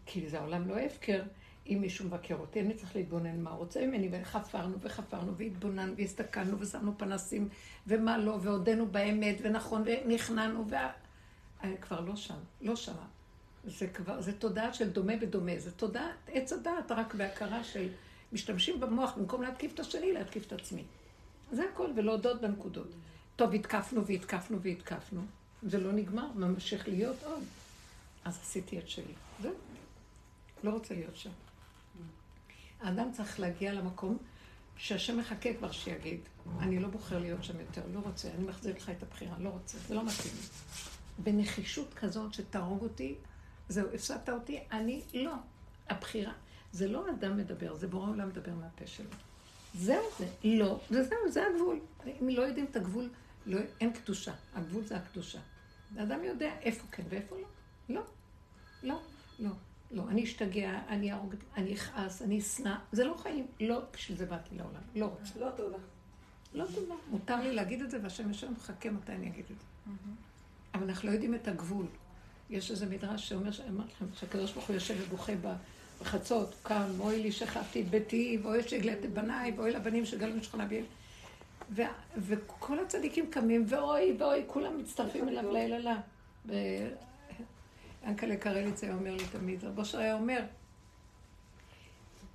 [0.06, 1.22] כי זה העולם לא הפקר.
[1.66, 6.60] אם מישהו מבקר אותי, אני צריך להתבונן מה הוא רוצה ממני, וחפרנו וחפרנו והתבוננו והסתכלנו
[6.60, 7.48] ושמנו פנסים
[7.86, 10.92] ומה לא, והודינו באמת, ונכון, ונכנענו, וה...
[11.62, 13.06] אני כבר לא שם, לא שמה.
[13.64, 17.88] זה כבר, זה תודעה של דומה בדומה, זה תודעת עץ הדעת, רק בהכרה של
[18.32, 20.84] משתמשים במוח, במקום להתקיף את השני, להתקיף את עצמי.
[21.52, 22.94] זה הכל, ולהודות בנקודות.
[23.36, 25.20] טוב, התקפנו והתקפנו והתקפנו,
[25.62, 27.42] זה לא נגמר, ממשיך להיות עוד.
[28.24, 29.14] אז עשיתי את שלי.
[29.42, 29.54] זהו.
[30.64, 31.30] לא רוצה להיות שם.
[32.80, 34.18] האדם צריך להגיע למקום
[34.76, 36.20] שהשם מחכה כבר שיגיד,
[36.60, 39.78] אני לא בוחר להיות שם יותר, לא רוצה, אני מחזיר לך את הבחירה, לא רוצה,
[39.78, 40.32] זה לא מתאים.
[41.18, 43.14] בנחישות כזאת שתהרוג אותי,
[43.68, 45.34] זהו, הפסדת אותי, אני לא.
[45.88, 46.32] הבחירה,
[46.72, 49.10] זה לא אדם מדבר, זה בורא עולם מדבר מהפה שלו.
[49.74, 51.80] זהו זה, לא, וזהו, זה הגבול.
[52.22, 53.08] אם לא יודעים את הגבול,
[53.46, 54.32] לא, אין קדושה.
[54.54, 55.38] הגבול זה הקדושה.
[55.96, 57.46] האדם יודע איפה כן ואיפה לא.
[57.88, 58.02] לא,
[58.82, 59.00] לא,
[59.38, 59.50] לא.
[59.90, 63.46] לא, אני אשתגע, אני ארוג, אני אכעס, אני אשנא, זה לא חיים.
[63.60, 64.80] לא, בשביל זה באתי לעולם.
[64.94, 65.38] לא רוצה.
[65.40, 65.78] לא תודה.
[66.54, 66.94] לא תודה.
[67.10, 69.90] מותר לי להגיד את זה, והשם ישר מחכה מתי אני אגיד את זה.
[70.74, 71.86] אבל אנחנו לא יודעים את הגבול.
[72.50, 75.32] יש איזה מדרש שאומר, אמרתי לכם, שהקדוש ברוך הוא יושב ובוכה
[76.00, 80.36] בחצות, הוא קם, אוי לי שכבתי את ביתי, ואוי שהגלת את בניי, ואוי לבנים שגלו
[80.36, 80.82] משכונה בי.
[81.70, 81.82] ו-
[82.16, 85.96] וכל הצדיקים קמים, ואוי ואוי, כולם מצטרפים אליו ליללה.
[88.06, 90.40] ינקלה קרליץ היה אומר לי תמיד, רבו אשר היה אומר,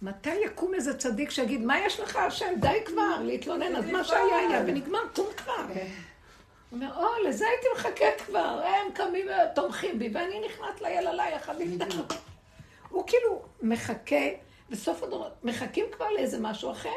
[0.01, 4.37] מתי יקום איזה צדיק שיגיד, מה יש לך השם, די כבר, להתלונן, אז מה שהיה
[4.37, 5.53] היה, ונגמר, קום כבר.
[6.69, 11.59] הוא אומר, או, לזה הייתי מחכה כבר, הם קמים ותומכים בי, ואני נכנעת ליללה יחד
[11.59, 11.85] איתם.
[12.89, 14.25] הוא כאילו מחכה,
[14.69, 16.89] בסוף הדורות, מחכים כבר לאיזה משהו אחר.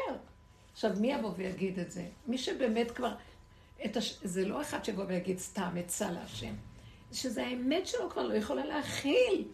[0.73, 2.05] עכשיו, מי יבוא ויגיד את זה?
[2.27, 3.15] מי שבאמת כבר...
[3.95, 4.19] הש...
[4.23, 6.53] זה לא אחד שיבוא ויגיד סתם, עצה להשם.
[7.13, 9.47] שזה האמת שלו כבר לא יכולה להכיל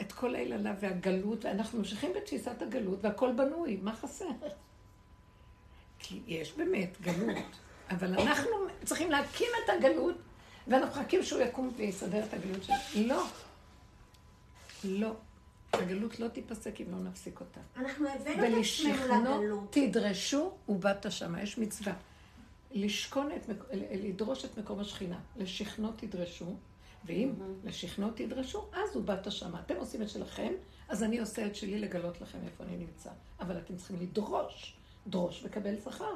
[0.00, 4.24] את כל היללה והגלות, ואנחנו ממשיכים בתפיסת הגלות, והכל בנוי, מה חסר?
[5.98, 7.44] כי יש באמת גלות,
[7.90, 8.50] אבל אנחנו
[8.84, 10.16] צריכים להקים את הגלות,
[10.68, 12.74] ואנחנו מחכים שהוא יקום ויסדר את הגלות שלו.
[13.06, 13.24] לא.
[14.84, 15.12] לא.
[15.72, 17.60] הגלות לא תיפסק אם לא נפסיק אותה.
[17.76, 19.72] אנחנו הבאנו את עצמנו לגלות.
[19.72, 21.42] תדרשו ובאת שמה.
[21.42, 21.92] יש מצווה.
[22.70, 23.50] לשכון את,
[23.92, 25.18] לדרוש את מקום השכינה.
[25.36, 26.56] לשכנו תדרשו,
[27.04, 27.32] ואם
[27.64, 29.60] לשכנו תדרשו, אז ובאת שמה.
[29.60, 30.52] אתם עושים את שלכם,
[30.88, 33.10] אז אני עושה את שלי לגלות לכם איפה אני נמצא.
[33.40, 36.14] אבל אתם צריכים לדרוש, דרוש וקבל שכר.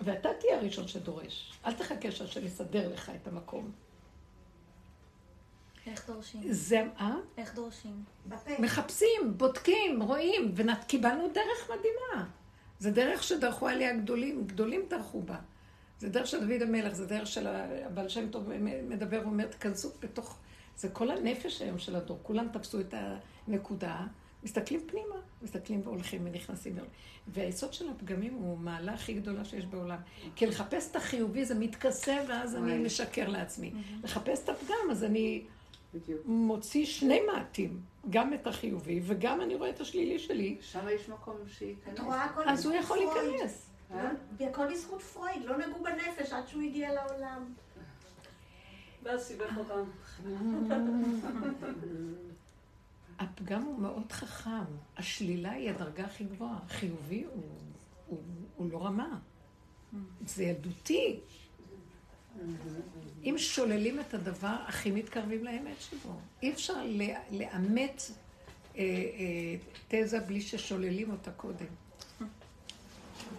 [0.00, 1.52] ואתה תהיה הראשון שדורש.
[1.66, 3.72] אל תחכה שהשם יסדר לך את המקום.
[5.86, 6.40] איך דורשים?
[6.50, 7.14] זה, אה?
[7.36, 8.04] איך דורשים?
[8.26, 8.50] בפה.
[8.58, 12.26] מחפשים, בודקים, רואים, וקיבלנו דרך מדהימה.
[12.78, 15.36] זה דרך שדרכו עליה גדולים, גדולים דרכו בה.
[15.98, 18.48] זה דרך של דוד המלך, זה דרך של הבעל שם טוב
[18.88, 20.38] מדבר ואומר, תכנסו בתוך...
[20.76, 22.94] זה כל הנפש היום של הדור, כולם תפסו את
[23.46, 24.06] הנקודה,
[24.42, 26.78] מסתכלים פנימה, מסתכלים והולכים ונכנסים.
[27.28, 29.98] והיסוד של הפגמים הוא מעלה הכי גדולה שיש בעולם.
[30.36, 32.78] כי לחפש את החיובי זה מתכסה ואז אני.
[32.78, 33.72] משקר לעצמי.
[34.04, 35.42] לחפש את הפגם אז אני
[35.94, 36.20] בדיוק.
[36.24, 37.80] מוציא שני מעטים,
[38.10, 41.98] גם את החיובי וגם אני רואה את השלילי שלי, שם יש מקום שייכנס.
[42.46, 42.98] אז הוא יכול.
[42.98, 43.70] להיכנס.
[43.90, 44.10] אה?
[44.38, 47.54] והכל בזכות פרויד, לא נגעו בנפש עד שהוא הגיע לעולם.
[49.02, 49.84] ואז סיבך אותם.
[53.18, 54.64] הפגם הוא מאוד חכם.
[54.96, 56.58] השלילה היא הדרגה הכי גבוהה.
[56.66, 57.42] החיובי הוא,
[58.06, 58.18] הוא,
[58.56, 59.18] הוא לא רמה.
[60.26, 61.20] זה ילדותי.
[63.24, 66.12] אם שוללים את הדבר, הכי מתקרבים לאמת שבו.
[66.42, 68.02] אי אפשר ל- לאמת
[68.76, 69.56] אה, אה,
[69.88, 71.66] תזה בלי ששוללים אותה קודם.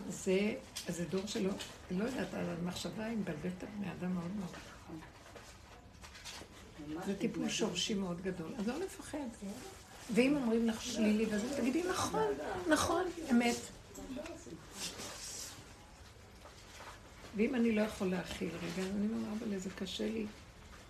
[0.10, 0.54] זה,
[0.88, 1.52] זה דור שלא,
[1.91, 4.56] לא יודעת, המחשבה היא מבלבלת בני אדם מאוד מאוד.
[7.06, 8.54] זה טיפול שורשי מאוד גדול.
[8.58, 9.18] אז לא לפחד.
[10.14, 12.24] ואם אומרים לך שלילי וזה, תגידי נכון,
[12.70, 13.56] נכון, אמת.
[17.36, 20.25] ואם אני לא יכול להכיל רגע, אז אני אומר, אבל זה קשה לי,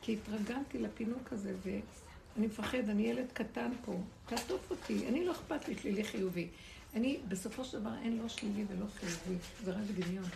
[0.01, 5.67] כי התרגלתי לפינוק הזה, ואני מפחד, אני ילד קטן פה, תעטוף אותי, אני לא אכפת
[5.67, 6.47] לי שלילי חיובי.
[6.95, 10.29] אני, בסופו של דבר, אין לא שלילי ולא חיובי, זה רק דמיון.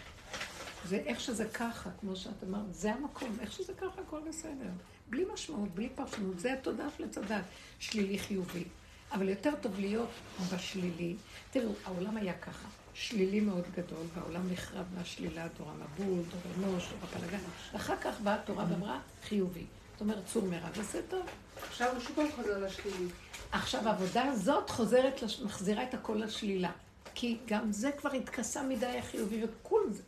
[0.86, 4.70] זה איך שזה ככה, כמו שאת אמרת, זה המקום, איך שזה ככה, הכל בסדר.
[5.10, 7.42] בלי משמעות, בלי פרשנות, זה התודעה של הצדק,
[7.80, 8.64] שלילי חיובי.
[9.12, 10.10] אבל יותר טוב להיות
[10.54, 11.16] בשלילי.
[11.52, 12.68] תראו, העולם היה ככה,
[12.98, 17.38] שלילי מאוד גדול, והעולם נחרב מהשלילה, דור המבול, דור אנוש, דור הפלגה.
[17.76, 19.66] אחר כך באה התורה ואמרה, חיובי.
[19.94, 21.26] זאת אומרת, צור מרע וזה טוב.
[21.68, 23.08] עכשיו הוא שוב חוזר לשלילי.
[23.52, 26.72] עכשיו, העבודה הזאת חוזרת, מחזירה את הכל לשלילה.
[27.16, 30.02] כי גם זה כבר התכסה מדי החיובי, וכול זה,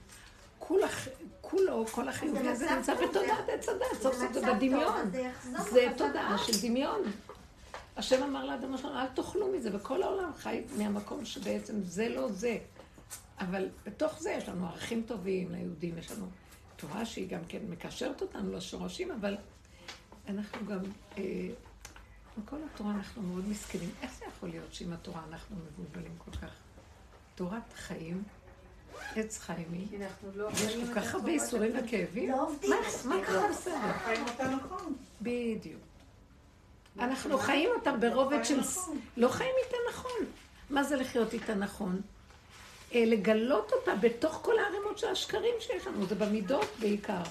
[0.59, 1.07] כול הח-
[1.41, 5.11] כולו, כל החיובי הזה נמצא בתודעת עץ הדת, סוף סוף זה בדמיון.
[5.71, 5.87] זה.
[5.97, 7.01] תודעה של דמיון.
[7.97, 12.57] השם אמר לאדם שלנו, אל תאכלו מזה, וכל העולם חי מהמקום שבעצם זה לא זה.
[13.39, 16.27] אבל בתוך זה יש לנו ערכים טובים ליהודים, יש לנו
[16.75, 19.37] תורה שהיא גם כן מקשרת אותנו לשורשים, אבל
[20.27, 20.79] אנחנו גם,
[21.17, 21.23] אה,
[22.37, 23.89] עם כל התורה אנחנו מאוד מסכנים.
[24.01, 26.51] איך זה יכול להיות שעם התורה אנחנו מבולבלים כל כך?
[27.35, 28.23] תורת חיים,
[29.15, 30.49] עץ חיים היא, כי אנחנו לא...
[30.53, 32.29] יש כל כך הרבה ייסורים וכאבים.
[32.31, 32.69] לא עובדים.
[32.69, 33.93] מה- מה ככה בסדר?
[34.05, 34.95] חיים אותה נכון.
[35.21, 35.81] בדיוק.
[36.99, 38.59] אנחנו חיים אותם ברובד של...
[38.59, 38.99] נכון.
[39.17, 40.25] לא חיים איתה נכון.
[40.69, 42.01] מה זה לחיות איתה נכון?
[42.95, 47.21] אה, לגלות אותה בתוך כל הערימות של השקרים שיש לנו, זה במידות בעיקר.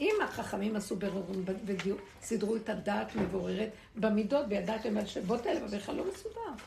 [0.00, 1.26] אם החכמים עשו ברור
[1.66, 6.64] וסידרו את הדעת מבוררת במידות, וידעתם על שבות האלה, אבל בכלל לא מסודר.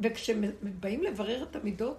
[0.00, 1.96] וכשבאים לברר את המידות,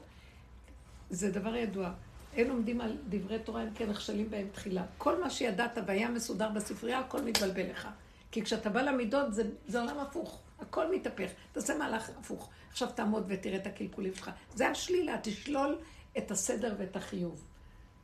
[1.10, 1.92] זה דבר ידוע.
[2.36, 4.84] אין עומדים על דברי תורה, אם כן נכשלים בהם תחילה.
[4.98, 7.88] כל מה שידעת והיה מסודר בספרייה, הכל מתבלבל לך.
[8.32, 10.40] כי כשאתה בא למידות, זה, זה עולם הפוך.
[10.64, 11.32] הכל מתהפך.
[11.52, 12.50] תעשה מהלך הפוך.
[12.70, 14.32] עכשיו תעמוד ותראה את הקלקולים שלך.
[14.56, 15.78] זה השלילה, תשלול
[16.18, 17.44] את הסדר ואת החיוב.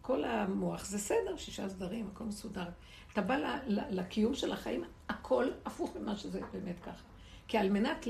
[0.01, 2.69] כל המוח זה סדר, שישה סדרים, הכל מסודר.
[3.13, 7.03] אתה בא לקיום של החיים, הכל הפוך ממה שזה באמת ככה.
[7.47, 8.07] כי על מנת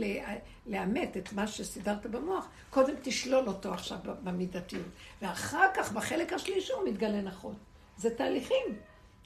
[0.65, 4.85] לאמת את מה שסידרת במוח, קודם תשלול אותו עכשיו במידתיות.
[5.21, 7.55] ואחר כך, בחלק השלישי, הוא מתגלה נכון.
[7.97, 8.65] זה תהליכים.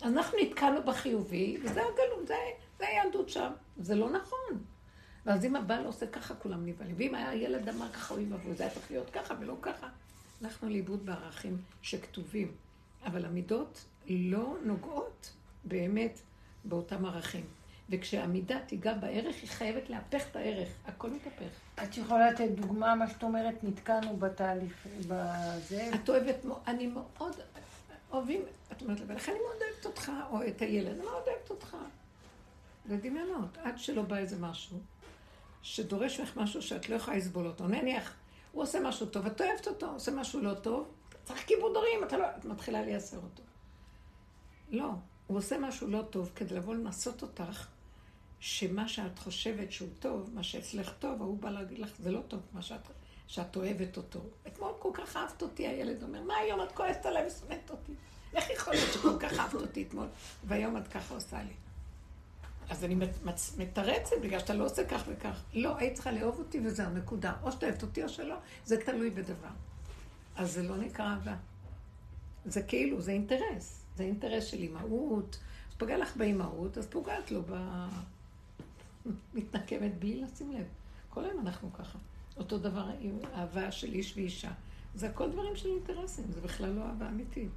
[0.03, 2.35] אנחנו נתקענו בחיובי, וזה הגלות, זה,
[2.79, 3.51] זה היהדות שם.
[3.77, 4.63] זה לא נכון.
[5.25, 6.95] ואז אם הבעל עושה ככה, כולם נבהלים.
[6.97, 9.87] ואם היה ילד אמר ככה, אוי ואבוי, זה היה צריך להיות ככה ולא ככה.
[10.41, 12.51] הלכנו לאיבוד בערכים שכתובים.
[13.05, 15.33] אבל המידות לא נוגעות
[15.65, 16.19] באמת
[16.65, 17.45] באותם ערכים.
[17.89, 20.69] וכשהמידה תיגע בערך, היא חייבת להפך את הערך.
[20.85, 21.83] הכל מתהפך.
[21.83, 26.35] את יכולה לתת דוגמה, מה שאת אומרת, נתקענו בתהליך, בזה, את אוהבת,
[26.67, 27.35] אני מאוד,
[28.11, 31.77] אוהבים, את אומרת לבעלך, אני מאוד אוהבת אותך, או את הילד, אני מאוד אוהבת אותך.
[32.85, 34.79] זה דמיונות, עד שלא בא איזה משהו,
[35.63, 37.67] שדורש ממך משהו שאת לא יכולה לסבול אותו.
[37.67, 38.13] נניח,
[38.51, 40.87] הוא עושה משהו טוב, את אוהבת אותו, עושה משהו לא טוב,
[41.23, 42.25] צריך כיבוד הורים, אתה לא...
[42.37, 43.43] את מתחילה לייסר אותו.
[44.69, 44.89] לא,
[45.27, 47.67] הוא עושה משהו לא טוב כדי לבוא לנסות אותך,
[48.39, 52.39] שמה שאת חושבת שהוא טוב, מה שאצלך טוב, ההוא בא להגיד לך, זה לא טוב,
[52.53, 52.87] מה שאת,
[53.27, 54.19] שאת אוהבת אותו.
[54.47, 57.93] אתמול כל כך אהבת אותי, הילד אומר, מה היום את כועסת עליי ושונאת אותי?
[58.33, 60.07] איך יכול להיות שכל כך אהבת אותי אתמול,
[60.43, 61.53] והיום את ככה עושה לי?
[62.69, 62.95] אז אני
[63.57, 65.43] מתרצת בגלל שאתה לא עושה כך וכך.
[65.53, 67.33] לא, היית צריכה לאהוב אותי וזהו, נקודה.
[67.43, 68.35] או שאתה אוהבת אותי או שלא,
[68.65, 69.49] זה תלוי בדבר.
[70.35, 71.35] אז זה לא נקרא אהבה.
[72.45, 73.83] זה כאילו, זה אינטרס.
[73.95, 75.39] זה אינטרס של אימהות.
[75.69, 77.53] אז פוגע לך באימהות, אז פוגעת לו ב...
[79.35, 80.65] מתנקמת בלי לשים לב.
[81.09, 81.99] כל היום אנחנו ככה.
[82.37, 84.51] אותו דבר עם אהבה של איש ואישה.
[84.95, 87.51] זה הכל דברים של אינטרסים, זה בכלל לא אהבה אמיתית.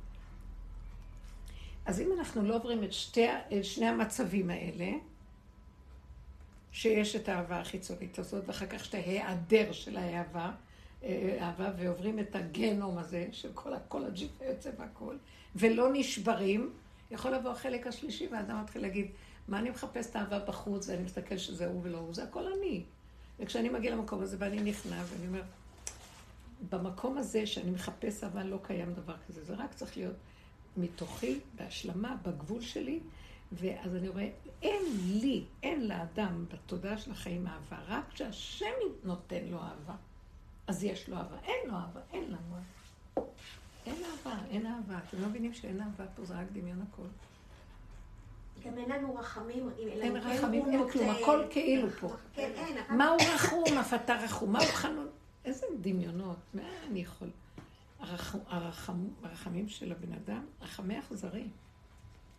[1.86, 3.26] אז אם אנחנו לא עוברים את שתי,
[3.62, 4.90] שני המצבים האלה,
[6.72, 10.50] שיש את האהבה החיצונית הזאת, ואחר כך את ההיעדר של האהבה,
[11.02, 15.16] אה, אהבה, ועוברים את הגנום הזה, של כל הקולג'י היוצא והכל,
[15.56, 16.72] ולא נשברים,
[17.10, 19.06] יכול לבוא החלק השלישי, והאדם מתחיל להגיד,
[19.48, 22.82] מה אני מחפש את האהבה בחוץ, ואני מסתכל שזה הוא ולא הוא, זה הכל אני.
[23.40, 25.42] וכשאני מגיע למקום הזה ואני נכנע, ואני אומר,
[26.70, 30.16] במקום הזה שאני מחפש אהבה לא קיים דבר כזה, זה רק צריך להיות
[30.76, 33.00] מתוכי, בהשלמה, בגבול שלי,
[33.52, 34.28] ואז אני רואה,
[34.62, 38.74] אין לי, אין לאדם בתודעה של החיים אהבה, רק כשהשם
[39.04, 39.94] נותן לו אהבה,
[40.66, 41.36] אז יש לו אהבה.
[41.44, 43.26] אין לו אהבה, אין לנו אהבה.
[43.86, 44.98] אין אהבה, אין אהבה.
[45.08, 47.02] אתם לא מבינים שאין אהבה פה, זה רק דמיון הכל.
[48.64, 49.70] גם אין לנו רחמים.
[49.78, 52.08] אין אלא אם כן רחמים, אין כלום, הכל כאילו פה.
[52.34, 52.96] כן, אין.
[52.96, 55.08] מה הוא רחום, אף אתה רחום, מה הוא חנון?
[55.44, 57.28] איזה דמיונות, מה אני יכול?
[58.00, 61.48] הרח, הרחם, הרחמים של הבן אדם, רחמי אכזרי.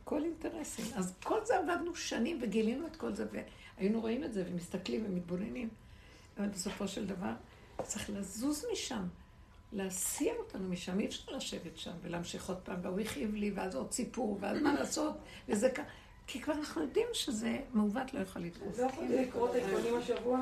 [0.03, 0.85] כל אינטרסים.
[0.95, 3.25] אז כל זה עבדנו שנים וגילינו את כל זה,
[3.77, 5.69] והיינו רואים את זה ומסתכלים ומתבוננים.
[6.37, 7.33] אבל בסופו של דבר
[7.83, 9.03] צריך לזוז משם,
[9.73, 13.91] להסיע אותנו משם, אי אפשר לשבת שם ולהמשיך עוד פעם, והוא הכאיב לי, ואז עוד
[13.91, 15.17] סיפור, ואז מה לעשות,
[15.49, 15.79] וזה כ...
[16.27, 18.79] כי כבר אנחנו יודעים שזה מעוות לא יכול לתפוס.
[18.79, 20.41] לא יכולתי לקרוא את העיתונים השבוע?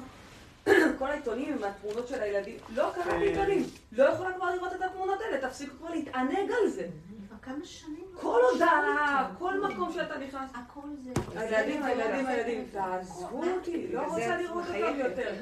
[0.99, 2.57] כל העיתונים עם התמונות של הילדים.
[2.69, 3.63] לא קראתי עיתונים.
[3.91, 6.87] לא יכולה כבר לראות את התמונות האלה, תפסיקו כבר להתענג על זה.
[7.45, 8.05] כמה שנים.
[8.21, 10.49] כל הודעה, כל מקום שאתה נכנס.
[10.53, 11.11] הכל זה.
[11.39, 15.33] הילדים, הילדים, הילדים, תעזבו אותי, לא רוצה לראות אותם יותר.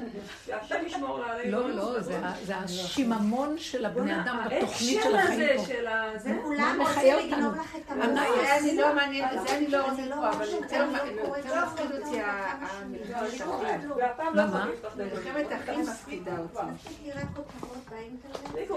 [0.46, 1.58] שהשם ישמור לה עלינו.
[1.58, 2.00] לא, לא,
[2.42, 5.64] זה השיממון של הבני אדם בתוכנית של החיים פה.
[5.66, 6.18] של ה...
[6.18, 7.62] זה כולם מה רוצים מחיה לגנוב אותנו?
[7.62, 8.06] לך את המוח.
[8.06, 12.18] זה אני לא מעניין, זה אני לא רוצה לא לקרוא, אבל יותר לא מפחיד אותי.
[13.96, 14.42] והפעם לא.
[14.96, 16.58] מלחמת אחים מפחידה אותי.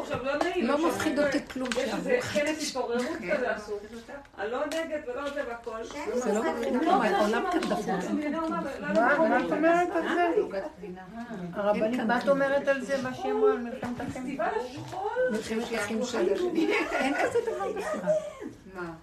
[0.01, 0.31] עכשיו לא.
[0.55, 1.93] לא עכשיו, מפחיד אותי כלום יש.
[1.93, 3.77] איזה כנס התעוררות כזה עשו.
[4.37, 5.83] אני לא נגד ולא זה והכל.
[6.13, 7.81] זה לא לא, כלום, זה העולם לא כאן דפוק.
[7.81, 10.29] זה לא, מה לא, מה לא, את אומרת על זה?
[10.41, 11.01] עוגת גבינה.
[11.53, 15.09] הרבנית, מה את אומרת על זה, מה שהיא אמרה על מלחמת השכול.
[15.31, 16.33] מלחמת אחים של...
[16.91, 18.11] אין כזה דבר בכלל.
[18.73, 18.93] מה?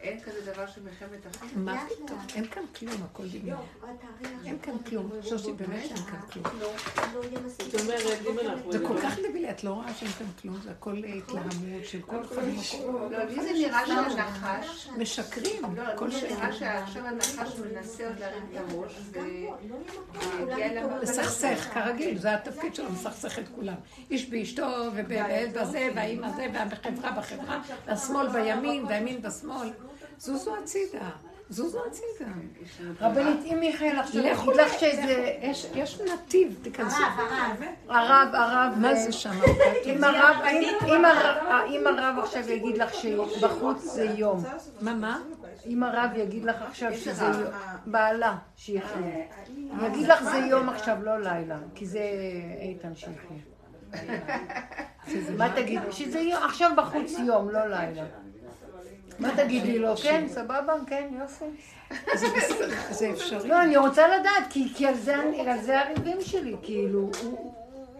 [0.00, 1.64] אין כזה דבר של מלחמת אחים?
[1.64, 2.18] מה פתאום?
[2.34, 3.66] אין כאן כלום, הכל דמיון.
[4.44, 5.10] אין כאן כלום.
[5.22, 6.44] שושי, באמת שאין כאן כלום.
[6.60, 6.72] לא.
[8.72, 11.52] זה כל כך דבילי, את לא רואה שאין כאן כלום, זה הכל התלהמות
[11.84, 13.12] של כל אחד במקום.
[13.12, 14.88] לא, לי זה נראה שהנחש...
[14.98, 16.28] משקרים, לא, כל לי זה.
[16.28, 19.18] נראה שעכשיו הנחש מנסה עוד להרים את הראש, ו...
[19.68, 20.56] לא.
[20.58, 21.02] יתעוררו.
[21.02, 23.74] לסכסך, כרגיל, זה התפקיד שלו, מסכסך את כולם.
[24.10, 29.70] איש באשתו, ובילד בזה, והאימא זה, והחברה בחברה, והשמאל בימין, והימין בשמאל.
[30.18, 31.08] זוזו הצידה,
[31.50, 32.30] זוזו הצידה.
[33.00, 35.36] רבנית, אם מיכאל עכשיו יגיד לך שזה...
[35.42, 36.96] יש- יש נתיב, תיכנסו.
[36.96, 37.62] הרב, הרב.
[37.88, 38.72] הרב, הרב...
[38.78, 39.30] מה אה, זה שם?
[39.84, 41.04] אם הרב, אם-
[41.68, 44.44] אם הרב- עכשיו יגיד לך שבחוץ זה יום,
[44.80, 45.18] מה, מה?
[45.66, 47.52] אם הרב יגיד לך עכשיו שזה יום,
[47.86, 49.24] בעלה, שיחיה,
[49.86, 52.00] יגיד לך זה יום עכשיו, לא לילה, כי זה
[52.60, 53.38] איתן שיחיה.
[55.38, 55.92] מה תגידי?
[55.92, 58.04] שזה יום, עכשיו בחוץ יום, לא לילה.
[59.18, 59.96] מה תגידי לו?
[59.96, 60.74] כן, סבבה?
[60.86, 61.44] כן, יופי.
[62.14, 63.48] זה בסדר, זה אפשרי.
[63.48, 67.54] לא, אני רוצה לדעת, כי, כי על, זה, הריבים שלי, כאילו, הוא, הוא,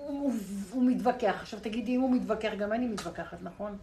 [0.07, 0.32] הוא,
[0.70, 1.35] הוא מתווכח.
[1.40, 3.77] עכשיו תגידי, אם הוא מתווכח, גם אני מתווכחת, נכון?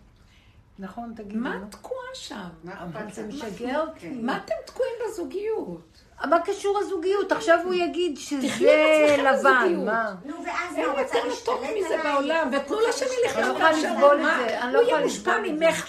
[0.79, 1.35] נכון, תגידי.
[1.37, 1.55] מה.
[1.69, 2.35] את תקועה שם?
[2.63, 3.27] מה אבל זה?
[3.27, 3.99] משגע אותי.
[3.99, 4.13] כן.
[4.21, 6.01] מה אתם תקועים בזוגיות?
[6.25, 7.31] מה קשור הזוגיות?
[7.31, 9.83] עכשיו הוא יגיד שזה את עצמכם לבן, בזוגיות.
[9.85, 10.15] מה?
[10.25, 12.13] נו, ואז אין מה, הוא רצה יותר להשתלט מתוק מזה עליי?
[12.13, 13.93] בעולם, ותנו לשני אני לחיות לא יכולה בשלום.
[13.93, 14.37] לסבול את מה?
[14.47, 15.37] זה, אני לא הוא יהיה מושפע.
[15.43, 15.87] ממך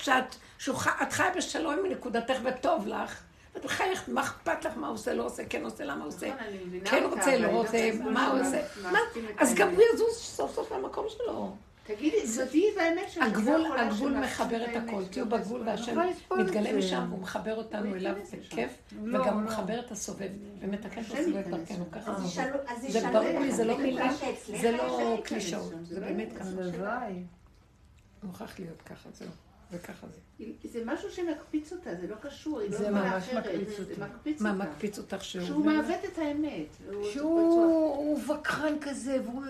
[0.58, 3.22] שאת, את חיה בשלום מנקודתך וטוב לך.
[3.54, 6.28] ואת מחייכת, מה אכפת לך מה הוא עושה, לא עושה, כן עושה, למה הוא עושה.
[6.28, 8.62] נכון, כן רוצה, לא רוצה, מה הוא עושה.
[8.82, 8.98] מה?
[9.12, 9.70] את אז גם.
[9.74, 11.56] הוא יזוז סוף סוף למקום שלו.
[11.86, 13.24] תגידי, זאתי והאמת שלי.
[13.24, 15.04] הגבול, לא הגבול מחבר את הכל.
[15.04, 15.26] תהיו.
[15.28, 16.72] בגבול והשם את מתגלה.
[16.72, 18.70] משם, והוא מחבר אותנו אליו בכיף,
[19.02, 19.48] לא, וגם הוא לא.
[19.48, 20.28] מחבר את הסובב,
[20.60, 21.48] ומתקן את הסובב.
[21.48, 21.90] דרכנו.
[21.92, 22.14] ככה
[22.78, 26.48] זה ברור את לי, זה לא מילים, שאצלך זה לא לי קלישאות, זה באמת ככה.
[26.48, 27.22] הלוואי.
[28.22, 29.28] מוכרח להיות ככה, זהו.
[29.72, 30.44] וככה זה.
[30.64, 33.46] זה משהו שמקפיץ אותה, זה לא קשור, היא לא זה יכולה ממש אחרת.
[33.46, 34.00] מקפיץ זה אותי.
[34.00, 34.64] מקפיץ מה אותה.
[34.64, 35.44] מקפיץ אותך שהוא...
[35.46, 36.66] שהוא מעוות את האמת.
[37.12, 37.64] שהוא
[37.96, 39.42] הוא וכחן כזה, והוא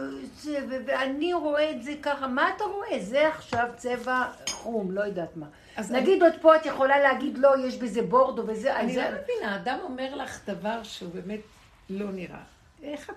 [0.69, 2.99] ו- ואני רואה את זה ככה, מה אתה רואה?
[3.01, 5.47] זה עכשיו צבע חום, לא יודעת מה.
[5.77, 9.19] אז נגיד עוד פה את יכולה להגיד לא, יש בזה בורדו וזה, אני זה- לא
[9.23, 11.41] מבינה, אדם אומר לך דבר שהוא באמת
[11.91, 12.43] לא נראה.
[12.83, 13.15] איך את...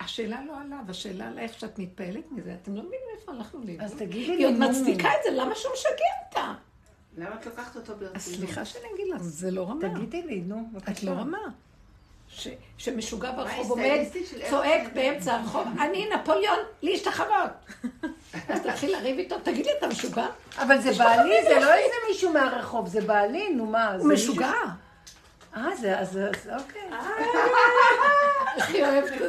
[0.00, 2.54] השאלה לא עליו, השאלה על איך שאת מתפעלת מזה.
[2.62, 3.84] אתם לא מבינים איפה הלכנו לאיבוד.
[3.84, 4.68] אז תגידי היא לי, עוד נו.
[4.70, 5.90] מצדיקה את זה, למה שהוא משגע
[6.28, 6.54] אותה?
[7.18, 8.18] למה את לוקחת אותו ברצינות?
[8.38, 9.94] סליחה שאני אגיד לך, זה לא רמה.
[9.94, 10.92] תגידי לי, נו, בבקשה.
[10.92, 11.38] את לא רמה.
[12.28, 12.48] ש-
[12.78, 13.98] שמשוגע ברחוב עומד,
[14.50, 14.92] צועק?
[14.94, 17.50] באמצע הרחוב, אני נפוליאון, להשתחוות.
[18.48, 20.26] אז תתחיל לריב איתו, תגיד לי, אתה משוגע?
[20.58, 24.52] אבל זה בעלי, זה לא איזה מישהו מהרחוב, זה בעלי, נו מה, הוא משוגע.
[25.56, 26.82] אה, זה, אז, אז אוקיי.
[28.56, 29.18] איך היא אוהבת את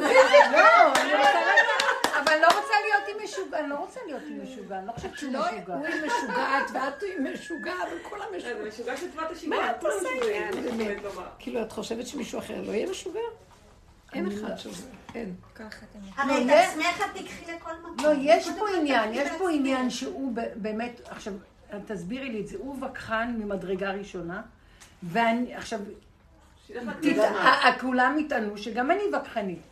[0.52, 1.66] לא, להגיד,
[2.22, 4.92] אבל אני לא רוצה להיות עם משוגע, אני לא רוצה להיות עם משוגע, אני לא
[4.92, 5.74] חושבת שהוא לא, משוגע.
[5.74, 8.68] הוא עם משוגעת ואת עם משוגעת וכולם זה משוגעים.
[8.68, 9.58] משוגע שטבעת השיגעון.
[9.64, 10.08] מה את עושה
[10.76, 10.94] זה?
[11.38, 13.20] כאילו, את חושבת שמישהו אחר לא יהיה משוגע?
[14.12, 15.34] אין אחד שזה, אין.
[16.16, 17.96] הרי את לא, יש- עצמך את תיקחי לכל מקום.
[18.06, 19.50] לא, יש פה עניין, יש פה.
[19.50, 21.32] עניין שהוא באמת, עכשיו,
[21.86, 24.42] תסבירי לי את זה, הוא וכחן ממדרגה ראשונה,
[25.02, 25.80] ואני, עכשיו,
[27.80, 29.62] כולם יטענו שגם אני וכחנית,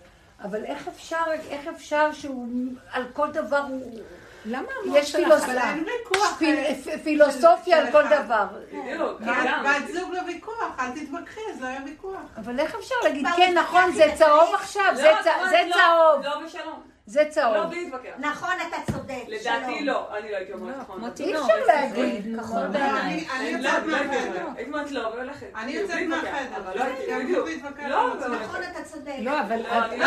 [0.44, 2.48] אבל איך אפשר, איך אפשר שהוא,
[2.92, 4.00] על כל דבר הוא,
[4.46, 5.48] למה המוח שלך?
[5.48, 6.40] אין ויכוח.
[7.04, 8.02] פילוסופיה על כל.
[8.10, 8.46] דבר.
[8.72, 12.20] בדיוק, בת- זוג לוויכוח, אל תתווכחי, אז לא היה ויכוח.
[12.36, 14.54] אבל איך אפשר להגיד, כן, נכון, זה צהוב.
[14.54, 16.80] עכשיו, לא, זה לא, צהוב, לא בשלום.
[17.06, 17.66] זה לא, צהוב.
[17.70, 18.08] בלי להתווכח.
[18.18, 19.22] נכון, אתה צודק.
[19.28, 19.84] לדעתי.
[19.84, 21.04] לא, אני לא הייתי אומרת נכון.
[21.20, 23.26] אי אפשר להגיד, כחול נו, בעיניים.
[23.36, 24.26] אני לא, יוצאת לא מהחדר.
[24.42, 24.56] אומרת.
[24.56, 25.46] הייתי אומרת לא, והולכת.
[25.54, 26.24] אני כאילו, יוצאת להתווכח.
[26.32, 26.56] מהחדר.
[26.56, 28.14] אבל לא הייתי, יתווכח לא.
[28.40, 29.14] נכון, אתה צודק.
[29.22, 29.98] לא, אבל לא, את- אני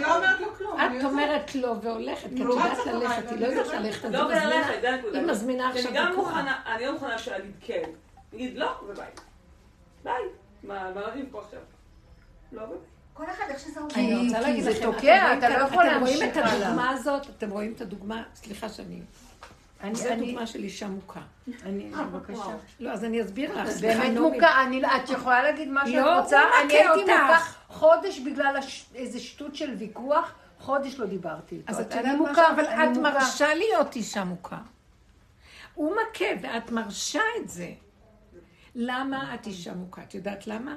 [0.00, 0.80] לא, לא אומרת לו כלום.
[0.80, 1.04] את.
[1.04, 5.18] אומרת לא והולכת, כי את יודעת ללכת, היא לא יודעת ללכת, לא וללכת, זה הנקודה.
[5.18, 6.26] היא מזמינה עכשיו אני גם ויכוח.
[6.28, 7.82] מוכנה, אני לא מוכנה להגיד כן.
[8.32, 9.06] להגיד לא וביי.
[10.04, 10.22] ביי.
[10.62, 11.60] מה, מה לריב פה עכשיו?
[12.52, 12.76] לא וביי.
[13.16, 13.92] כל אחד איך שזה עובד.
[13.94, 14.98] אני כי- רוצה להגיד זה לכם, תוקע,
[15.32, 16.36] אתם רואים אתה את- לא יכול אתם רואים את.
[16.36, 19.00] הדוגמה הזאת, אתם רואים את הדוגמה, סליחה שאני,
[19.82, 21.20] אני, זו אני, דוגמה של אישה מוכה.
[21.62, 22.42] אני, בבקשה.
[22.80, 24.18] לא, אז אני אסביר לך, באמת.
[24.18, 27.00] מוכה, אני, את יכולה להגיד מה שאת לא, רוצה, אני הייתי.
[27.12, 27.38] מוכה
[27.68, 28.86] חודש בגלל הש...
[28.94, 31.70] איזה שטות של ויכוח, חודש לא דיברתי איתו.
[31.72, 32.96] אז את יודעת מוכה, אבל את.
[32.96, 34.58] מרשה להיות אישה מוכה.
[35.74, 37.68] הוא מכה ואת מרשה את זה.
[38.74, 40.02] למה את אישה מוכה?
[40.02, 40.76] את יודעת למה?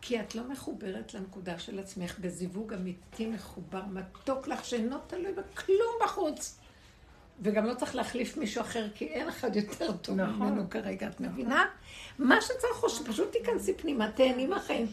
[0.00, 5.94] כי את לא מחוברת לנקודה של עצמך בזיווג אמיתי מחובר, מתוק לך, שאינו תלוי בכלום
[6.04, 6.58] בחוץ.
[7.42, 10.48] וגם לא צריך להחליף מישהו אחר, כי אין אחד יותר טוב נכון.
[10.48, 11.64] ממנו כרגע, את מבינה?
[12.18, 14.86] מה שצריך הוא שפשוט תיכנסי פנימה, תהני מהחיים,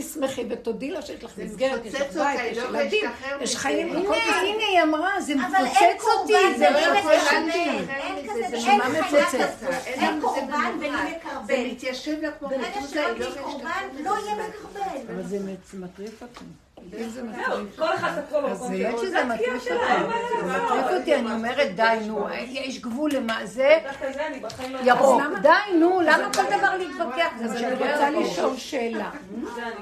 [0.00, 3.04] תשמחי ותודי לה שיש לך מסגרת, יש לך בית, יש לא ילדים,
[3.40, 3.56] יש.
[3.56, 7.34] חיים, הנה, הכל הנה, הנה היא אמרה, זה מפוצץ אותי, זה לא יכול מקרבן.
[7.34, 7.90] להמשיך.
[7.90, 9.78] אין זה- כזה, זה אין חיה.
[9.86, 10.76] אין קורבן מנוחה.
[10.78, 11.64] בלי זה מקרבן.
[11.70, 13.68] מתיישב לה כמו ברגע שלא לא תהיה קורבן,
[14.04, 14.34] לא יהיה.
[14.34, 15.14] מקרבן.
[15.14, 15.38] אבל זה
[15.74, 16.44] מטריף אותי.
[17.76, 19.10] כל אחד תקוע במקום שלו.
[19.10, 19.60] זה מטריף התקיעה.
[19.60, 20.64] שלה, אין מה זה.
[20.64, 23.78] מטריף אותי, אני אומרת, די, נו, יש גבול למה זה.
[24.70, 24.78] לא...
[24.84, 25.48] ירוק, די,
[25.80, 27.32] נו, למה כל דבר להתווכח?
[27.44, 28.10] אז זה אני רוצה.
[28.10, 29.10] לשאול שאלה.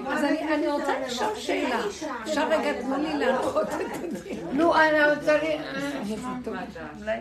[0.09, 1.81] אז אני רוצה לשאול שאלה.
[2.23, 4.57] עכשיו רגע תנו לי להנחות את הדיון.
[4.57, 5.37] נו, אני רוצה
[6.43, 6.51] אתה?
[7.01, 7.21] אולי-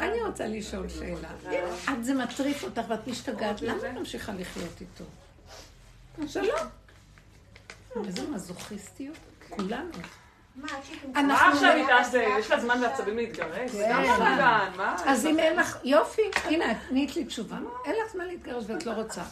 [0.00, 1.28] אני רוצה לשאול שאלה.
[1.92, 5.04] את זה מטריף אותך ואת משתגעת, למה את ממשיכה לחיות איתו?
[6.32, 6.77] שלום.
[8.06, 9.16] איזה מזוכיסטיות,
[9.48, 9.90] כולנו.
[10.56, 10.68] מה,
[11.48, 12.24] עכשיו היא תעשה?
[12.38, 13.70] יש לה זמן ועצבים להתגרש?
[13.70, 13.92] כן.
[14.76, 14.96] מה?
[15.06, 17.58] אז אם אין לך, יופי, הנה, את נהיית לי תשובה.
[17.84, 19.22] אין לך זמן להתגרש ואת לא רוצה.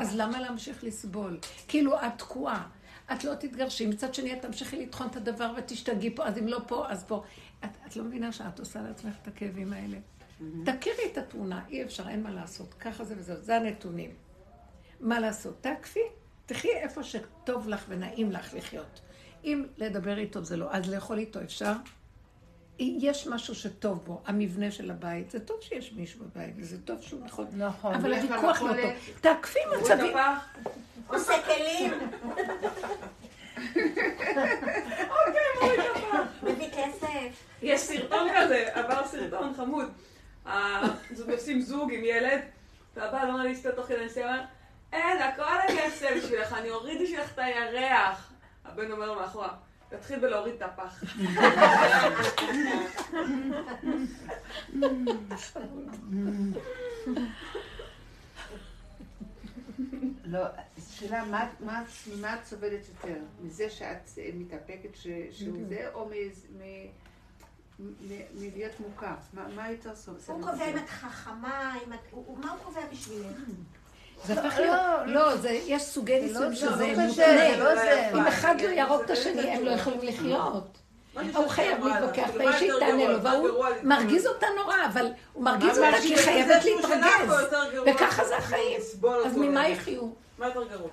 [0.00, 1.38] אז למה להמשיך לסבול?
[1.68, 2.62] כאילו, את תקועה.
[3.12, 6.60] את לא תתגרשי, מצד שני את תמשיכי לטחון את הדבר ותשתגעי פה, אז אם לא
[6.66, 7.22] פה, אז פה.
[7.64, 9.98] את, את לא מבינה שאת עושה לעצמך את הכאבים האלה?
[10.64, 12.74] תכירי את התמונה, אי אפשר, אין מה לעשות.
[12.74, 14.10] ככה זה וזהו, זה הנתונים.
[15.00, 15.54] מה לעשות?
[15.60, 16.00] תעקפי,
[16.46, 19.00] תחי איפה שטוב לך ונעים לך לחיות.
[19.44, 21.72] אם לדבר איתו זה לא, אז לאכול איתו אפשר?
[22.78, 27.24] יש משהו שטוב בו, המבנה של הבית, זה טוב שיש מישהו בבית, וזה טוב שהוא
[27.24, 27.94] נכון, נכון.
[27.94, 28.68] אבל הוויכוח לא.
[28.68, 28.92] טוב.
[29.20, 30.16] תעקפי הוא מצבים.
[31.06, 31.92] עושה כלים.
[36.42, 37.44] מביא כסף.
[37.62, 39.88] יש סרטון כזה, עבר סרטון חמוד.
[40.46, 42.40] הזוג עושים זוג עם ילד,
[42.96, 44.44] והבעל אומר לאשתו תוך כדי נסיעה,
[44.92, 48.32] אין, הכל אני אעשה בשבילך, אני אוריד בשבילך את הירח.
[48.64, 49.54] הבן אומר לו מאחורה,
[49.88, 51.02] תתחיל בלהוריד את הפח.
[60.24, 60.40] לא,
[60.90, 61.24] שאלה,
[61.60, 61.84] מה-
[62.34, 63.18] את סובלת יותר?
[63.42, 66.12] מזה שאת אה, מתאפקת ש- שהוא זה, או מ-
[66.58, 66.86] מ-
[67.80, 69.14] מ- מלהיות מוכר?
[69.56, 70.30] מה יותר סוף?
[70.30, 71.96] הוא קובע אם את חכמה, מה
[72.52, 73.36] הוא קובע בשבילך?
[74.24, 77.56] זה הפך להיות, לא, זה, יש סוגי נישואים שזה לא מותנה.
[77.56, 78.20] לא.
[78.20, 80.78] אם אחד לא יהרוג את השני, הם לא יכולים לחיות.
[81.34, 86.08] הוא חייב להתווכח, והאישית תענה לו, והוא מרגיז אותה נורא, אבל הוא מרגיז אותה כי
[86.08, 87.46] היא חייבת להתרגז.
[87.86, 88.80] וככה זה החיים.
[89.26, 90.02] אז ממה יחיו?
[90.38, 90.88] מה יותר גרוע?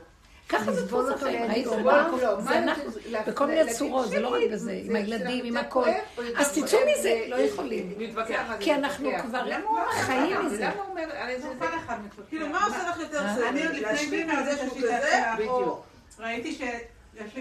[0.53, 1.65] ככה זה דפוס החיים?
[1.67, 2.07] אורבך?
[2.39, 2.83] זה אנחנו,
[3.27, 5.85] בכל מיני צורות, זה לא רק בזה, זה- עם הילדים, עם הכל.
[6.17, 7.93] יותר אז תצאו מזה, זה- לא יכולים.
[8.59, 9.43] כי אנחנו כבר
[9.91, 10.45] חיים?
[10.45, 10.63] מזה.
[10.63, 12.29] למה הוא אומר, הרי זה כל אחד מתווכח.
[12.29, 13.45] כאילו, מה עושה לך יותר אני סבל?
[13.45, 15.21] עוד לפני להשלים זה עם זה שהוא כזה.
[16.19, 16.61] ראיתי ש...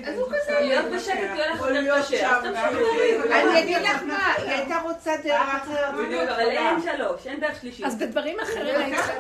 [0.07, 0.61] אז הוא כזה.
[0.61, 3.28] להיות בשקט שם, אז תמשיכו.
[3.31, 5.94] גם- אני אגיד לך מה, היא הייתה רוצה דרך אחרת.
[5.94, 7.86] בדיוק, אבל אין שלוש, אין דרך שלישית.
[7.86, 9.12] אז בדברים אחרים היית צריכה...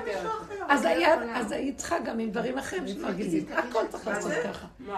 [1.34, 3.46] אז היית צריכה גם עם דברים אחרים שמרגיזים.
[3.56, 4.66] הכל צריך לעשות ככה.
[4.86, 4.94] לא.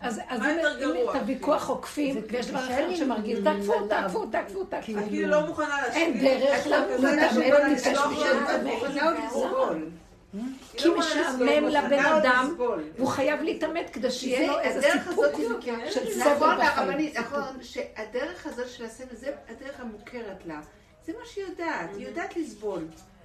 [0.00, 1.10] אז אם?
[1.10, 4.06] את הוויכוח עוקפים, ויש דבר אחר שמרגיז, את.
[5.08, 6.14] כאילו לא מוכנה להשלים.
[6.14, 7.74] אין דרך להתאמן,
[10.76, 12.54] כי משעמם לבן אדם,
[12.96, 15.24] והוא חייב להתאמת כדי שיהיה לו איזה סיפוק
[15.90, 16.78] של סבל נכון, בחיים.
[16.78, 20.60] הרבנית, נכון, שהדרך הזאת של הסבל, זה הדרך המוכרת לה.
[21.06, 22.84] זה מה שהיא יודעת, היא יודעת לסבול.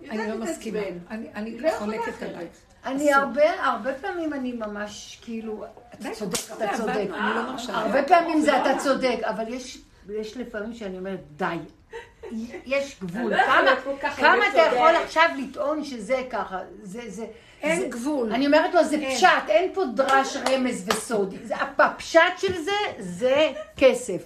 [0.10, 0.80] אני לא מסכימה.
[1.10, 2.24] אני לא חולקת.
[2.24, 2.50] עלייך.
[2.86, 7.08] אני הרבה, הרבה פעמים אני ממש כאילו, אתה צודק, אתה צודק.
[7.10, 7.74] לא.
[7.74, 11.58] הרבה פעמים זה אתה צודק, אבל יש, יש לפעמים שאני אומרת, די.
[12.66, 13.32] יש גבול.
[13.36, 13.72] לא כמה,
[14.16, 14.96] כמה אתה יכול.
[15.04, 16.60] עכשיו לטעון שזה ככה?
[16.84, 17.26] זה, זה...
[17.62, 18.34] אין זה- גבול.
[18.34, 19.16] אני אומרת לו, זה אין.
[19.18, 21.36] פשט, אין פה דרש, רמז וסוד.
[21.80, 24.22] הפשט של זה, זה כסף.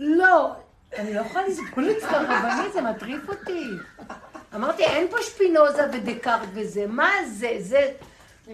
[0.00, 0.50] לא,
[0.98, 3.66] אני לא יכולה לסבול את זה, רבנית, זה מטריף אותי.
[4.54, 7.56] אמרתי, אין פה שפינוזה ודקארט וזה, מה זה?
[7.58, 7.90] זה...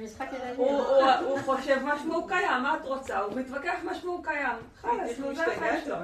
[0.01, 0.55] זה משחק ילדים.
[0.57, 3.19] הוא- חושב משהו הוא קיים, מה את רוצה?
[3.21, 4.57] הוא מתווכח משהו הוא קיים.
[4.81, 5.97] חלאס, נו, זה החיים שלו.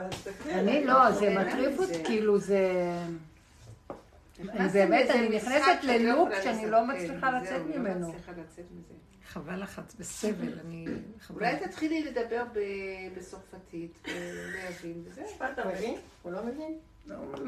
[0.50, 2.60] אני לא, זה מטריף אותי, כאילו זה...
[4.50, 8.00] אני באמת, אני נכנסת ללופ שאני לא מצליחה לצאת ממנו.
[8.00, 8.94] לא מצליחה לצאת מזה.
[9.28, 10.86] חבל לך, את בסבל, אני...
[11.34, 12.44] אולי תתחילי לדבר
[13.16, 15.24] בצרפתית ולהבין, וזהו.
[15.52, 15.94] אתה מבין?
[16.22, 16.78] הוא לא מבין?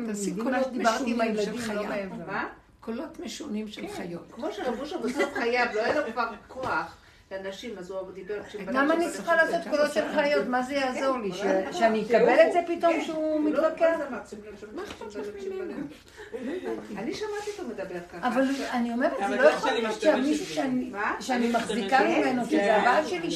[0.07, 1.89] תעשי מבין מה קולות שדיברתי עם משונים הילדים, של לא חיה.
[2.09, 2.27] מעבר.
[2.33, 2.49] מה?
[2.87, 4.33] קולות משונים של חיות.
[4.33, 6.97] כמו שרב אושר בסוף חייו, לא היה לו כבר כוח
[7.33, 8.35] לנשים, אז הוא דיבר...
[8.67, 10.47] למה אני צריכה לעשות קולות של חיות?
[10.47, 11.33] מה זה יעזור לי?
[11.33, 11.43] ש-
[11.79, 13.97] שאני אקבל את זה פתאום שהוא מתווכח?
[14.75, 15.73] מה אכפת לך ממנו?
[16.97, 18.29] אני שמעתי אותו מדבר ככה.
[18.29, 18.43] אבל
[18.73, 20.55] אני אומרת, זה לא לא יכול להיות שהמישהו בזה.
[21.21, 22.45] שאני- מחזיקה ממנו.
[22.45, 23.31] שזה הבעל שלי,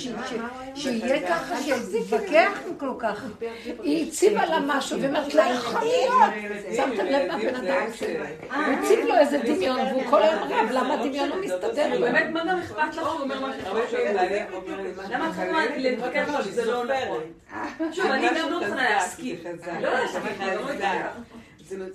[0.74, 3.24] שיהיה ככה, שיתווכח כל כך.
[3.82, 6.54] היא הציבה לה משהו, ואומרת, לא יכול להיות.
[6.76, 8.06] שמתם לב מה בן אדם עושה?
[8.54, 12.00] הוא הציב לו איזה דמיון, והוא כל היום רב, למה הדמיון לא מסתדר לו?
[12.00, 13.52] באמת, מה גם אכפת לך שהוא אומר מה
[14.96, 17.22] מה למה את צריכה להתווכח שזה לא נכון?
[17.94, 19.36] שוב, אני גם לא מוכנה להסכים.
[19.66, 19.90] לא, לא
[21.78, 21.86] לא-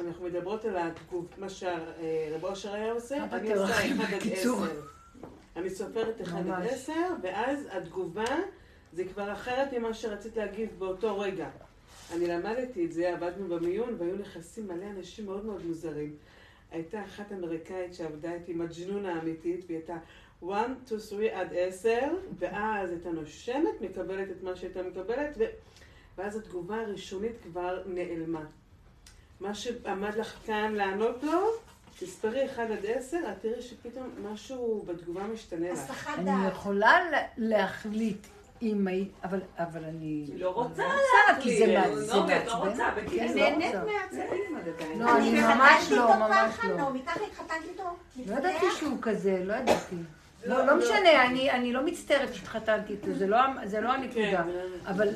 [0.00, 4.32] אנחנו מדברות על התגוב, מה שהרב אושר היה עושה, אני עושה 1 עד.
[4.32, 4.50] 10.
[5.56, 6.66] אני סופרת 1 עד.
[6.70, 6.92] 10,
[7.22, 8.24] ואז התגובה
[8.92, 11.48] זה כבר אחרת ממה שרצית להגיב באותו רגע.
[12.14, 16.16] אני למדתי את זה, עבדנו במיון, והיו נכנסים מלא אנשים מאוד מאוד מוזרים.
[16.70, 19.96] הייתה אחת אמריקאית שעבדה איתי, מג'נונה האמיתית, והיא הייתה
[20.44, 20.56] 1,
[20.86, 21.90] 2, 3 עד 10,
[22.38, 25.44] ואז הייתה נושמת, מקבלת את מה שהייתה מקבלת, ו...
[26.18, 28.44] ואז התגובה הראשונית כבר נעלמה.
[29.40, 31.40] מה שעמד לך כאן לענות לו,
[31.98, 35.78] תספרי 1 עד 10, את תראי שפתאום משהו בתגובה משתנה לך.
[35.78, 36.52] הסחת אני דעת.
[36.52, 38.26] יכולה לה- להחליט
[38.62, 40.06] אם היית, אבל אבל אני...
[40.28, 40.82] היא לא רוצה
[41.40, 41.86] כי זה להחליט.
[41.86, 42.70] מה- זה נעמי, את לא מעצבן.
[42.70, 43.26] רוצה, כן, בקיצור.
[43.26, 44.98] לא נהנית עד עדיין.
[44.98, 45.42] לא, אני ממש
[45.82, 46.76] התחתנתי לא, איתו ממש ככה, לא.
[46.76, 47.82] נעמי, ככה התחתנתי איתו.
[48.26, 48.66] לא ידעתי.
[48.78, 49.96] שהוא כזה, לא ידעתי.
[50.46, 54.42] לא, לא משנה, אני, אני לא מצטערת שהתחתנתי איתו, זה לא, זה לא הנקודה.
[54.86, 55.08] אבל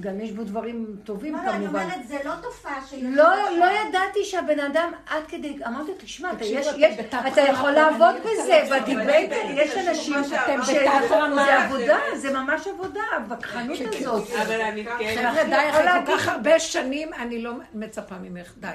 [0.00, 1.82] גם יש בו דברים טובים לא, לא, אני כמובן.
[1.82, 3.16] אומרת, זה לא תופעה שהיא...
[3.16, 6.32] לא, לא ידעתי שהבן אדם עד כדי, אמרתי לו, תשמע,
[7.32, 10.58] אתה, יכול לעבוד בזה, בדיבייט, יש אנשים שאתם.
[10.64, 11.64] זה.
[11.64, 14.30] עבודה, זה ממש עבודה, הווכחנות הזאת.
[14.42, 15.16] אבל אני כן...
[15.16, 18.68] חבר'ה, די, אחרי כל כך הרבה שנים, אני לא מצפה ממך, די.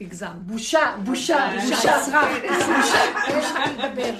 [0.00, 0.26] הגזם.
[0.36, 2.00] בושה, בושה, בושה, בושה.
[2.00, 2.98] אסרה, בושה,
[3.34, 4.14] בושה לדבר.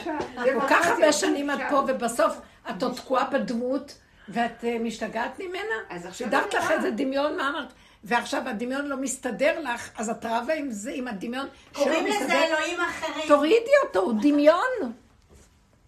[0.61, 2.37] כל כך הרבה שנים את פה, ובסוף
[2.71, 3.95] את עוד תקועה בדמות,
[4.29, 5.75] ואת אה, משתגעת ממנה?
[5.91, 6.71] אז עכשיו סידרת אני לך.
[6.71, 7.69] איזה דמיון, מה אמרת?
[8.05, 12.33] ועכשיו הדמיון לא מסתדר לך, אז את רבה עם זה, עם הדמיון שלא קוראים לזה.
[12.45, 13.29] אלוהים אחרים.
[13.29, 13.57] תורידי
[13.87, 14.93] אותו, הוא דמיון.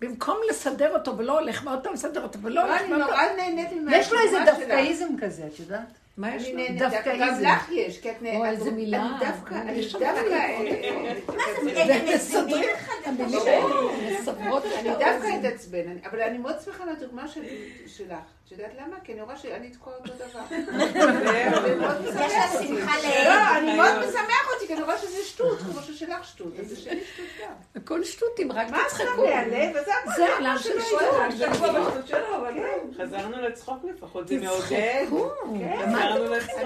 [0.00, 3.22] במקום לסדר אותו ולא הולך, ועוד פעם לסדר אותו ולא לא, הולך, אני פעם- נורא
[3.36, 4.38] נהנית מהתגובה יש לו איזה.
[4.46, 5.86] דווקאיזם כזה, את יודעת?
[6.16, 6.58] מה יש אני לו?
[6.58, 7.24] נהנית, דווקאיזם.
[7.26, 8.40] גם לך יש, כי את נהנית.
[8.40, 8.98] או, איזה מילה.
[9.06, 10.34] אני דווקא, אני דווקא...
[10.34, 14.90] הם מזינים מסדרים אחד את המילים את אני.
[14.98, 17.42] דווקא אתעצבן, אני- אבל אני מאוד שמחה על הדוגמה של-
[17.86, 18.35] שלך.
[18.46, 18.96] את יודעת למה?
[19.04, 20.40] כי אני רואה שאני תקועה אותו דבר.
[22.26, 23.28] יש לה שמחה לא, לאיד.
[23.58, 27.04] אני מאוד משמח אותי, כי אני רואה שזה שטות, כמו ששלך שטות, אז זה שלי
[27.04, 27.52] שטות גם.
[27.82, 29.04] הכל שטותים, רק מה את תצחקו.
[29.04, 29.70] שמה מהלב?
[29.70, 29.84] וזה
[30.16, 30.80] זה הכל עולם של.
[30.80, 32.06] שטות.
[32.06, 33.02] שלו, אבל כן.
[33.02, 34.60] חזרנו לצחוק לפחות, זה מעודד.
[34.60, 35.30] תצחקו.
[35.58, 35.90] כן.
[35.90, 36.60] מה חזרנו לצחוק.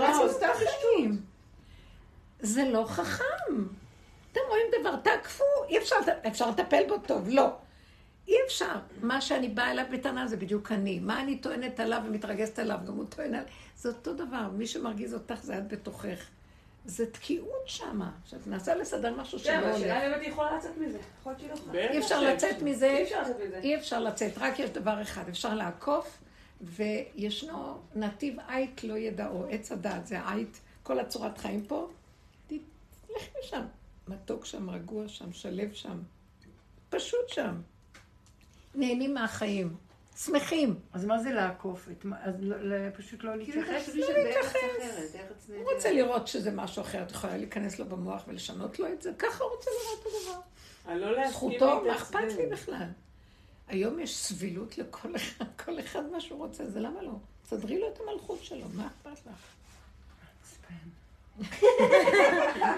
[2.41, 3.65] זה לא חכם.
[4.33, 5.45] אתם רואים דבר, תעקפו,
[6.27, 7.49] אפשר לטפל בו טוב, לא.
[8.31, 8.75] אי אפשר.
[9.03, 10.99] מה שאני באה אליו בטענה זה בדיוק אני.
[11.01, 13.47] מה אני טוענת עליו ומתרגזת עליו, גם הוא טוען עליו.
[13.77, 14.49] זה אותו דבר.
[14.53, 16.29] מי שמרגיז אותך זה את בתוכך.
[16.85, 18.11] זה תקיעות שמה.
[18.23, 20.05] עכשיו, ננסה לסדר משהו כן, שלא אבל השאלה הולך.
[20.05, 20.99] אם באמת היא יכולה לצאת מזה.
[21.21, 21.93] יכול להיות שהיא לא יכולה.
[21.93, 22.35] אי אפשר שאפשר.
[22.35, 22.87] לצאת מזה.
[22.91, 23.59] אי אפשר לצאת מזה.
[23.59, 26.19] אי אפשר לצאת, רק יש דבר אחד, אפשר לעקוף,
[26.61, 31.89] וישנו נתיב עית לא ידעו, עץ הדעת, זה עית, כל הצורת חיים פה,
[32.47, 33.63] תלכי לשם.
[34.09, 35.99] מתוק שם, רגוע שם, שלב שם,
[36.91, 37.55] פשוט שם.
[38.75, 39.77] נהנים מהחיים,
[40.17, 40.75] שמחים.
[40.93, 41.89] אז מה זה לעקוף?
[42.23, 43.85] אז לא- לא- פשוט לא כאילו להתייחס?
[43.87, 44.81] תחשבי שבארץ אחרת,
[45.15, 45.73] ארץ הוא.
[45.75, 49.45] רוצה לראות שזה משהו אחר, את יכולה להיכנס לו במוח ולשנות לו את זה, ככה
[49.45, 50.41] הוא רוצה לראות את הדבר.
[51.11, 51.97] להסכים זכותו, מה.
[51.97, 52.87] אכפת לי בכלל?
[53.69, 57.13] היום יש סבילות לכל אחד, כל אחד מה שהוא רוצה, זה למה לא?
[57.43, 59.47] תסדרי לו את המלכות שלו, מה אכפת לך?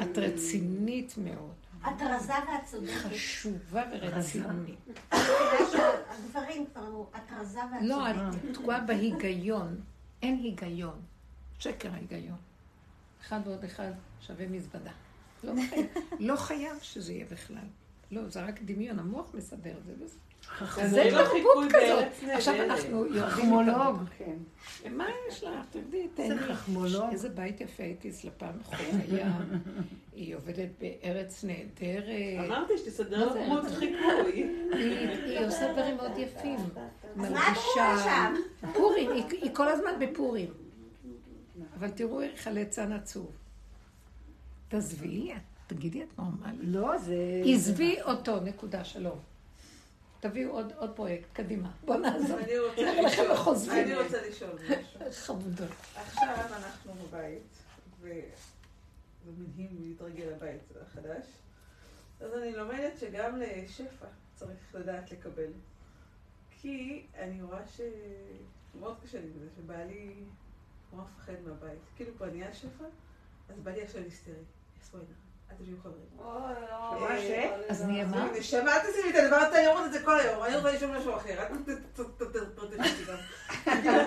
[0.03, 1.55] את רצינית מאוד,
[1.89, 2.93] את רזה ואת צודקת.
[2.93, 4.79] חשובה ורצינית.
[5.11, 8.45] הגברים כבר אמרו, את רזה ואת לא, צודקת.
[8.51, 9.81] את תקועה בהיגיון.
[10.23, 11.01] אין היגיון.
[11.59, 12.39] שקר ההיגיון.
[13.23, 14.91] אחד ועוד אחד שווה מזוודה.
[15.45, 15.87] לא חייב,
[16.21, 17.67] לא חייב שזה יהיה בכלל.
[18.11, 20.17] לא, זה רק דמיון, המוח מסדר את זה.
[20.87, 22.31] זה לא תרבות חיקוי כזאת.
[22.33, 22.55] עכשיו.
[22.63, 23.23] אנחנו יורדים...
[23.27, 23.97] חכמולוג.
[24.19, 24.37] כן.
[24.91, 25.51] מה יש לך?
[25.71, 26.29] תרדי, תהני.
[26.29, 27.05] זה חכמולוג.
[27.13, 29.33] איזה בית יפה הייתי אצלה פעם הים.
[30.17, 32.07] היא עובדת בארץ נהדרת.
[32.47, 33.27] אמרתי שתסדר?
[33.29, 34.47] לו דמות חיקוי.
[35.25, 36.59] היא עושה דברים מאוד יפים.
[38.05, 38.35] שם?
[38.75, 40.49] פורים, היא- היא כל הזמן בפורים.
[41.79, 43.31] אבל תראו איך הליצן עצוב.
[44.69, 45.33] תעזבי,
[45.67, 46.61] תגידי, את נורמלית.
[46.63, 47.15] לא, זה...
[47.55, 49.19] עזבי אותו, נקודה, שלום.
[50.23, 51.71] תביאו עוד, עוד פרויקט, קדימה.
[51.85, 52.39] בוא נעזור.
[52.39, 55.13] אני רוצה לשאול- משהו.
[55.27, 55.69] חמודות.
[55.97, 57.43] עכשיו אנחנו בבית,
[58.01, 58.23] וזה
[59.39, 61.25] מדהים להתרגל לבית החדש.
[62.21, 65.51] אז אני לומדת שגם לשפע צריך לדעת לקבל.
[66.51, 70.15] כי אני רואה שמאוד קשה לי בזה, שבעלי
[70.93, 71.79] נורא מפחד מהבית.
[71.97, 72.85] כאילו כבר נהיה שפע,
[73.49, 74.35] אז בא לי עכשיו היסטרי.
[74.79, 75.15] יעשו עינה,
[76.19, 77.09] לא.
[77.69, 78.29] אז נהיה מה?
[78.39, 80.97] נשמה, אל תשימי את הדבר הזה, אני אומרת את זה כל היום, אני רוצה לשאול
[80.99, 81.39] משהו אחר.
[83.65, 83.99] כאילו,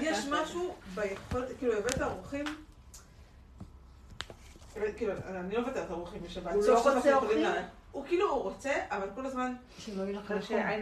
[0.00, 2.44] יש משהו ביכולת, כאילו הבאת אורחים,
[4.96, 6.52] כאילו, אני לא מוותרת אורחים בשבת.
[6.52, 7.46] הוא לא רוצה אורחים?
[7.92, 10.30] הוא כאילו, הוא רוצה, אבל כל הזמן, שלא יהיה לך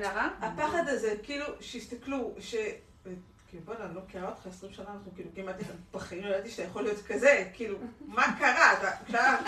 [0.04, 0.28] הרע?
[0.40, 2.54] הפחד הזה, כאילו, שיסתכלו, ש...
[3.56, 5.56] כאילו, בוא'נה, אני לא מכירה אותך 20 שנה, אנחנו כאילו כמעט
[5.92, 8.72] בחיים לא ידעתי שאתה יכול להיות כזה, כאילו, מה קרה?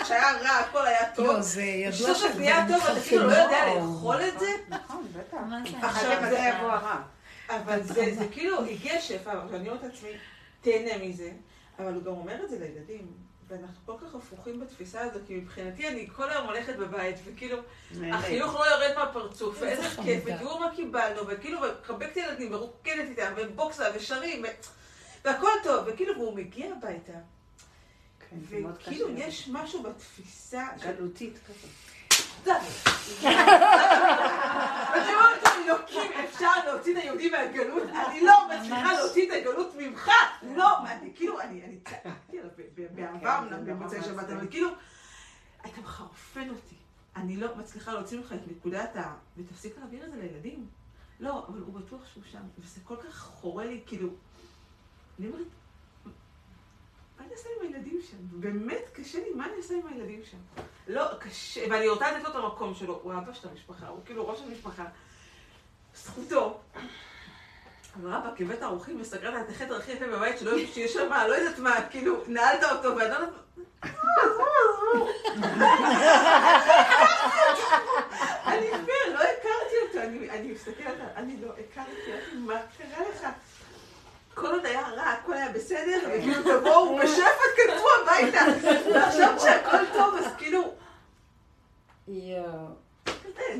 [0.03, 1.27] כשהיה- רע, הכל היה טוב.
[1.27, 4.45] לא, זה ידוע סוף נהיה טוב, אתה כאילו לא יודע לאכול את זה?
[4.69, 5.37] נכון, בטח.
[5.81, 7.01] עכשיו זה- יבוא הרע?
[7.49, 10.09] אבל זה, זה כאילו הגיע שפע, ואני אומרת לעצמי,
[10.61, 11.31] תהנה מזה,
[11.79, 13.07] אבל הוא גם אומר את זה לילדים,
[13.49, 17.57] ואנחנו כל כך הפוכים בתפיסה הזו, כי מבחינתי אני כל היום הולכת בבית, וכאילו,
[18.13, 20.01] החיוך לא יורד מהפרצוף, איזה ואיזה.
[20.03, 24.43] כיף, ותראו מה קיבלנו, וכאילו, ומחבקת ילדים, ורוקדת איתם, ובוקסה, ושרים.
[25.25, 27.13] והכל טוב, וכאילו, והוא מגיע הביתה,
[28.29, 29.09] כן, וכאילו.
[29.09, 31.88] יש משהו בתפיסה, גלותית כזאת.
[34.93, 37.83] אני אומרת, אלוקים, אפשר להוציא את היהודים מהגלות?
[37.89, 40.09] אני לא מצליחה להוציא את הגלות ממך.
[40.55, 44.69] לא, אני כאילו, אני אני צעקתי עליו ב- ב- באהבה אמנם במוצאי שבת, אבל כאילו,
[45.61, 46.75] אתה מחרפן אותי.
[47.15, 49.13] אני לא מצליחה להוציא ממך את נקודת ה...
[49.37, 50.67] ותפסיק להעביר את זה לילדים.
[51.19, 54.09] לא, אבל הוא בטוח שהוא שם, וזה כל כך חורה לי, כאילו...
[55.19, 55.45] אני אומרת,
[57.19, 58.17] מה אני אעשה עם הילדים שם?
[58.21, 60.37] באמת קשה לי, מה אני אעשה עם הילדים שם?
[60.87, 62.99] לא, קשה, ואני רוצה לתת לו את המקום שלו.
[63.03, 64.83] הוא האבא של המשפחה, הוא כאילו ראש המשפחה.
[65.95, 66.59] זכותו.
[67.95, 71.59] אבל רבאק, הבאת אורחים וסגרת את החדר הכי יפה בבית שלא שיש שם, לא יודעת
[71.59, 73.29] מה, כאילו, נעלת אותו, ואני לא יודעת...
[73.81, 75.07] עזבו, עזבו.
[78.47, 83.27] אני פייר, לא הכרתי אותו, אני- מסתכלת, אני לא הכרתי, מה קרה לך?
[84.39, 88.41] כל עוד היה רע, הכל היה בסדר, וכאילו תבואו בשפע, תכנסו הביתה.
[88.93, 90.73] ועכשיו כשהכל טוב, אז כאילו...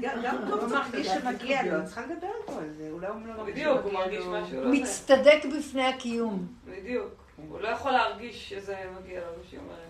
[0.01, 1.64] גם גם טוב הוא מרגיש שמגיע.
[1.64, 4.26] לו, את צריכה לדבר איתו על זה, אולי הוא לא מרגיש בדיוק, הוא מרגיש.
[4.26, 4.72] משהו לא.
[4.72, 6.47] מצטדק בפני הקיום.
[6.65, 7.10] בדיוק.
[7.49, 9.89] הוא לא יכול להרגיש שזה מגיע לו, מה שהיא אומרת.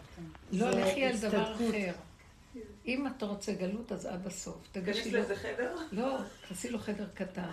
[0.51, 1.53] לא לכי על דבר.
[1.53, 1.91] אחר.
[2.89, 4.67] אם אתה רוצה גלות, אז עד הסוף.
[4.71, 5.17] תגישי לו...
[5.17, 5.75] לאיזה חדר?
[5.91, 6.17] לא,
[6.47, 7.49] תעשי לו חדר קטן.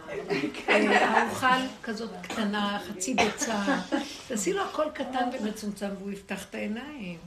[0.69, 1.47] אה, האוכל
[1.83, 3.63] כזאת קטנה, חצי ביצה.
[4.29, 7.19] תעשי לו הכל קטן ומצומצם, והוא יפתח את העיניים.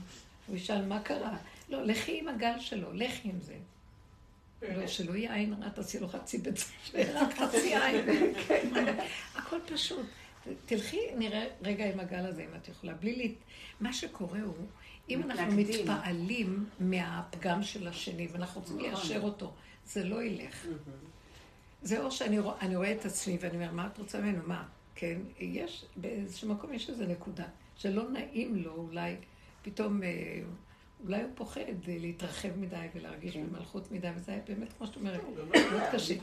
[0.46, 1.36] הוא ישאל מה קרה.
[1.68, 3.54] לא, לכי עם הגל שלו, לכי עם זה.
[4.62, 6.66] לא, שלא יהיה עין רע, תעשי לו חצי ביצה,
[7.38, 8.06] חצי עין.
[9.36, 10.06] הכל פשוט.
[10.66, 12.94] תלכי, נראה רגע עם הגל הזה, אם את יכולה.
[12.94, 13.24] בלי לה...
[13.80, 14.66] מה שקורה הוא,
[15.08, 15.56] אם אנחנו.
[15.56, 19.52] מתפעלים מהפגם של השני, ואנחנו רוצים ליישר אותו,
[19.86, 20.66] זה לא ילך.
[21.82, 24.42] זה או שאני רוא, רואה את עצמי ואני אומר, מה את רוצה ממנו?
[24.46, 24.66] מה?
[24.94, 25.20] כן?
[25.38, 27.44] יש, באיזשהו מקום יש איזו נקודה,
[27.76, 29.16] שלא נעים לו אולי,
[29.62, 30.08] פתאום, אה,
[31.04, 35.20] אולי הוא פוחד להתרחב מדי ולהרגיש במלכות מדי, וזה היה באמת, כמו שאת אומרת,
[35.72, 36.14] מאוד קשה.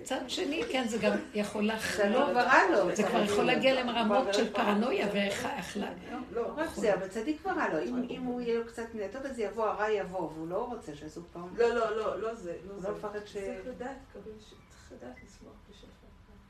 [0.00, 2.96] מצד שני, כן, זה גם יכול זה לא לחלות.
[2.96, 5.92] זה כבר יכול להגיע לרמות של פרנויה והחלה.
[6.32, 7.82] לא רק זה, אבל צדיק כבר רע לו.
[8.10, 11.20] אם- הוא יהיה לו קצת מדי טוב, אז יבוא, הרע יבוא, והוא לא רוצה שיעשו
[11.32, 11.56] פעם.
[11.56, 12.56] לא, לא, לא, לא זה.
[12.68, 12.82] הוא.
[12.82, 13.32] לא מפחד ש...
[13.32, 15.86] צריך לדעת, צריך לדעת לשמוח בשפע.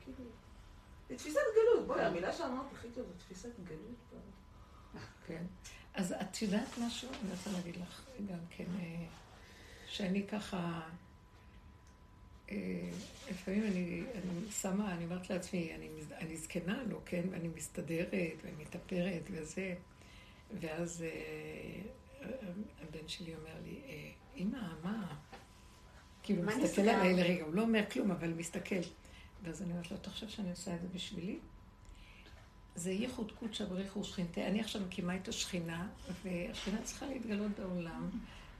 [0.03, 0.29] כאילו,
[1.09, 1.87] זה תפיסת גלות.
[1.87, 4.21] בואי, המילה שאמרת הכי טוב, זה תפיסת גלות.
[5.27, 5.43] כן.
[5.95, 7.09] אז את יודעת משהו?
[7.09, 9.05] אני רוצה להגיד לך גם כן, אה,
[9.87, 10.81] שאני ככה,
[12.51, 12.89] אה,
[13.29, 17.21] לפעמים אני, אני שמה, אני אומרת לעצמי, אני, אני זקנה, לא, כן?
[17.31, 19.75] ואני מסתדרת ומתאפרת וזה,
[20.61, 22.29] ואז אה,
[22.81, 23.81] הבן שלי אומר לי,
[24.37, 25.15] אמא, מה?
[26.23, 26.81] כאילו, מסתכל?
[26.81, 28.81] עליי לרגע, הוא לא אומר כלום, אבל מסתכל.
[29.43, 31.39] ואז אני אומרת לו, אתה חושב שאני עושה את זה בשבילי?
[32.75, 34.47] זה ייחוד קודשא בריך ושכינתה.
[34.47, 35.87] אני עכשיו מקימה את השכינה,
[36.23, 38.09] והשכינה צריכה להתגלות בעולם,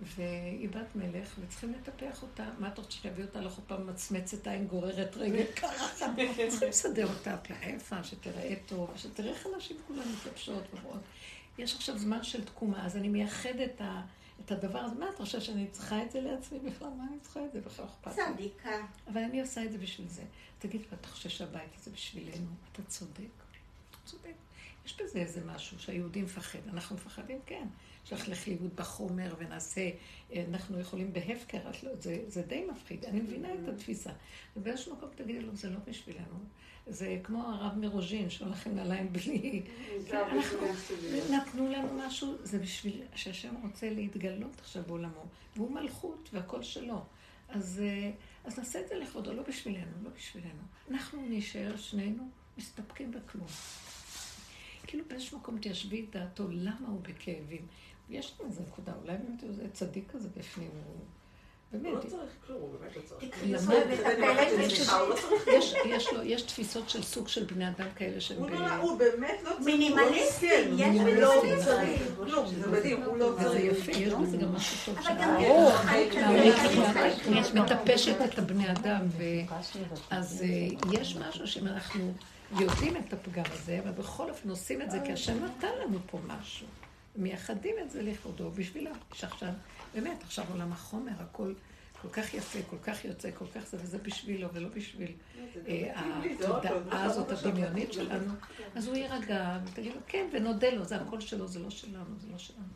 [0.01, 2.49] והיא בת מלך, וצריכים לטפח אותה.
[2.59, 5.85] מה אתה רוצה שיביא אותה לחופה ממצמצת עין, גוררת רגל, ככה?
[6.49, 11.01] צריכים לסדר אותה פלאה יפה, שתראה טוב, שתראה איך אנשים כולם מתלבשות ובאות.
[11.57, 14.01] יש עכשיו זמן של תקומה, אז אני מייחדת את ה-
[14.45, 14.95] את הדבר הזה.
[14.95, 16.87] מה אתה חושב שאני צריכה את זה לעצמי בכלל?
[16.97, 17.85] מה אני צריכה את זה בכלל?
[17.85, 18.33] אכפת לי.
[18.33, 18.69] צדיקה.
[19.07, 20.23] אבל אני עושה את זה בשביל זה.
[20.59, 22.47] תגיד, ואתה חושב שהבית הזה בשבילנו?
[22.71, 23.44] אתה צודק.
[24.05, 24.33] צודק.
[24.85, 26.59] יש בזה איזה משהו שהיהודי מפחד.
[26.73, 27.67] אנחנו מפחדים, כן.
[28.05, 29.89] שנלך לאיבוד בחומר ונעשה,
[30.33, 33.05] אה, אנחנו יכולים בהפקר, את לא, זה, זה די מפחיד.
[33.05, 34.11] אני מבינה את התפיסה.
[34.57, 36.39] ובאיזשהו מקום תגידי לו, זה לא בשבילנו.
[36.87, 39.63] זה כמו הרב מרוז'ין שהולך עם נעליים בלי...
[40.07, 40.57] כן, אנחנו,
[41.31, 45.25] נתנו לנו משהו, זה בשביל שהשם רוצה להתגלות עכשיו בעולמו.
[45.55, 47.03] והוא מלכות והכל שלו.
[47.49, 48.11] אז, אה,
[48.45, 50.61] אז נעשה את זה לכבודו, לא בשבילנו, לא בשבילנו.
[50.91, 53.47] אנחנו נישאר שנינו מסתפקים בכלום.
[54.95, 57.67] כאילו באיזשהו מקום תיישבי את דעתו, למה הוא בכאבים.
[58.09, 60.95] יש לו איזה נקודה, אולי באמת הוא איזה צדיק כזה בפנים, הוא...
[61.71, 63.23] הוא באמת, לא צריך כלום, הוא באמת לא צריך.
[63.43, 64.89] יש-.
[64.89, 65.15] הוא לא
[65.57, 68.49] יש, יש לו, יש תפיסות של סוג של בני אדם כאלה שהם הוא.
[68.49, 69.65] לא- הוא באמת לא צריך.
[69.65, 71.65] מינימליסטי, הוא לא יש מסכן, הוא לא מינימליסטי.
[71.65, 73.63] צריך כלום, זה מדהים, הוא לא צריך.
[73.63, 75.05] יפה, יש בזה גם משהו טוב.
[75.07, 75.45] אבל.
[76.15, 76.35] גם.
[77.35, 77.53] יש.
[77.53, 79.07] מטפשת את הבני אדם.
[80.09, 82.13] אז אה, יש משהו שאם אנחנו
[82.51, 86.19] יודעים את הפגם הזה, אבל בכל אופן עושים את זה כי השם נתן לנו פה
[86.27, 86.67] משהו.
[87.15, 88.91] מייחדים את זה לכבודו בשבילו.
[89.13, 89.49] שעכשיו,
[89.93, 91.53] באמת, עכשיו עולם החומר, הכל
[92.01, 95.11] כל כך יפה, כל כך יוצא, כל כך זה, וזה בשבילו ולא בשביל
[95.67, 98.33] אה, התודעה הזאת הדמיונית שלנו.
[98.75, 102.27] אז הוא יירגע, ותגיד לו, כן, ונודה לו, זה הכל שלו, זה לא שלנו, זה
[102.31, 102.67] לא שלנו.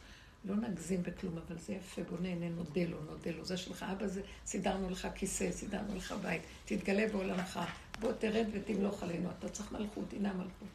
[0.46, 3.46] לא נגזים בכלום, אבל זה יפה, בוא נהנה, נודה לו, נודה לו.
[3.46, 7.60] זה שלך, אבא זה, סידרנו לך כיסא, סידרנו לך בית, תתגלה בעולמך,
[8.00, 10.68] בוא תרד ותמלוך עלינו, אתה צריך מלכות, הנה המלכות.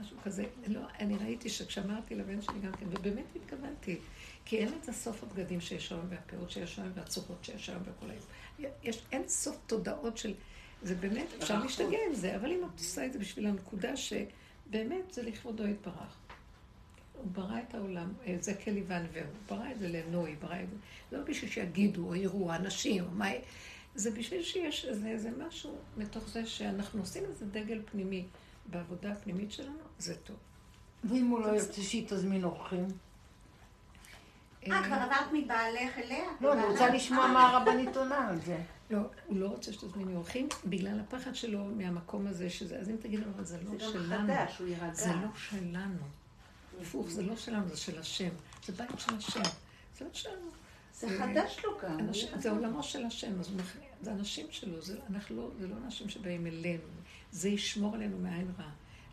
[0.00, 0.44] משהו כזה.
[0.66, 3.98] לא, אני ראיתי שכשאמרתי לבן שלי גם כן, ובאמת התכוונתי,
[4.44, 8.72] כי אין את הסוף הבגדים שיש היום, והפאות שיש היום, והצורות שיש היום, וכל היום.
[8.82, 10.34] יש אין סוף תודעות של...
[10.82, 15.12] זה באמת, אפשר להשתגע עם זה, אבל אם את עושה את זה בשביל הנקודה שבאמת
[15.12, 16.16] זה לכבודו יתברך.
[17.12, 20.70] הוא ברא את העולם, אה, זה כלי וענווהו, הוא ברא את זה לנוי, ברא את
[20.70, 20.76] זה,
[21.16, 23.28] לא בשביל שיגידו או יראו אנשים, או מה,
[23.94, 28.26] זה בשביל שיש איזה, איזה משהו מתוך זה שאנחנו עושים איזה דגל פנימי
[28.66, 30.36] בעבודה הפנימית שלנו, זה טוב.
[31.04, 32.86] ואם הוא לא ירצה שהיא תזמין אורחים?
[34.66, 36.24] אה, כבר עברת מבעלך אליה?
[36.40, 38.62] לא, אני רוצה לשמוע מה הרבנית עונה על זה.
[38.90, 43.20] לא, הוא לא רוצה שתזמיני אורחים בגלל הפחד שלו מהמקום הזה שזה, אז אם תגיד
[43.20, 44.32] לו, אבל זה זה לא גם שלנו.
[44.32, 44.94] חדש, הוא יירגע.
[44.94, 46.04] זה לא שלנו.
[46.80, 48.28] הפוך, זה לא שלנו, זה של השם.
[48.64, 49.42] זה בית של השם.
[49.98, 50.50] זה לא שלנו.
[50.94, 51.98] זה חדש לו גם.
[52.38, 53.32] זה עולמו של השם,
[54.02, 56.82] זה אנשים שלו, זה, אנחנו לא, זה לא אנשים שבאים אלינו,
[57.32, 58.64] זה ישמור עלינו מעין רע.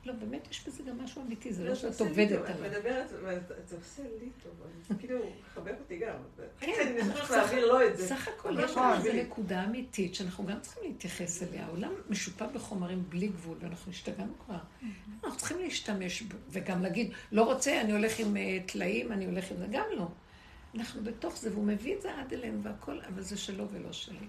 [0.06, 2.70] לא, באמת יש בזה גם משהו אמיתי, זה לא שאת עובדת את עליו.
[2.72, 4.52] מדברת, וזה עושה לי טוב,
[5.00, 5.20] כאילו,
[5.52, 6.16] מחבק אותי גם.
[6.60, 6.72] כן,
[7.02, 8.08] אני חושבת להעביר לו את זה.
[8.08, 8.72] סך הכל יש.
[8.72, 11.66] לנו איזו נקודה אמיתית שאנחנו גם צריכים להתייחס אליה.
[11.66, 14.58] העולם משופע בחומרים בלי גבול, ואנחנו השתגענו כבר.
[15.24, 19.52] אנחנו צריכים להשתמש, ב- וגם להגיד, לא רוצה, אני הולך עם אה, טלאים, אני הולך
[19.52, 20.08] עם זה, גם לא.
[20.76, 24.28] אנחנו בתוך זה, והוא מביא את זה עד אלינו והכל, אבל זה שלו ולא שלי.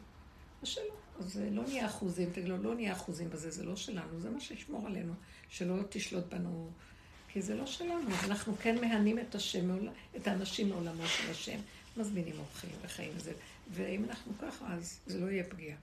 [0.62, 0.94] זה שלו.
[1.18, 4.40] אז זה לא נהיה אחוזים, תגידו, לא נהיה אחוזים בזה, זה לא שלנו, זה מה
[4.40, 5.12] שישמור עלינו,
[5.48, 6.70] שלא תשלוט בנו,
[7.28, 8.10] כי זה לא שלנו.
[8.24, 9.86] אנחנו כן מהנים את השם,
[10.16, 11.58] את האנשים מעולמו של השם,
[11.96, 13.32] מזמינים אורחים וחיים וזה,
[13.70, 15.76] ואם אנחנו ככה, אז זה לא יהיה פגיעה.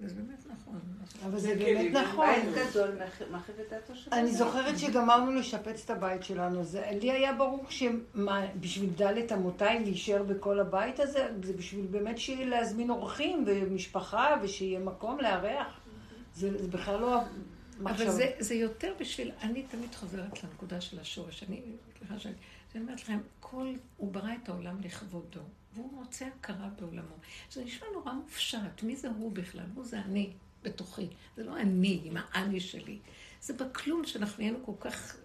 [0.00, 0.80] וזה באמת נכון.
[1.26, 2.26] אבל זה באמת נכון.
[2.54, 2.90] בית גדול
[3.30, 6.64] מאחד את דעתו של אני זוכרת שגמרנו לשפץ את הבית שלנו.
[6.64, 12.90] זה, לי היה ברור שבשביל דלת אמותיי להישאר בכל הבית הזה, זה בשביל באמת להזמין
[12.90, 15.80] אורחים ומשפחה ושיהיה מקום לארח.
[16.34, 17.20] זה, זה בכלל לא.
[17.84, 21.42] אבל זה, זה יותר בשביל, אני תמיד חוזרת לנקודה של השורש.
[21.42, 21.62] אני,
[21.98, 22.34] סליחה שאני,
[22.74, 25.40] אני אומרת לכם, כל, הוא ברא את העולם לכבודו.
[25.78, 27.16] והוא רוצה הכרה בעולמו.
[27.50, 29.64] זה נשמע נורא מופשט, מי זה הוא בכלל?
[29.74, 30.32] הוא זה אני
[30.62, 31.08] בתוכי.
[31.36, 32.98] זה לא אני עם האני שלי.
[33.40, 35.16] זה בכלום שאנחנו נהיינו כל כך,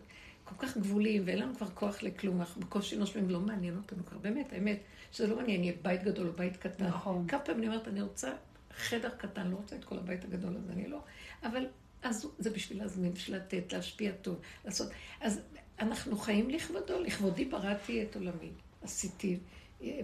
[0.44, 4.18] כל כך גבוליים, ואין לנו כבר כוח לכלום, אנחנו בקושי נושמים, לא מעניין אותנו כבר.
[4.18, 4.80] באמת, האמת,
[5.12, 6.88] שזה לא מעניין, יהיה בית גדול או בית קטן.
[6.88, 7.28] נכון.
[7.28, 8.34] כמה פעמים אני אומרת, אני רוצה
[8.78, 11.00] חדר קטן, לא רוצה את כל הבית הגדול הזה, אני לא.
[11.44, 11.66] אבל
[12.04, 14.92] אז זה בשביל להזמין, בשביל לתת, להשפיע טוב, לעשות.
[15.22, 15.42] אז
[15.80, 18.52] אנחנו חיים לכבודו, לכבודי בראתי את עולמי,
[18.82, 19.40] עשיתי.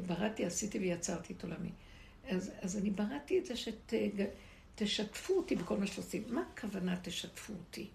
[0.07, 1.69] בראתי, עשיתי ויצרתי את עולמי.
[2.29, 6.23] אז, אז אני בראתי את זה שתשתפו אותי בכל מה שעושים.
[6.27, 7.87] מה הכוונה תשתפו אותי?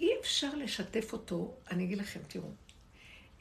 [0.00, 2.48] אי אפשר לשתף אותו, אני אגיד לכם, תראו,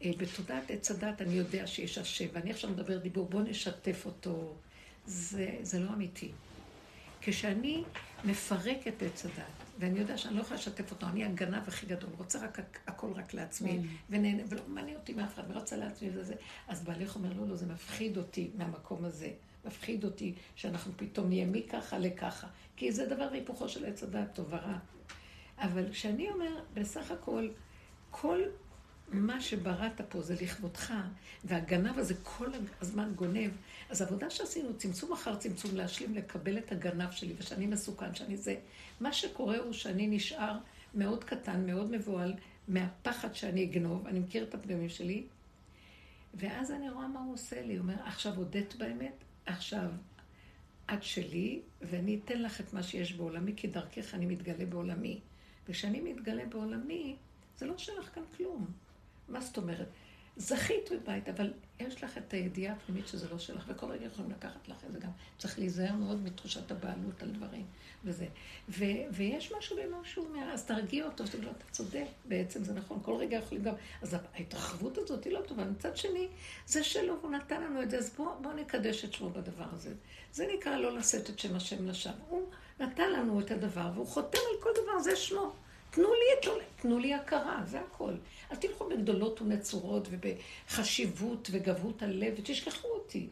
[0.04, 4.56] אה, בתודעת עץ הדת אני יודע שיש השם, ואני עכשיו מדבר דיבור, בואו נשתף אותו.
[5.06, 6.32] זה, זה לא אמיתי.
[7.22, 7.84] כשאני
[8.26, 12.10] מפרק את עץ הדת, ואני יודע שאני לא יכולה לשתף אותו, אני הגנב הכי גדול,
[12.18, 13.86] רוצה רק הכל רק לעצמי, mm.
[14.10, 16.36] ונהנה, ולא מעניין אותי מאף אחד, ורוצה לעצמי וזה.
[16.68, 19.32] אז בעלך אומר, לא, לא, זה מפחיד אותי מהמקום הזה.
[19.66, 22.48] מפחיד אותי שאנחנו פתאום נהיה מככה לככה.
[22.76, 24.78] כי זה דבר והיפוכו של עץ הדעת, טוב ורע.
[25.58, 27.50] אבל כשאני אומר, בסך הכל,
[28.12, 28.40] כל
[29.12, 30.94] מה שבראת פה זה לכבודך,
[31.44, 32.52] והגנב הזה כל
[32.82, 33.52] הזמן גונב.
[33.90, 38.56] אז העבודה שעשינו, צמצום אחר צמצום, להשלים, לקבל את הגנב שלי, ושאני מסוכן, שאני זה.
[39.00, 40.58] מה שקורה הוא שאני נשאר
[40.96, 42.34] מאוד קטן, מאוד מבוהל,
[42.68, 45.24] מהפחד שאני אגנוב, אני מכיר את הפגמים שלי,
[46.34, 47.74] ואז אני רואה מה הוא עושה לי.
[47.74, 49.90] הוא אומר, עכשיו הודית באמת, עכשיו
[50.94, 55.20] את שלי, ואני אתן לך את מה שיש בעולמי, כי דרכך אני מתגלה בעולמי.
[55.70, 57.16] וכשאני מתגלה בעולמי,
[57.58, 58.68] זה לא שלך כאן כלום.
[59.30, 59.88] מה זאת אומרת?
[60.38, 64.68] זכית בבית, אבל יש לך את הידיעה הפנימית שזה לא שלך, וכל רגע יכולים לקחת
[64.68, 65.10] לך את זה גם.
[65.38, 67.66] צריך להיזהר מאוד מתחושת הבעלות על דברים
[68.04, 68.26] וזה.
[68.70, 72.74] ו- ויש משהו במה שהוא אומר, אז תרגיע אותו, שתגיד לו, אתה צודק, בעצם זה
[72.74, 73.74] נכון, כל רגע יכולים גם...
[74.02, 75.66] אז ההתרחבות הזאת היא לא טובה.
[75.66, 76.28] מצד שני,
[76.68, 79.94] זה שלו, הוא נתן לנו את זה, אז בואו בוא נקדש את שמו בדבר הזה.
[80.34, 82.14] זה נקרא לא לשאת את שם השם לשווא.
[82.30, 82.50] הוא
[82.80, 85.56] נתן לנו את הדבר, והוא חותם על כל דבר, זה שמו.
[85.98, 88.14] תנו לי, תנו לי הכרה, זה הכל.
[88.52, 93.28] אל תלכו בגדולות ונצורות ובחשיבות וגבהות הלב, ותשכחו אותי.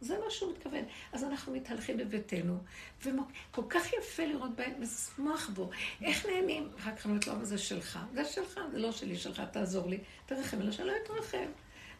[0.00, 0.84] זה מה שהוא מתכוון.
[1.12, 2.58] אז אנחנו מתהלכים בביתנו,
[3.02, 5.70] וכל כך יפה לראות בהם, לשמוח בו.
[6.02, 6.68] איך נהנים?
[6.78, 7.98] אחר כך אני אומרת לו, אבל זה שלך.
[8.14, 9.98] זה שלך, זה לא שלי, שלך, תעזור לי.
[10.26, 11.50] תרחם, אלא שלא יתרחם.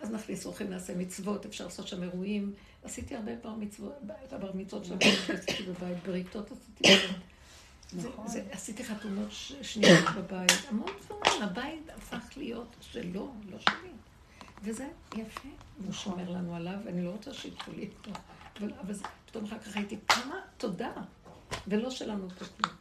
[0.00, 2.54] אז נכניס אורחים, נעשה מצוות, אפשר לעשות שם אירועים.
[2.82, 3.92] עשיתי הרבה בר מצוות,
[4.24, 6.94] את הבר מצוות של הבית שעשיתי בבית, בריתות עשיתי.
[6.94, 7.20] נכון.
[8.26, 9.28] זה, עשיתי חתונות
[9.62, 13.90] שניות בבית, המון דברים, הבית הפך להיות שלו, לא שלי.
[14.62, 15.48] וזה יפה,
[15.84, 18.10] הוא שומר לנו עליו, אני לא רוצה שיתפו לי איתו.
[18.80, 20.92] אבל, זה, פתאום אחר כך הייתי, כמה תודה,
[21.68, 22.76] ולא שלנו פה כלום.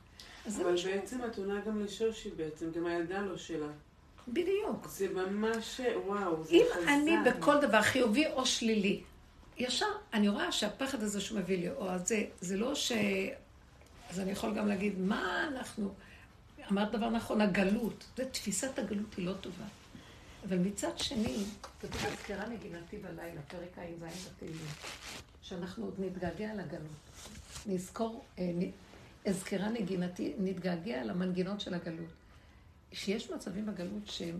[0.48, 3.68] אבל בעצם את עונה גם לשושי בעצם, גם הילדה לא שלה.
[4.27, 4.88] בדיוק.
[4.88, 6.84] זה ממש, וואו, זה חזק.
[6.84, 9.02] אם אני בכל דבר חיובי או שלילי,
[9.57, 12.91] ישר אני רואה שהפחד הזה שהוא מביא לי, או הזה, זה לא ש...
[14.10, 15.94] אז אני יכול גם להגיד, מה אנחנו...
[16.72, 18.06] אמרת דבר נכון, הגלות.
[18.18, 19.65] זה תפיסת הגלות היא לא טובה.
[20.48, 24.68] אבל מצד שני, כתוב הזכרה נגינתי בלילה, פרק ע"ז בתהילים,
[25.41, 27.10] שאנחנו עוד נתגעגע לגלות.
[27.65, 28.52] נזכור, אה,
[29.26, 32.14] אזכרה נגינתי, נתגעגע למנגינות של הגלות.
[32.91, 34.38] שיש מצבים בגלות שהם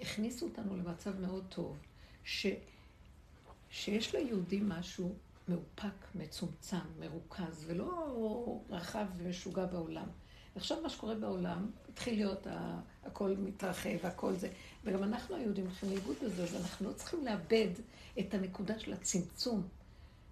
[0.00, 1.76] הכניסו אותנו למצב מאוד טוב,
[2.24, 2.46] ש,
[3.70, 5.14] שיש ליהודים משהו
[5.48, 10.06] מאופק, מצומצם, מרוכז, ולא רחב ומשוגע בעולם.
[10.56, 12.46] עכשיו מה שקורה בעולם, התחיל להיות,
[13.04, 14.48] הכל מתרחב, הכל זה,
[14.84, 17.68] וגם אנחנו היהודים הולכים לאיבוד בזה, אז אנחנו לא צריכים לאבד
[18.18, 19.68] את הנקודה של הצמצום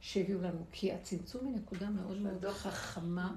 [0.01, 3.35] שהביאו לנו, כי הצמצום היא נקודה מאוד מאוד חכמה,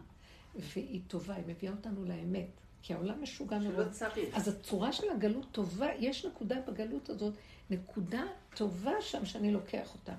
[0.56, 2.48] והיא טובה, היא מביאה אותנו לאמת.
[2.82, 3.88] כי העולם משוגע מאוד.
[4.34, 7.34] אז הצורה של הגלות טובה, יש נקודה בגלות הזאת,
[7.70, 8.24] נקודה
[8.56, 10.14] טובה שם שאני לוקח אותה.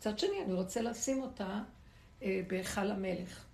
[0.00, 1.62] מצד שני, אני רוצה לשים אותה
[2.22, 3.44] אה, בהיכל המלך.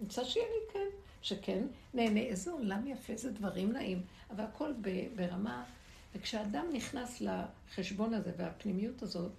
[0.00, 0.42] מצד שני,
[0.72, 0.86] כן,
[1.22, 1.64] שכן
[1.94, 4.72] נהנה, איזה עולם יפה, איזה דברים נעים, אבל הכל
[5.16, 5.64] ברמה,
[6.14, 9.32] וכשאדם נכנס לחשבון הזה והפנימיות הזאת,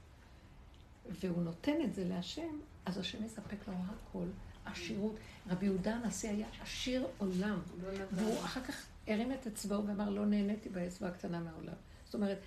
[1.10, 4.28] והוא נותן את זה להשם, אז השם יספק לו הכל.
[4.72, 5.16] עשירות.
[5.50, 7.60] רבי יהודה הנשיא היה עשיר עולם.
[8.12, 11.74] והוא אחר כך הרים את אצבעו ואמר, לא נהניתי באצבע הקטנה מהעולם.
[12.06, 12.38] זאת אומרת,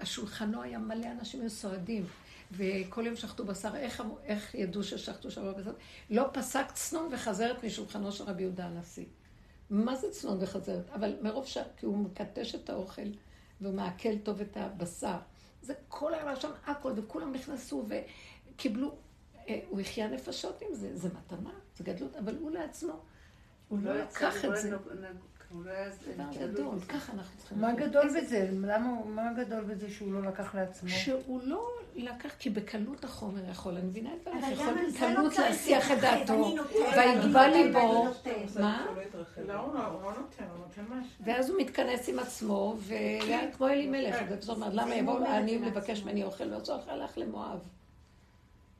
[0.00, 2.06] השולחנו היה מלא אנשים מסועדים,
[2.50, 5.72] וכל יום שחטו בשר, איך, איך ידעו ששחטו שם בשר?
[6.10, 9.06] לא פסק צנון וחזרת משולחנו של רבי יהודה הנשיא.
[9.70, 10.90] מה זה צנון וחזרת?
[10.90, 11.58] אבל מרוב ש...
[11.76, 13.02] כי הוא מקטש את האוכל,
[13.60, 15.18] והוא מעכל טוב את הבשר.
[15.62, 18.94] זה כל היום היה שם הכל, וכולם נכנסו וקיבלו,
[19.48, 23.00] אה, הוא החיה נפשות עם זה, זה מתנה, זה גדלות, אבל הוא לעצמו,
[23.68, 24.76] הוא לא לקח את זה.
[25.52, 25.88] הוא לא היה...
[26.14, 27.60] דבר גדול, ככה אנחנו צריכים.
[27.60, 27.72] מה.
[27.72, 28.48] גדול בזה?
[28.52, 30.88] למה, מה גדול בזה שהוא לא לקח לעצמו?
[30.88, 34.72] שהוא לא לקח, כי בקלות החומר יכול, אני מבינה את זה, יכול לא
[35.18, 36.54] בקלות צריך להסיח את דעתו,
[36.96, 38.06] ויגבה ליבו.
[38.60, 38.86] מה?
[39.46, 39.54] לא.
[39.54, 40.96] לא, לא לא.
[41.24, 46.52] ואז הוא מתכנס עם עצמו, וכמו אלימלך, זאת אומרת, למה יבואו העניים לבקש ממני אוכל,
[46.52, 47.58] ואז הוא הלך למואב.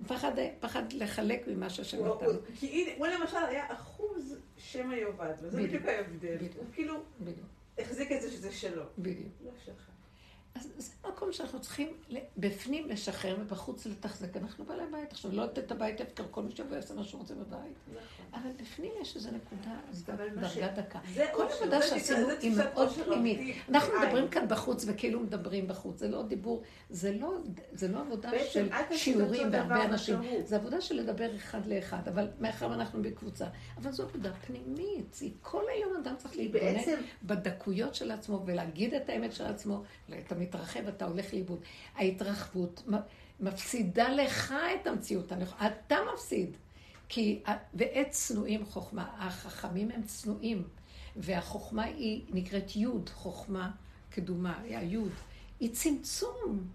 [0.09, 2.25] פחד, פחד לחלק ממה שהשם נתן.
[2.25, 5.83] הוא- כי הנה, הוא למשל היה אחוז שם היובד, וזה בדיוק.
[5.83, 6.37] בדיוק ההבדל.
[6.57, 6.95] הוא כאילו
[7.79, 8.83] החזיק את זה שזה שלו.
[8.99, 9.33] בדיוק.
[9.45, 9.90] לא שלך.
[10.55, 11.89] אז זה מקום שאנחנו צריכים
[12.37, 14.37] בפנים לשחרר ובחוץ לתחזק.
[14.37, 15.13] אנחנו בעלי בית.
[15.13, 17.77] עכשיו, לא לתת את הבית הפקר, כל מי שיבוא יעשה מה שהוא רוצה בבית.
[18.35, 19.77] אבל בפנים יש איזו נקודה,
[20.37, 20.99] דרגה דקה.
[21.33, 23.57] כל עבודה שעשינו היא מאוד פנימית.
[23.69, 23.93] אנחנו.
[24.01, 25.99] מדברים כאן בחוץ וכאילו מדברים בחוץ.
[25.99, 27.35] זה לא דיבור, זה לא,
[27.89, 30.19] לא עבודה של שיעורים דבר אנשים.
[30.45, 33.47] זה עבודה של לדבר אחד לאחד, אבל מאחר ואנחנו בקבוצה.
[33.77, 35.21] אבל זו עבודה פנימית.
[35.43, 39.83] כל היום אדם צריך להתבונן בדקויות של עצמו ולהגיד את האמת של עצמו,
[40.41, 41.61] מתרחב, אתה הולך לאיבוד.
[41.97, 42.83] ההתרחבות
[43.41, 46.57] מפסידה לך את המציאות הנכונה, אתה מפסיד.
[47.09, 47.43] כי,
[47.75, 50.69] ועת צנועים חוכמה, החכמים הם צנועים,
[51.17, 53.71] והחוכמה היא נקראת יוד, חוכמה
[54.11, 55.13] קדומה, היוד.
[55.61, 56.69] היא צמצום.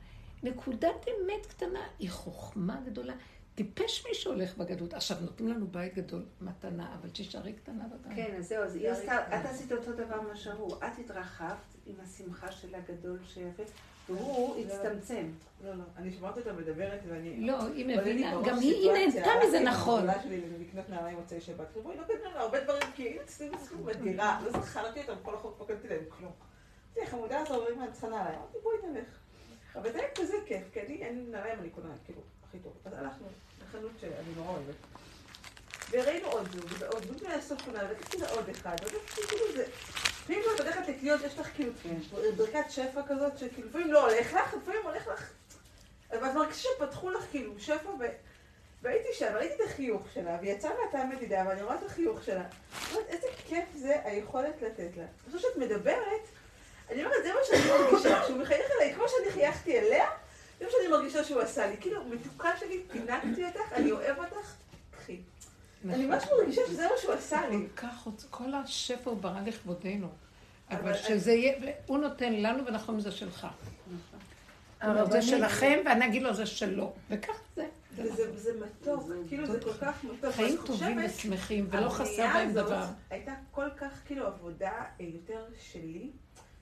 [0.43, 3.13] נקודת אמת קטנה היא חוכמה גדולה.
[3.55, 4.93] טיפש מי שהולך בגדות.
[4.93, 8.15] עכשיו, נותנים לנו בית גדול, מתנה, אבל תישארי קטנה בבית.
[8.15, 10.75] כן, אז זהו, אז היא עשתה, את עשית אותו דבר מה שהוא.
[10.77, 13.63] את התרחבת עם השמחה של הגדול שיפה,
[14.09, 15.27] והוא הצטמצם.
[15.63, 15.83] לא, לא.
[15.97, 17.47] אני שמעת אותה מדברת ואני...
[17.47, 20.09] לא, היא מבינה, גם היא היא נהנתה מזה נכון.
[20.09, 21.67] הגדולה שלי לקנות נעליים מוצאי שבת.
[21.83, 25.35] בואי, לא קנינו לה הרבה דברים, כי אצלי בזכות בדירה, לא זוכר, חלקתי אותם כל
[25.35, 26.31] החוק, לא קניתי להם כלום.
[26.97, 28.39] אמרתי, חמודה הזו, אומרים לה, צריכה נעליים.
[28.39, 29.07] אמרתי, בואי נלך.
[29.75, 32.73] אבל זה היה כזה כיף, כי אני, אני נעליים אני קונה, כאילו, הכי טוב.
[32.85, 33.27] אז הלכנו
[33.61, 34.75] לחנות שאני נורא אוהבת.
[35.91, 39.65] וראינו עוד זוג, ועוד זוג מהסוף ולקחתי לה עוד אחד, עוד כאילו זה...
[40.25, 41.71] לפעמים כשאת הולכת לקניות, יש לך כאילו
[42.37, 45.29] ברכת שפע כזאת, שכאילו לפעמים לא הולך לך, לפעמים הולך לך...
[46.11, 47.89] אבל את מרגישה שפתחו לך כאילו שפע.
[48.81, 52.41] והייתי שם, ראיתי את החיוך שלה, והיא יצאה מהטעם מדידה, ואני רואה את החיוך שלה.
[52.41, 55.03] אני אומרת, איזה כיף זה היכולת לתת לה.
[55.25, 56.21] עכשיו שאת מדברת,
[56.89, 60.05] אני אומרת, זה מה שאני מרגישה, כשהוא מחייך אליי, כמו שאני חייכתי אליה,
[60.59, 61.77] זה מה שאני מרגישה שהוא עשה לי.
[61.81, 64.53] כאילו, מתוקה שלי, פינקתי אותך, אני אוהב אותך.
[65.89, 67.67] אני ממש מרגישה שזה מה שהוא עשה לי.
[68.29, 70.07] כל השפע הוא ברא לכבודנו.
[70.71, 73.47] אבל שזה יהיה, הוא נותן לנו ואנחנו אומרים זה שלך.
[74.81, 76.93] זה הרבנית, שלכם ואני אגיד לו זה שלו.
[77.09, 77.67] וכך זה.
[77.95, 78.13] זה נכון.
[78.13, 80.33] וזה זה מתוק, כאילו זה כל כך מתוק.
[80.33, 82.85] חיים טובים ושמחים ולא חסר הבנייה בהם הזאת דבר.
[83.09, 86.09] הייתה כל כך כאילו עבודה אה, יותר שלי,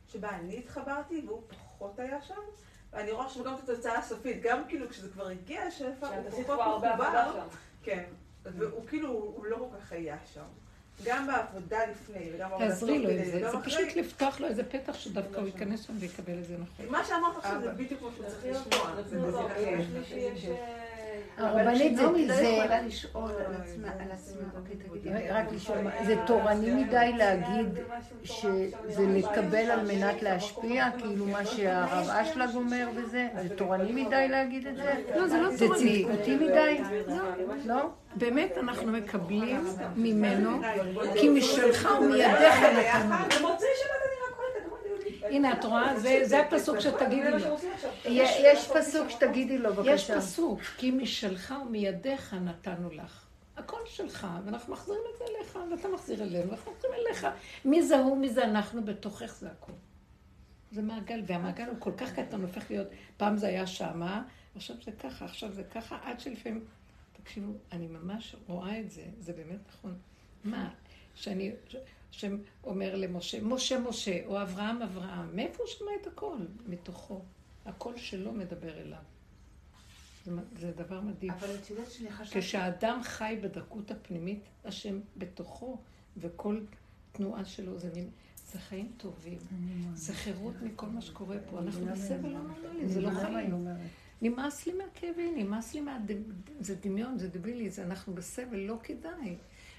[0.08, 2.42] שבה אני התחברתי והוא פחות היה שם.
[2.94, 6.84] ואני רואה עכשיו גם את התוצאה הסופית, גם כאילו כשזה כבר הגיע השפע, הוא פחות
[6.84, 7.48] מחובר.
[7.84, 8.04] כן,
[8.46, 10.42] והוא כאילו, הוא לא כל כך היה שם.
[11.04, 13.50] גם בעבודה לפני וגם בעבודה תעזרי לו עם זה.
[13.52, 13.58] זה.
[13.64, 16.86] פשוט לפתוח לו איזה פתח שדווקא הוא ייכנס שם ויקבל את זה נכון.
[16.90, 18.94] מה שאמרת עכשיו זה בדיוק מה שהוא צריך לשמוע.
[21.38, 21.60] זה- זה- לא, זה-.
[21.60, 22.06] אה, הרבנית זה...
[22.06, 25.30] אבל לא זה- יכולה לשאול על עצמה, על עצמה, אוקיי, תגידי.
[25.30, 27.68] רק לשאול, מה- זה תורני מדי להגיד
[28.24, 28.72] שזה
[29.08, 33.28] לקבל על מנת להשפיע, כאילו מה שהרב אשלג אומר וזה?
[33.42, 34.94] זה תורני מדי להגיד את זה?
[35.16, 36.06] לא, זה לא זה תורני.
[36.06, 36.82] צדקותי מדי?
[37.66, 37.76] לא?
[38.16, 39.66] באמת אנחנו מקבלים
[39.96, 40.62] ממנו,
[41.16, 43.16] כי משלך ומידיך נתנו.
[43.40, 46.00] במוצאי שבת אני רק קוראת, אני אומרת לי, הנה, את רואה?
[46.00, 47.38] זה- הפסוק שתגידי לו.
[48.06, 50.18] יש יש פסוק שתגידי לו, יש בבקשה.
[50.22, 53.26] פסוק, כי משלך ומידיך נתנו לך.
[53.58, 57.28] הכל שלך, ואנחנו מחזירים את זה אליך, ואתה מחזיר אלינו, ואנחנו מחזירים אליך.
[57.66, 59.72] מי זה הוא, מי זה אנחנו, בתוכך זה הכל.
[60.72, 62.88] זה מעגל, והמעגל הוא כל כך קטן, הופך להיות,
[63.18, 64.24] פעם זה היה שמה,
[64.56, 66.66] עכשיו זה ככה, עכשיו זה ככה, עד שלפעמים,
[67.24, 69.96] תקשיבו, אני ממש רואה את זה, זה באמת נכון.
[70.44, 70.70] מה,
[71.16, 71.52] שאני,
[72.14, 76.38] שאומר למשה, משה משה, או אברהם אברהם, מאיפה הוא שמע את הכל?
[76.68, 77.22] מתוכו.
[77.66, 79.00] הקול שלו מדבר אליו.
[80.26, 81.32] זה, זה דבר מדהים.
[81.32, 82.40] אבל את יודעת שאני חשבתי...
[82.40, 85.78] כשהאדם חי בדקות הפנימית, השם בתוכו,
[86.18, 86.60] וכל
[87.12, 88.10] תנועה שלו זה מין...
[88.52, 89.38] זה חיים טובים.
[89.94, 91.60] זה חירות מכל מה שקורה פה.
[91.60, 93.68] אנחנו בסבל לא נורמלי, זה לא היא חיים.
[94.22, 95.98] נמאס לי מהכאבים, נמאס לי מה...
[96.60, 99.36] זה דמיון, זה דבילי, זה אנחנו בסבל, לא כדאי.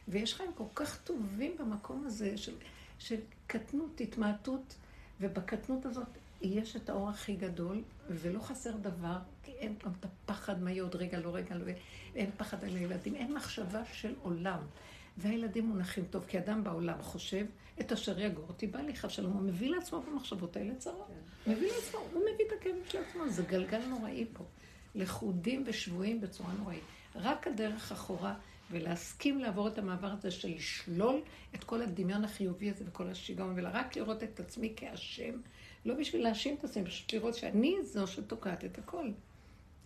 [0.08, 2.54] ויש חיים כל כך טובים במקום הזה של,
[2.98, 4.74] של קטנות, התמעטות,
[5.20, 6.06] ובקטנות הזאת
[6.42, 10.82] יש את האור הכי גדול, ולא חסר דבר, כי אין גם את הפחד מה יהיה
[10.82, 11.64] עוד רגע, לא רגע, לא...
[12.14, 14.60] אין פחד על הילדים, אין מחשבה של עולם.
[15.16, 17.46] והילדים מונחים טוב, כי אדם בעולם חושב
[17.80, 21.08] את אשר יגור אותי בהליך השלום, הוא מביא לעצמו במחשבות האלה צרות.
[21.46, 24.44] מביא לעצמו, הוא מביא את הכאבים של עצמו, זה גלגל נוראי פה.
[24.94, 26.82] לכודים ושבויים בצורה נוראית.
[27.14, 28.34] רק הדרך אחורה,
[28.70, 31.20] ולהסכים לעבור את המעבר הזה של לשלול
[31.54, 35.40] את כל הדמיון החיובי הזה וכל השיגעון, ורק לראות את עצמי כאשם,
[35.84, 39.10] לא בשביל להאשים את עצמי, פשוט לראות שאני זו שתוקעת את הכל.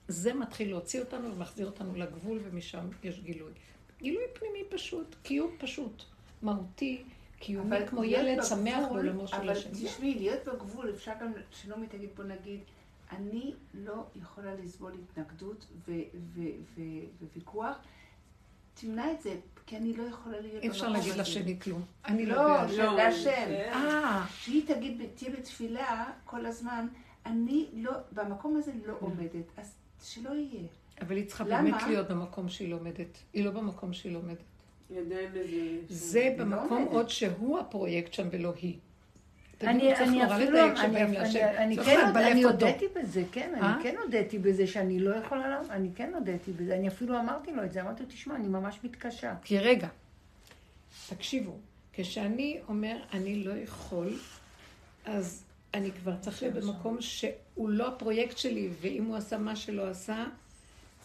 [0.09, 3.53] זה מתחיל להוציא אותנו ומחזיר אותנו לגבול, ומשם יש גילוי.
[3.99, 6.03] גילוי פנימי פשוט, קיום פשוט,
[6.43, 7.03] מהותי,
[7.39, 9.69] קיומי, כמו ילד שמח בעולמו של השם.
[9.71, 12.61] אבל תשמעי, להיות בגבול, אפשר גם, שלומי תגיד פה נגיד,
[13.11, 15.67] אני לא יכולה לסבול התנגדות
[17.35, 17.77] וויכוח.
[18.81, 19.35] תמנע את זה,
[19.67, 21.83] כי אני לא יכולה להיות אי אפשר להגיד לשני כלום.
[22.05, 22.71] אני לא לא, בעד.
[22.71, 23.51] של להשם.
[23.73, 26.87] אה, שהיא תגיד, תהיה בתפילה כל הזמן,
[27.27, 30.67] אני לא, במקום הזה לא עומדת, אז שלא יהיה.
[31.01, 31.63] אבל היא צריכה למה?
[31.63, 33.19] באמת להיות במקום שהיא לומדת.
[33.33, 34.39] היא לא במקום שהיא לומדת.
[34.91, 35.95] היא עדיין איזה...
[35.95, 36.85] זה לא במקום.
[36.91, 38.79] עוד שהוא הפרויקט שם ולא היא.
[39.63, 41.45] אני, אפילו, לדייק אני, אני.
[41.57, 42.43] אני כן, אני.
[42.45, 43.75] הודיתי בזה, כן, אה?
[43.75, 47.53] אני כן הודיתי בזה שאני לא יכולה, לה- אני כן הודיתי בזה, אני אפילו אמרתי
[47.53, 49.35] לו את זה, אמרתי לו, תשמע, אני ממש מתקשה.
[49.45, 49.89] כי רגע,
[51.09, 51.57] תקשיבו,
[51.93, 54.19] כשאני אומר אני לא יכול,
[55.05, 55.45] אז
[55.75, 60.25] אני כבר צריך להיות במקום שהוא לא הפרויקט שלי, ואם הוא עשה מה שלא עשה,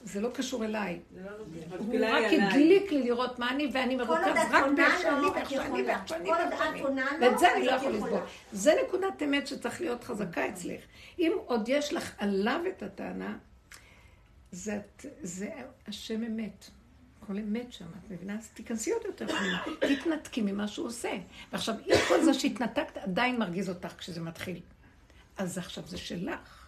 [0.04, 1.00] זה לא קשור אליי.
[1.12, 2.52] הוא התפילה היא רק.
[2.52, 5.84] הדליק לי לראות מה אני, ואני מרוכז רק באיך שאני, ואיך שאני.
[5.84, 6.32] ואיך שאני,
[7.22, 8.12] ואת זה אני אז לא יכול יכולה.
[8.12, 8.28] לסבול.
[8.52, 10.82] זה נקודת אמת שצריך להיות חזקה אצלך.
[11.20, 13.38] אם עוד יש לך עליו את הטענה,
[14.52, 15.50] זה
[15.88, 16.66] השם אמת.
[17.24, 18.38] הכל אמת שם, את מבינה?
[18.38, 21.12] אז תיכנסי עוד יותר פנימה, תתנתקי ממה שהוא עושה.
[21.52, 24.60] ועכשיו, אם כל זה שהתנתקת עדיין מרגיז אותך כשזה מתחיל,
[25.38, 26.68] אז עכשיו זה שלך.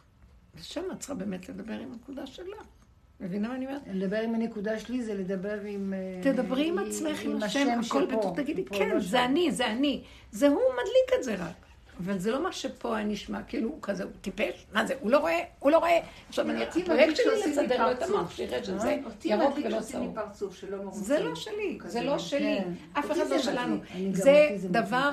[0.55, 2.65] ושם את צריכה באמת לדבר עם הנקודה שלך.
[3.19, 3.81] מבינה מה אני אומרת?
[3.93, 5.93] לדבר עם הנקודה שלי זה לדבר עם...
[5.93, 10.03] אה, תדברי עם עצמך, עם השם, הכל בטוח, תגידי, כן, זה שם." אני, זה אני.
[10.31, 11.65] זה הוא מדליק את זה רק.
[12.03, 15.11] אבל זה לא מה שפה היה נשמע, כאילו הוא כזה, הוא טיפש, מה זה, הוא
[15.11, 15.99] לא רואה, הוא לא רואה.
[16.29, 20.15] עכשיו, אני, הפרויקט שלי לסדר לו את שיראה שזה אותי ירוק ולא צהוב.
[20.91, 21.77] זה לא שלי.
[21.85, 22.59] זה לא שלי.
[22.61, 22.99] כן.
[22.99, 23.77] אף אחד לא זה שלנו.
[24.11, 25.09] זה דבר.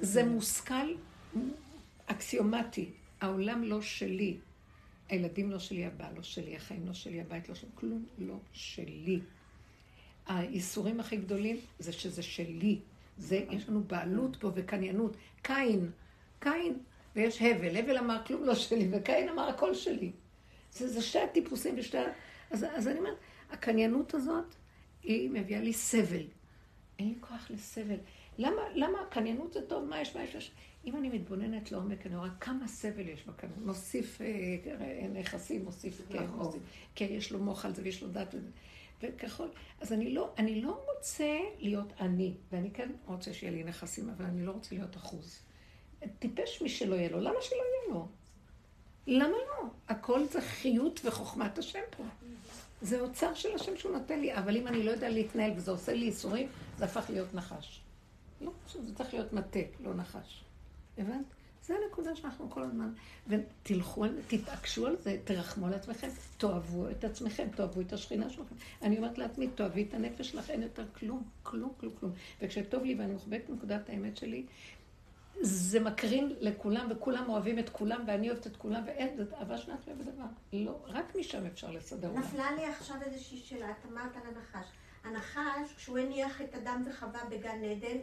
[0.00, 0.74] זה מושכל
[2.06, 2.90] אקסיומטי.
[3.20, 4.36] העולם לא שלי.
[5.12, 9.20] הילדים לא שלי, הבעל לא שלי, החיים לא שלי, הבית לא שלי, כלום לא שלי.
[10.26, 12.80] הייסורים הכי גדולים זה שזה שלי.
[13.18, 15.16] זה, יש לנו בעלות פה וקניינות.
[15.42, 15.90] קין,
[16.40, 16.78] קין,
[17.16, 17.76] ויש הבל.
[17.76, 20.12] הבל אמר כלום לא שלי, וקין אמר הכל שלי.
[20.72, 22.04] זה, זה שתי הטיפוסים ושתי ה...
[22.50, 23.16] אז, אז אני אומרת,
[23.50, 24.54] הקניינות הזאת,
[25.02, 26.24] היא מביאה לי סבל.
[26.98, 27.98] אין לי כוח לסבל.
[28.38, 29.84] למה, למה הקניינות זה טוב?
[29.84, 30.52] מה יש, מה יש?
[30.84, 33.66] אם אני מתבוננת לעומק, אני רואה כמה סבל יש בקניינות.
[33.66, 36.62] מוסיף אה, נכסים, מוסיף כן, מוסיף.
[36.94, 38.50] כן, יש לו מוח על זה ויש לו דת וזה.
[39.02, 39.48] וככל,
[39.80, 44.24] אז אני לא, אני לא רוצה להיות אני, ואני כן רוצה שיהיה לי נכסים, אבל
[44.24, 45.38] אני לא רוצה להיות אחוז.
[46.18, 48.08] טיפש מי שלא יהיה לו, למה שלא יהיה לו?
[49.06, 49.68] למה לא?
[49.88, 52.04] הכל זה חיות וחוכמת השם פה.
[52.82, 55.92] זה אוצר של השם שהוא נותן לי, אבל אם אני לא יודע להתנהל וזה עושה
[55.92, 56.48] לי ייסורים,
[56.78, 57.81] זה הפך להיות נחש.
[58.42, 60.44] לא חשוב, זה צריך להיות מטה, לא נחש.
[60.98, 61.24] הבנת?
[61.66, 62.92] זה הנקודה שאנחנו כל הזמן,
[63.28, 68.54] ותלכו, תתעקשו על זה, תרחמו על עצמכם, תאהבו את עצמכם, תאהבו את השכינה שלכם.
[68.82, 72.12] אני אומרת לעצמי, תאהבי את הנפש שלך, אין יותר כלום, כלום, כלום, כלום.
[72.42, 74.46] וכשטוב לי ואני מחבקת נקודת האמת שלי,
[75.40, 79.88] זה מקרין לכולם, וכולם אוהבים את כולם, ואני אוהבת את כולם, ואין, זאת אהבה שנת
[79.88, 80.24] לב ודבר.
[80.52, 82.20] לא, רק משם אפשר לסדר אותם.
[82.20, 84.66] נפלה לי עכשיו איזושהי שאלה, את אמרת על הנחש.
[85.04, 87.96] הנחש, כשהוא הניח את אדם וחווה בגן עדן,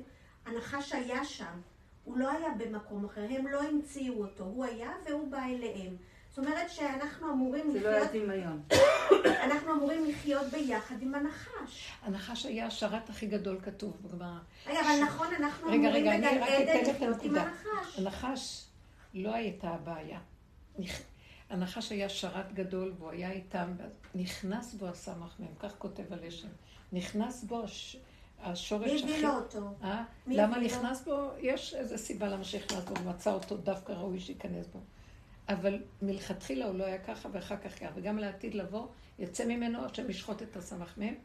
[0.45, 1.61] הנחש היה שם.
[2.03, 5.95] הוא לא היה במקום אחר, הם לא המציאו אותו, הוא היה והוא בא אליהם.
[6.29, 8.61] זאת אומרת שאנחנו אמורים זה לא היה לחיות, דמיון.
[9.45, 11.91] אנחנו אמורים לחיות ביחד עם הנחש.
[12.01, 14.39] הנחש היה השרת הכי גדול כתוב בגמרא.
[14.67, 17.35] רגע, אבל נכון, אנחנו רגע, אמורים בגן רק עדן לחיות עם.
[17.35, 17.99] הנחש.
[17.99, 18.65] הנחש
[19.13, 20.19] לא הייתה הבעיה.
[21.49, 23.71] הנחש היה שרת גדול והוא היה איתם,
[24.15, 26.47] נכנס בו הסמ"ך מהם, כך כותב הלשם.
[26.93, 27.63] נכנס בו
[28.41, 28.59] הש...
[28.73, 29.21] השורש מי הכי...
[29.21, 29.73] לו אותו?
[29.83, 30.03] אה?
[30.27, 30.59] מי למה?
[30.59, 31.29] נכנס בו?
[31.39, 34.79] יש איזו סיבה למה שנכנס בו, ומצא אותו דווקא ראוי שייכנס בו.
[35.49, 37.91] אבל מלכתחילה הוא לא היה ככה, ואחר כך ככה.
[37.95, 38.87] וגם לעתיד לבוא,
[39.19, 41.15] יצא ממנו השם ישחוט את הסמ"ך מהם.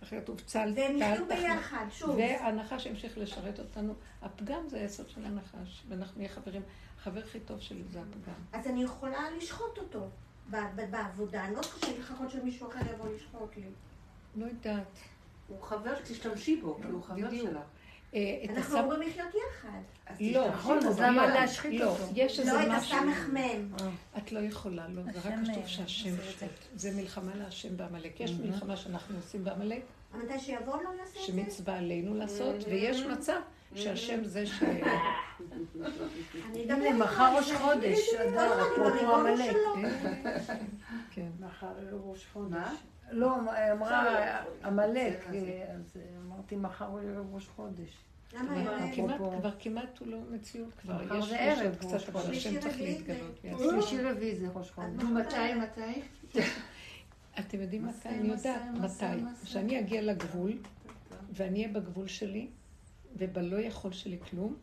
[0.00, 1.40] ככה כתוב צל, והם יחיו תחנה.
[1.40, 2.16] ביחד, שוב.
[2.16, 3.94] והנחש המשיך לשרת אותנו.
[4.22, 6.62] הפגם זה היסוד של הנחש, ואנחנו נהיה חברים.
[6.98, 8.34] החבר הכי טוב שלי זה הפגם.
[8.52, 10.08] אז אני יכולה לשחוט אותו.
[10.90, 13.62] בעבודה, אני לא צריכה לחכות שמישהו אחר יבוא לשחוט לי.
[14.36, 14.98] לא יודעת.
[15.48, 17.30] הוא חבר, תשתמשי בו, כי הוא חבר.
[17.30, 17.58] שלך.
[18.14, 18.80] אה, אנחנו.
[18.80, 19.78] אמורים לחיות יחד.
[20.06, 20.78] אז לא, נכון.
[20.78, 22.04] אז למה לא, להשחית לא, אותו?
[22.14, 22.98] יש איזה לא את משהו...
[22.98, 23.72] הסמ"ם.
[24.18, 26.92] את לא יכולה, לא, זה רק כתוב אה, שהשם את זה.
[26.96, 28.20] מלחמה להשם בעמלק.
[28.20, 29.82] יש מלחמה שאנחנו עושים בעמלק,
[30.14, 31.20] מתי שיבוא לא יעשה את זה?
[31.20, 33.40] שמצווה עלינו לעשות, ויש מצב
[33.74, 34.62] שהשם זה ש...
[34.62, 34.82] אני
[36.62, 39.56] הנה, אדבר מחר ראש חודש, אדר, אפרופו עמלק.
[41.10, 41.28] כן.
[41.40, 42.68] מחר ראש חודש.
[43.10, 43.36] לא,
[43.72, 47.90] אמרה עמלק, זה- אז אמרתי מחר הוא ערב ראש חודש.
[49.40, 49.50] כבר?
[49.58, 51.18] כמעט- הוא לא מציאות כבר.
[51.18, 52.30] יש ערב, קצת, אבל.
[52.30, 53.38] השם צריך להתגלות.
[53.44, 53.70] רביעי ויעשה.
[53.88, 55.02] שלישי רביעי זה ראש חודש.
[55.02, 56.02] מתי, מתי?
[57.40, 58.08] אתם יודעים מתי?
[58.08, 59.04] אני יודעת מתי.
[59.44, 60.52] כשאני אגיע לגבול,
[61.32, 62.48] ואני אהיה בגבול שלי,
[63.16, 64.56] ובלא יכול שלי כלום,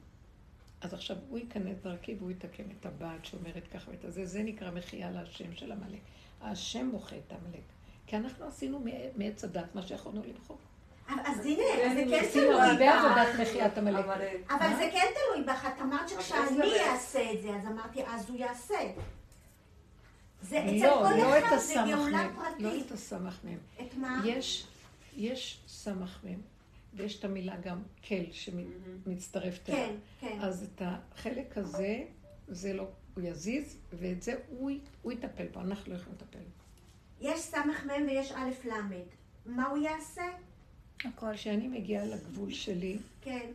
[0.82, 4.26] אז עכשיו הוא ייכנס דרכי והוא יתקן את הבת שאומרת ככה ואת הזה.
[4.26, 6.00] זה נקרא מחייה להשם של עמלק.
[6.42, 7.64] השם מוחה את עמלק.
[8.08, 8.86] כי אנחנו עשינו מ-
[9.20, 10.60] מעץ הדת מה שיכולנו למחוק.
[11.08, 13.06] אז הנה, אז זה כן עשינו תלוי הרבה בך.
[13.06, 14.06] עבודת מחיית עמלק.
[14.50, 15.66] אבל זה כן תלוי בך.
[15.76, 18.76] את אמרת שכשאני זה- אעשה את זה, אז אמרתי, אז הוא יעשה.
[20.42, 22.36] זה אצל לא, כל לא את אחד זה גאולה מהם.
[22.60, 22.86] לא פרטית.
[22.86, 23.58] את הסמך מהם.
[23.82, 24.22] את מה?
[24.26, 24.68] יש,
[25.18, 26.42] יש סמך מהם,
[26.94, 29.88] ויש את המילה גם כל שמצטרפת אליה.
[29.88, 30.38] כן, כן.
[30.42, 32.04] אז את החלק הזה,
[32.48, 32.84] זה לא,
[33.16, 34.72] הוא יזיז, ואת זה הוא,
[35.12, 36.40] יטפל בו, אנחנו לא יכולים לטפל.
[37.22, 39.02] יש סמ"ם ויש א' ל'.
[39.46, 40.24] מה הוא יעשה?
[41.06, 41.34] הכל.
[41.34, 43.52] כשאני מגיעה לגבול שלי, כן,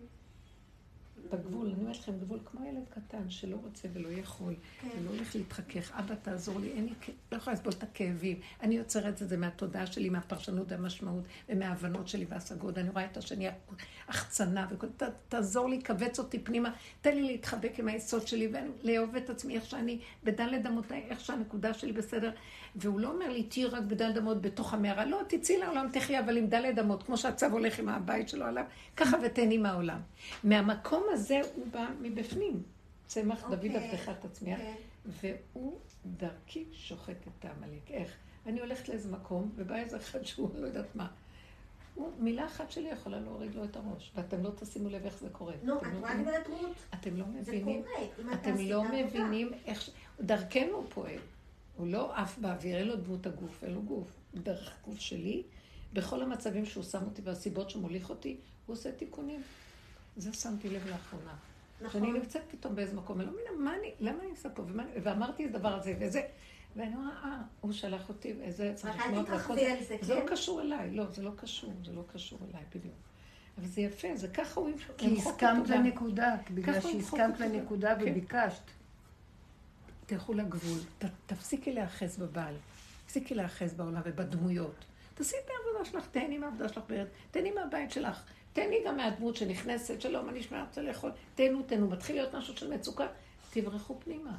[1.33, 4.89] בגבול, אני אומרת לכם, גבול כמו ילד קטן שלא רוצה ולא יכול, כן.
[5.01, 8.41] ולא הולך להתחכך, אבא תעזור לי, אין לי, לא יכולה לסבול את הכאבים.
[8.63, 12.79] אני יוצרת את זה מהתודעה שלי, מהפרשנות והמשמעות, ומההבנות שלי וההשגות.
[12.79, 13.49] אני רואה את השני
[14.09, 19.57] החצנה, ותעזור לי, כווץ אותי פנימה, תן לי להתחבק עם היסוד שלי, ולאהוב את עצמי
[19.57, 22.31] איך שאני, בדלת אמותיי, איך שהנקודה שלי בסדר.
[22.77, 25.05] והוא לא אומר לי, תהיי רק בדלת אמות בתוך המערה.
[25.05, 28.65] לא, תצאי לעולם, תחי, אבל עם דלת אמות, כמו שהצו הולך עם הבית שלו עליו,
[28.97, 30.01] ככה ותהני מהעולם.
[30.45, 32.63] מהמקום הזה הוא בא מבפנים.
[33.07, 33.77] צמח דוד אוקיי.
[33.77, 34.75] עבדך תצמיח, כן.
[35.53, 37.91] והוא דרכי שוחט את העמלק.
[37.91, 38.17] איך?
[38.47, 41.09] אני הולכת לאיזה מקום, ובא איזה אחד שהוא לא יודעת מה.
[41.95, 45.29] הוא, מילה אחת שלי יכולה להוריד לו את הראש, ואתם לא תשימו לב איך זה
[45.33, 45.55] קורה.
[45.63, 46.15] נו, את רואה?
[46.15, 46.77] גברת רות?
[46.95, 48.07] אתם לא זה מבינים, קורה.
[48.21, 48.85] אם אתה אתם לא.
[48.85, 49.91] מבינים איך,
[50.21, 51.19] דרכנו פועל.
[51.81, 54.09] הוא לא עף באוויר, אין לו דמות הגוף, אין לו גוף.
[54.35, 55.43] דרך גוף שלי,
[55.93, 58.37] בכל המצבים שהוא שם אותי והסיבות שהוא מוליך אותי,
[58.67, 59.43] הוא עושה תיקונים.
[60.17, 61.35] זה שמתי לב לאחרונה.
[61.81, 62.01] נכון.
[62.01, 64.85] שאני נמצאת פתאום באיזה מקום, אני לא מבינה, מה אני, למה אני עושה פה, ומה,
[65.03, 66.23] ואמרתי את הדבר הזה וזה,
[66.77, 70.27] ואני אומרת, אה, הוא שלח אותי, וזה צריך לשמוע, תתרחבי על זה, זה לא כן?
[70.27, 72.95] קשור אליי, לא, זה לא קשור, זה לא קשור אליי, בדיוק.
[73.59, 75.69] אבל זה יפה, זה ככה הוא ימחוק כי הסכמת.
[75.69, 77.41] לנקודה, בגלל שהסכמת.
[77.41, 78.11] לנקודה כן.
[78.11, 78.63] וביקשת.
[80.11, 82.55] תלכו לגבול, ת, תפסיקי להיאחז בבעל,
[83.07, 84.75] תפסיקי להיאחז בעולם ובדמויות.
[85.15, 88.23] תעשי את העבודה שלך, תהני מהעבודה שלך בארץ, תהני מהבית שלך,
[88.53, 92.75] תהני גם מהדמות שנכנסת, שלא, מה נשמע, רוצה לאכול, תהנו, תהנו, מתחיל להיות משהו של
[92.75, 93.07] מצוקה,
[93.51, 94.33] תברחו פנימה.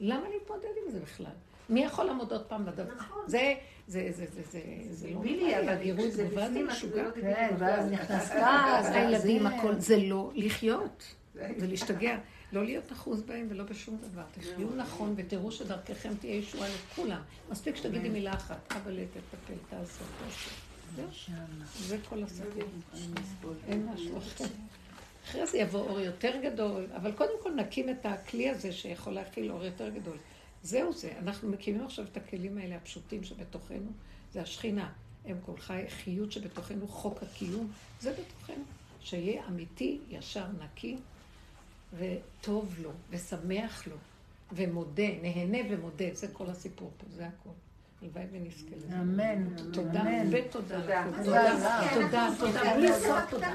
[0.00, 1.32] למה להתמודד עם זה בכלל?
[1.68, 2.94] מי יכול לעמוד עוד פעם בדבר?
[2.96, 3.22] נכון.
[3.26, 3.54] זה,
[3.88, 4.60] זה, זה, זה, זה,
[4.90, 7.02] זה לא בילי, נורמלי, אבל הגירוי כשזה תגובה זה בפנים, את משוגע.
[7.02, 12.18] לא כן, ואז נכנס אז כעס, הילדים, הכל, זה לא לחיות, זה להשתגע.
[12.52, 14.22] לא להיות אחוז בהם ולא בשום דבר.
[14.32, 17.20] תחיו נכון ותראו שדרככם תהיה ישועה לכולם.
[17.50, 20.06] מספיק שתגידי מילה אחת, אבא תטפל, תעזור.
[20.96, 21.34] זהו.
[21.78, 23.52] זה כל הסיפור.
[23.68, 24.44] אין משהו אחר.
[25.24, 29.52] אחרי זה יבוא אור יותר גדול, אבל קודם כל נקים את הכלי הזה שיכול להכיל
[29.52, 30.16] אור יותר גדול.
[30.62, 33.90] זהו זה, אנחנו מקימים עכשיו את הכלים האלה הפשוטים שבתוכנו,
[34.32, 34.92] זה השכינה.
[35.24, 37.70] הם כל חי, חיות שבתוכנו, חוק הקיום,
[38.00, 38.64] זה בתוכנו.
[39.00, 40.96] שיהיה אמיתי, ישר, נקי,
[41.98, 43.96] וטוב לו, ושמח לו,
[44.52, 47.50] ומודה, נהנה ומודה, זה כל הסיפור פה, זה הכל.
[48.02, 49.00] הלוואי ונזכה לזה.
[49.00, 49.44] אמן.
[49.72, 50.28] תודה, אמן.
[50.30, 51.04] ותודה תודה.
[51.24, 52.28] תודה, תודה.
[52.38, 53.52] תודה, בלי סוף תודה.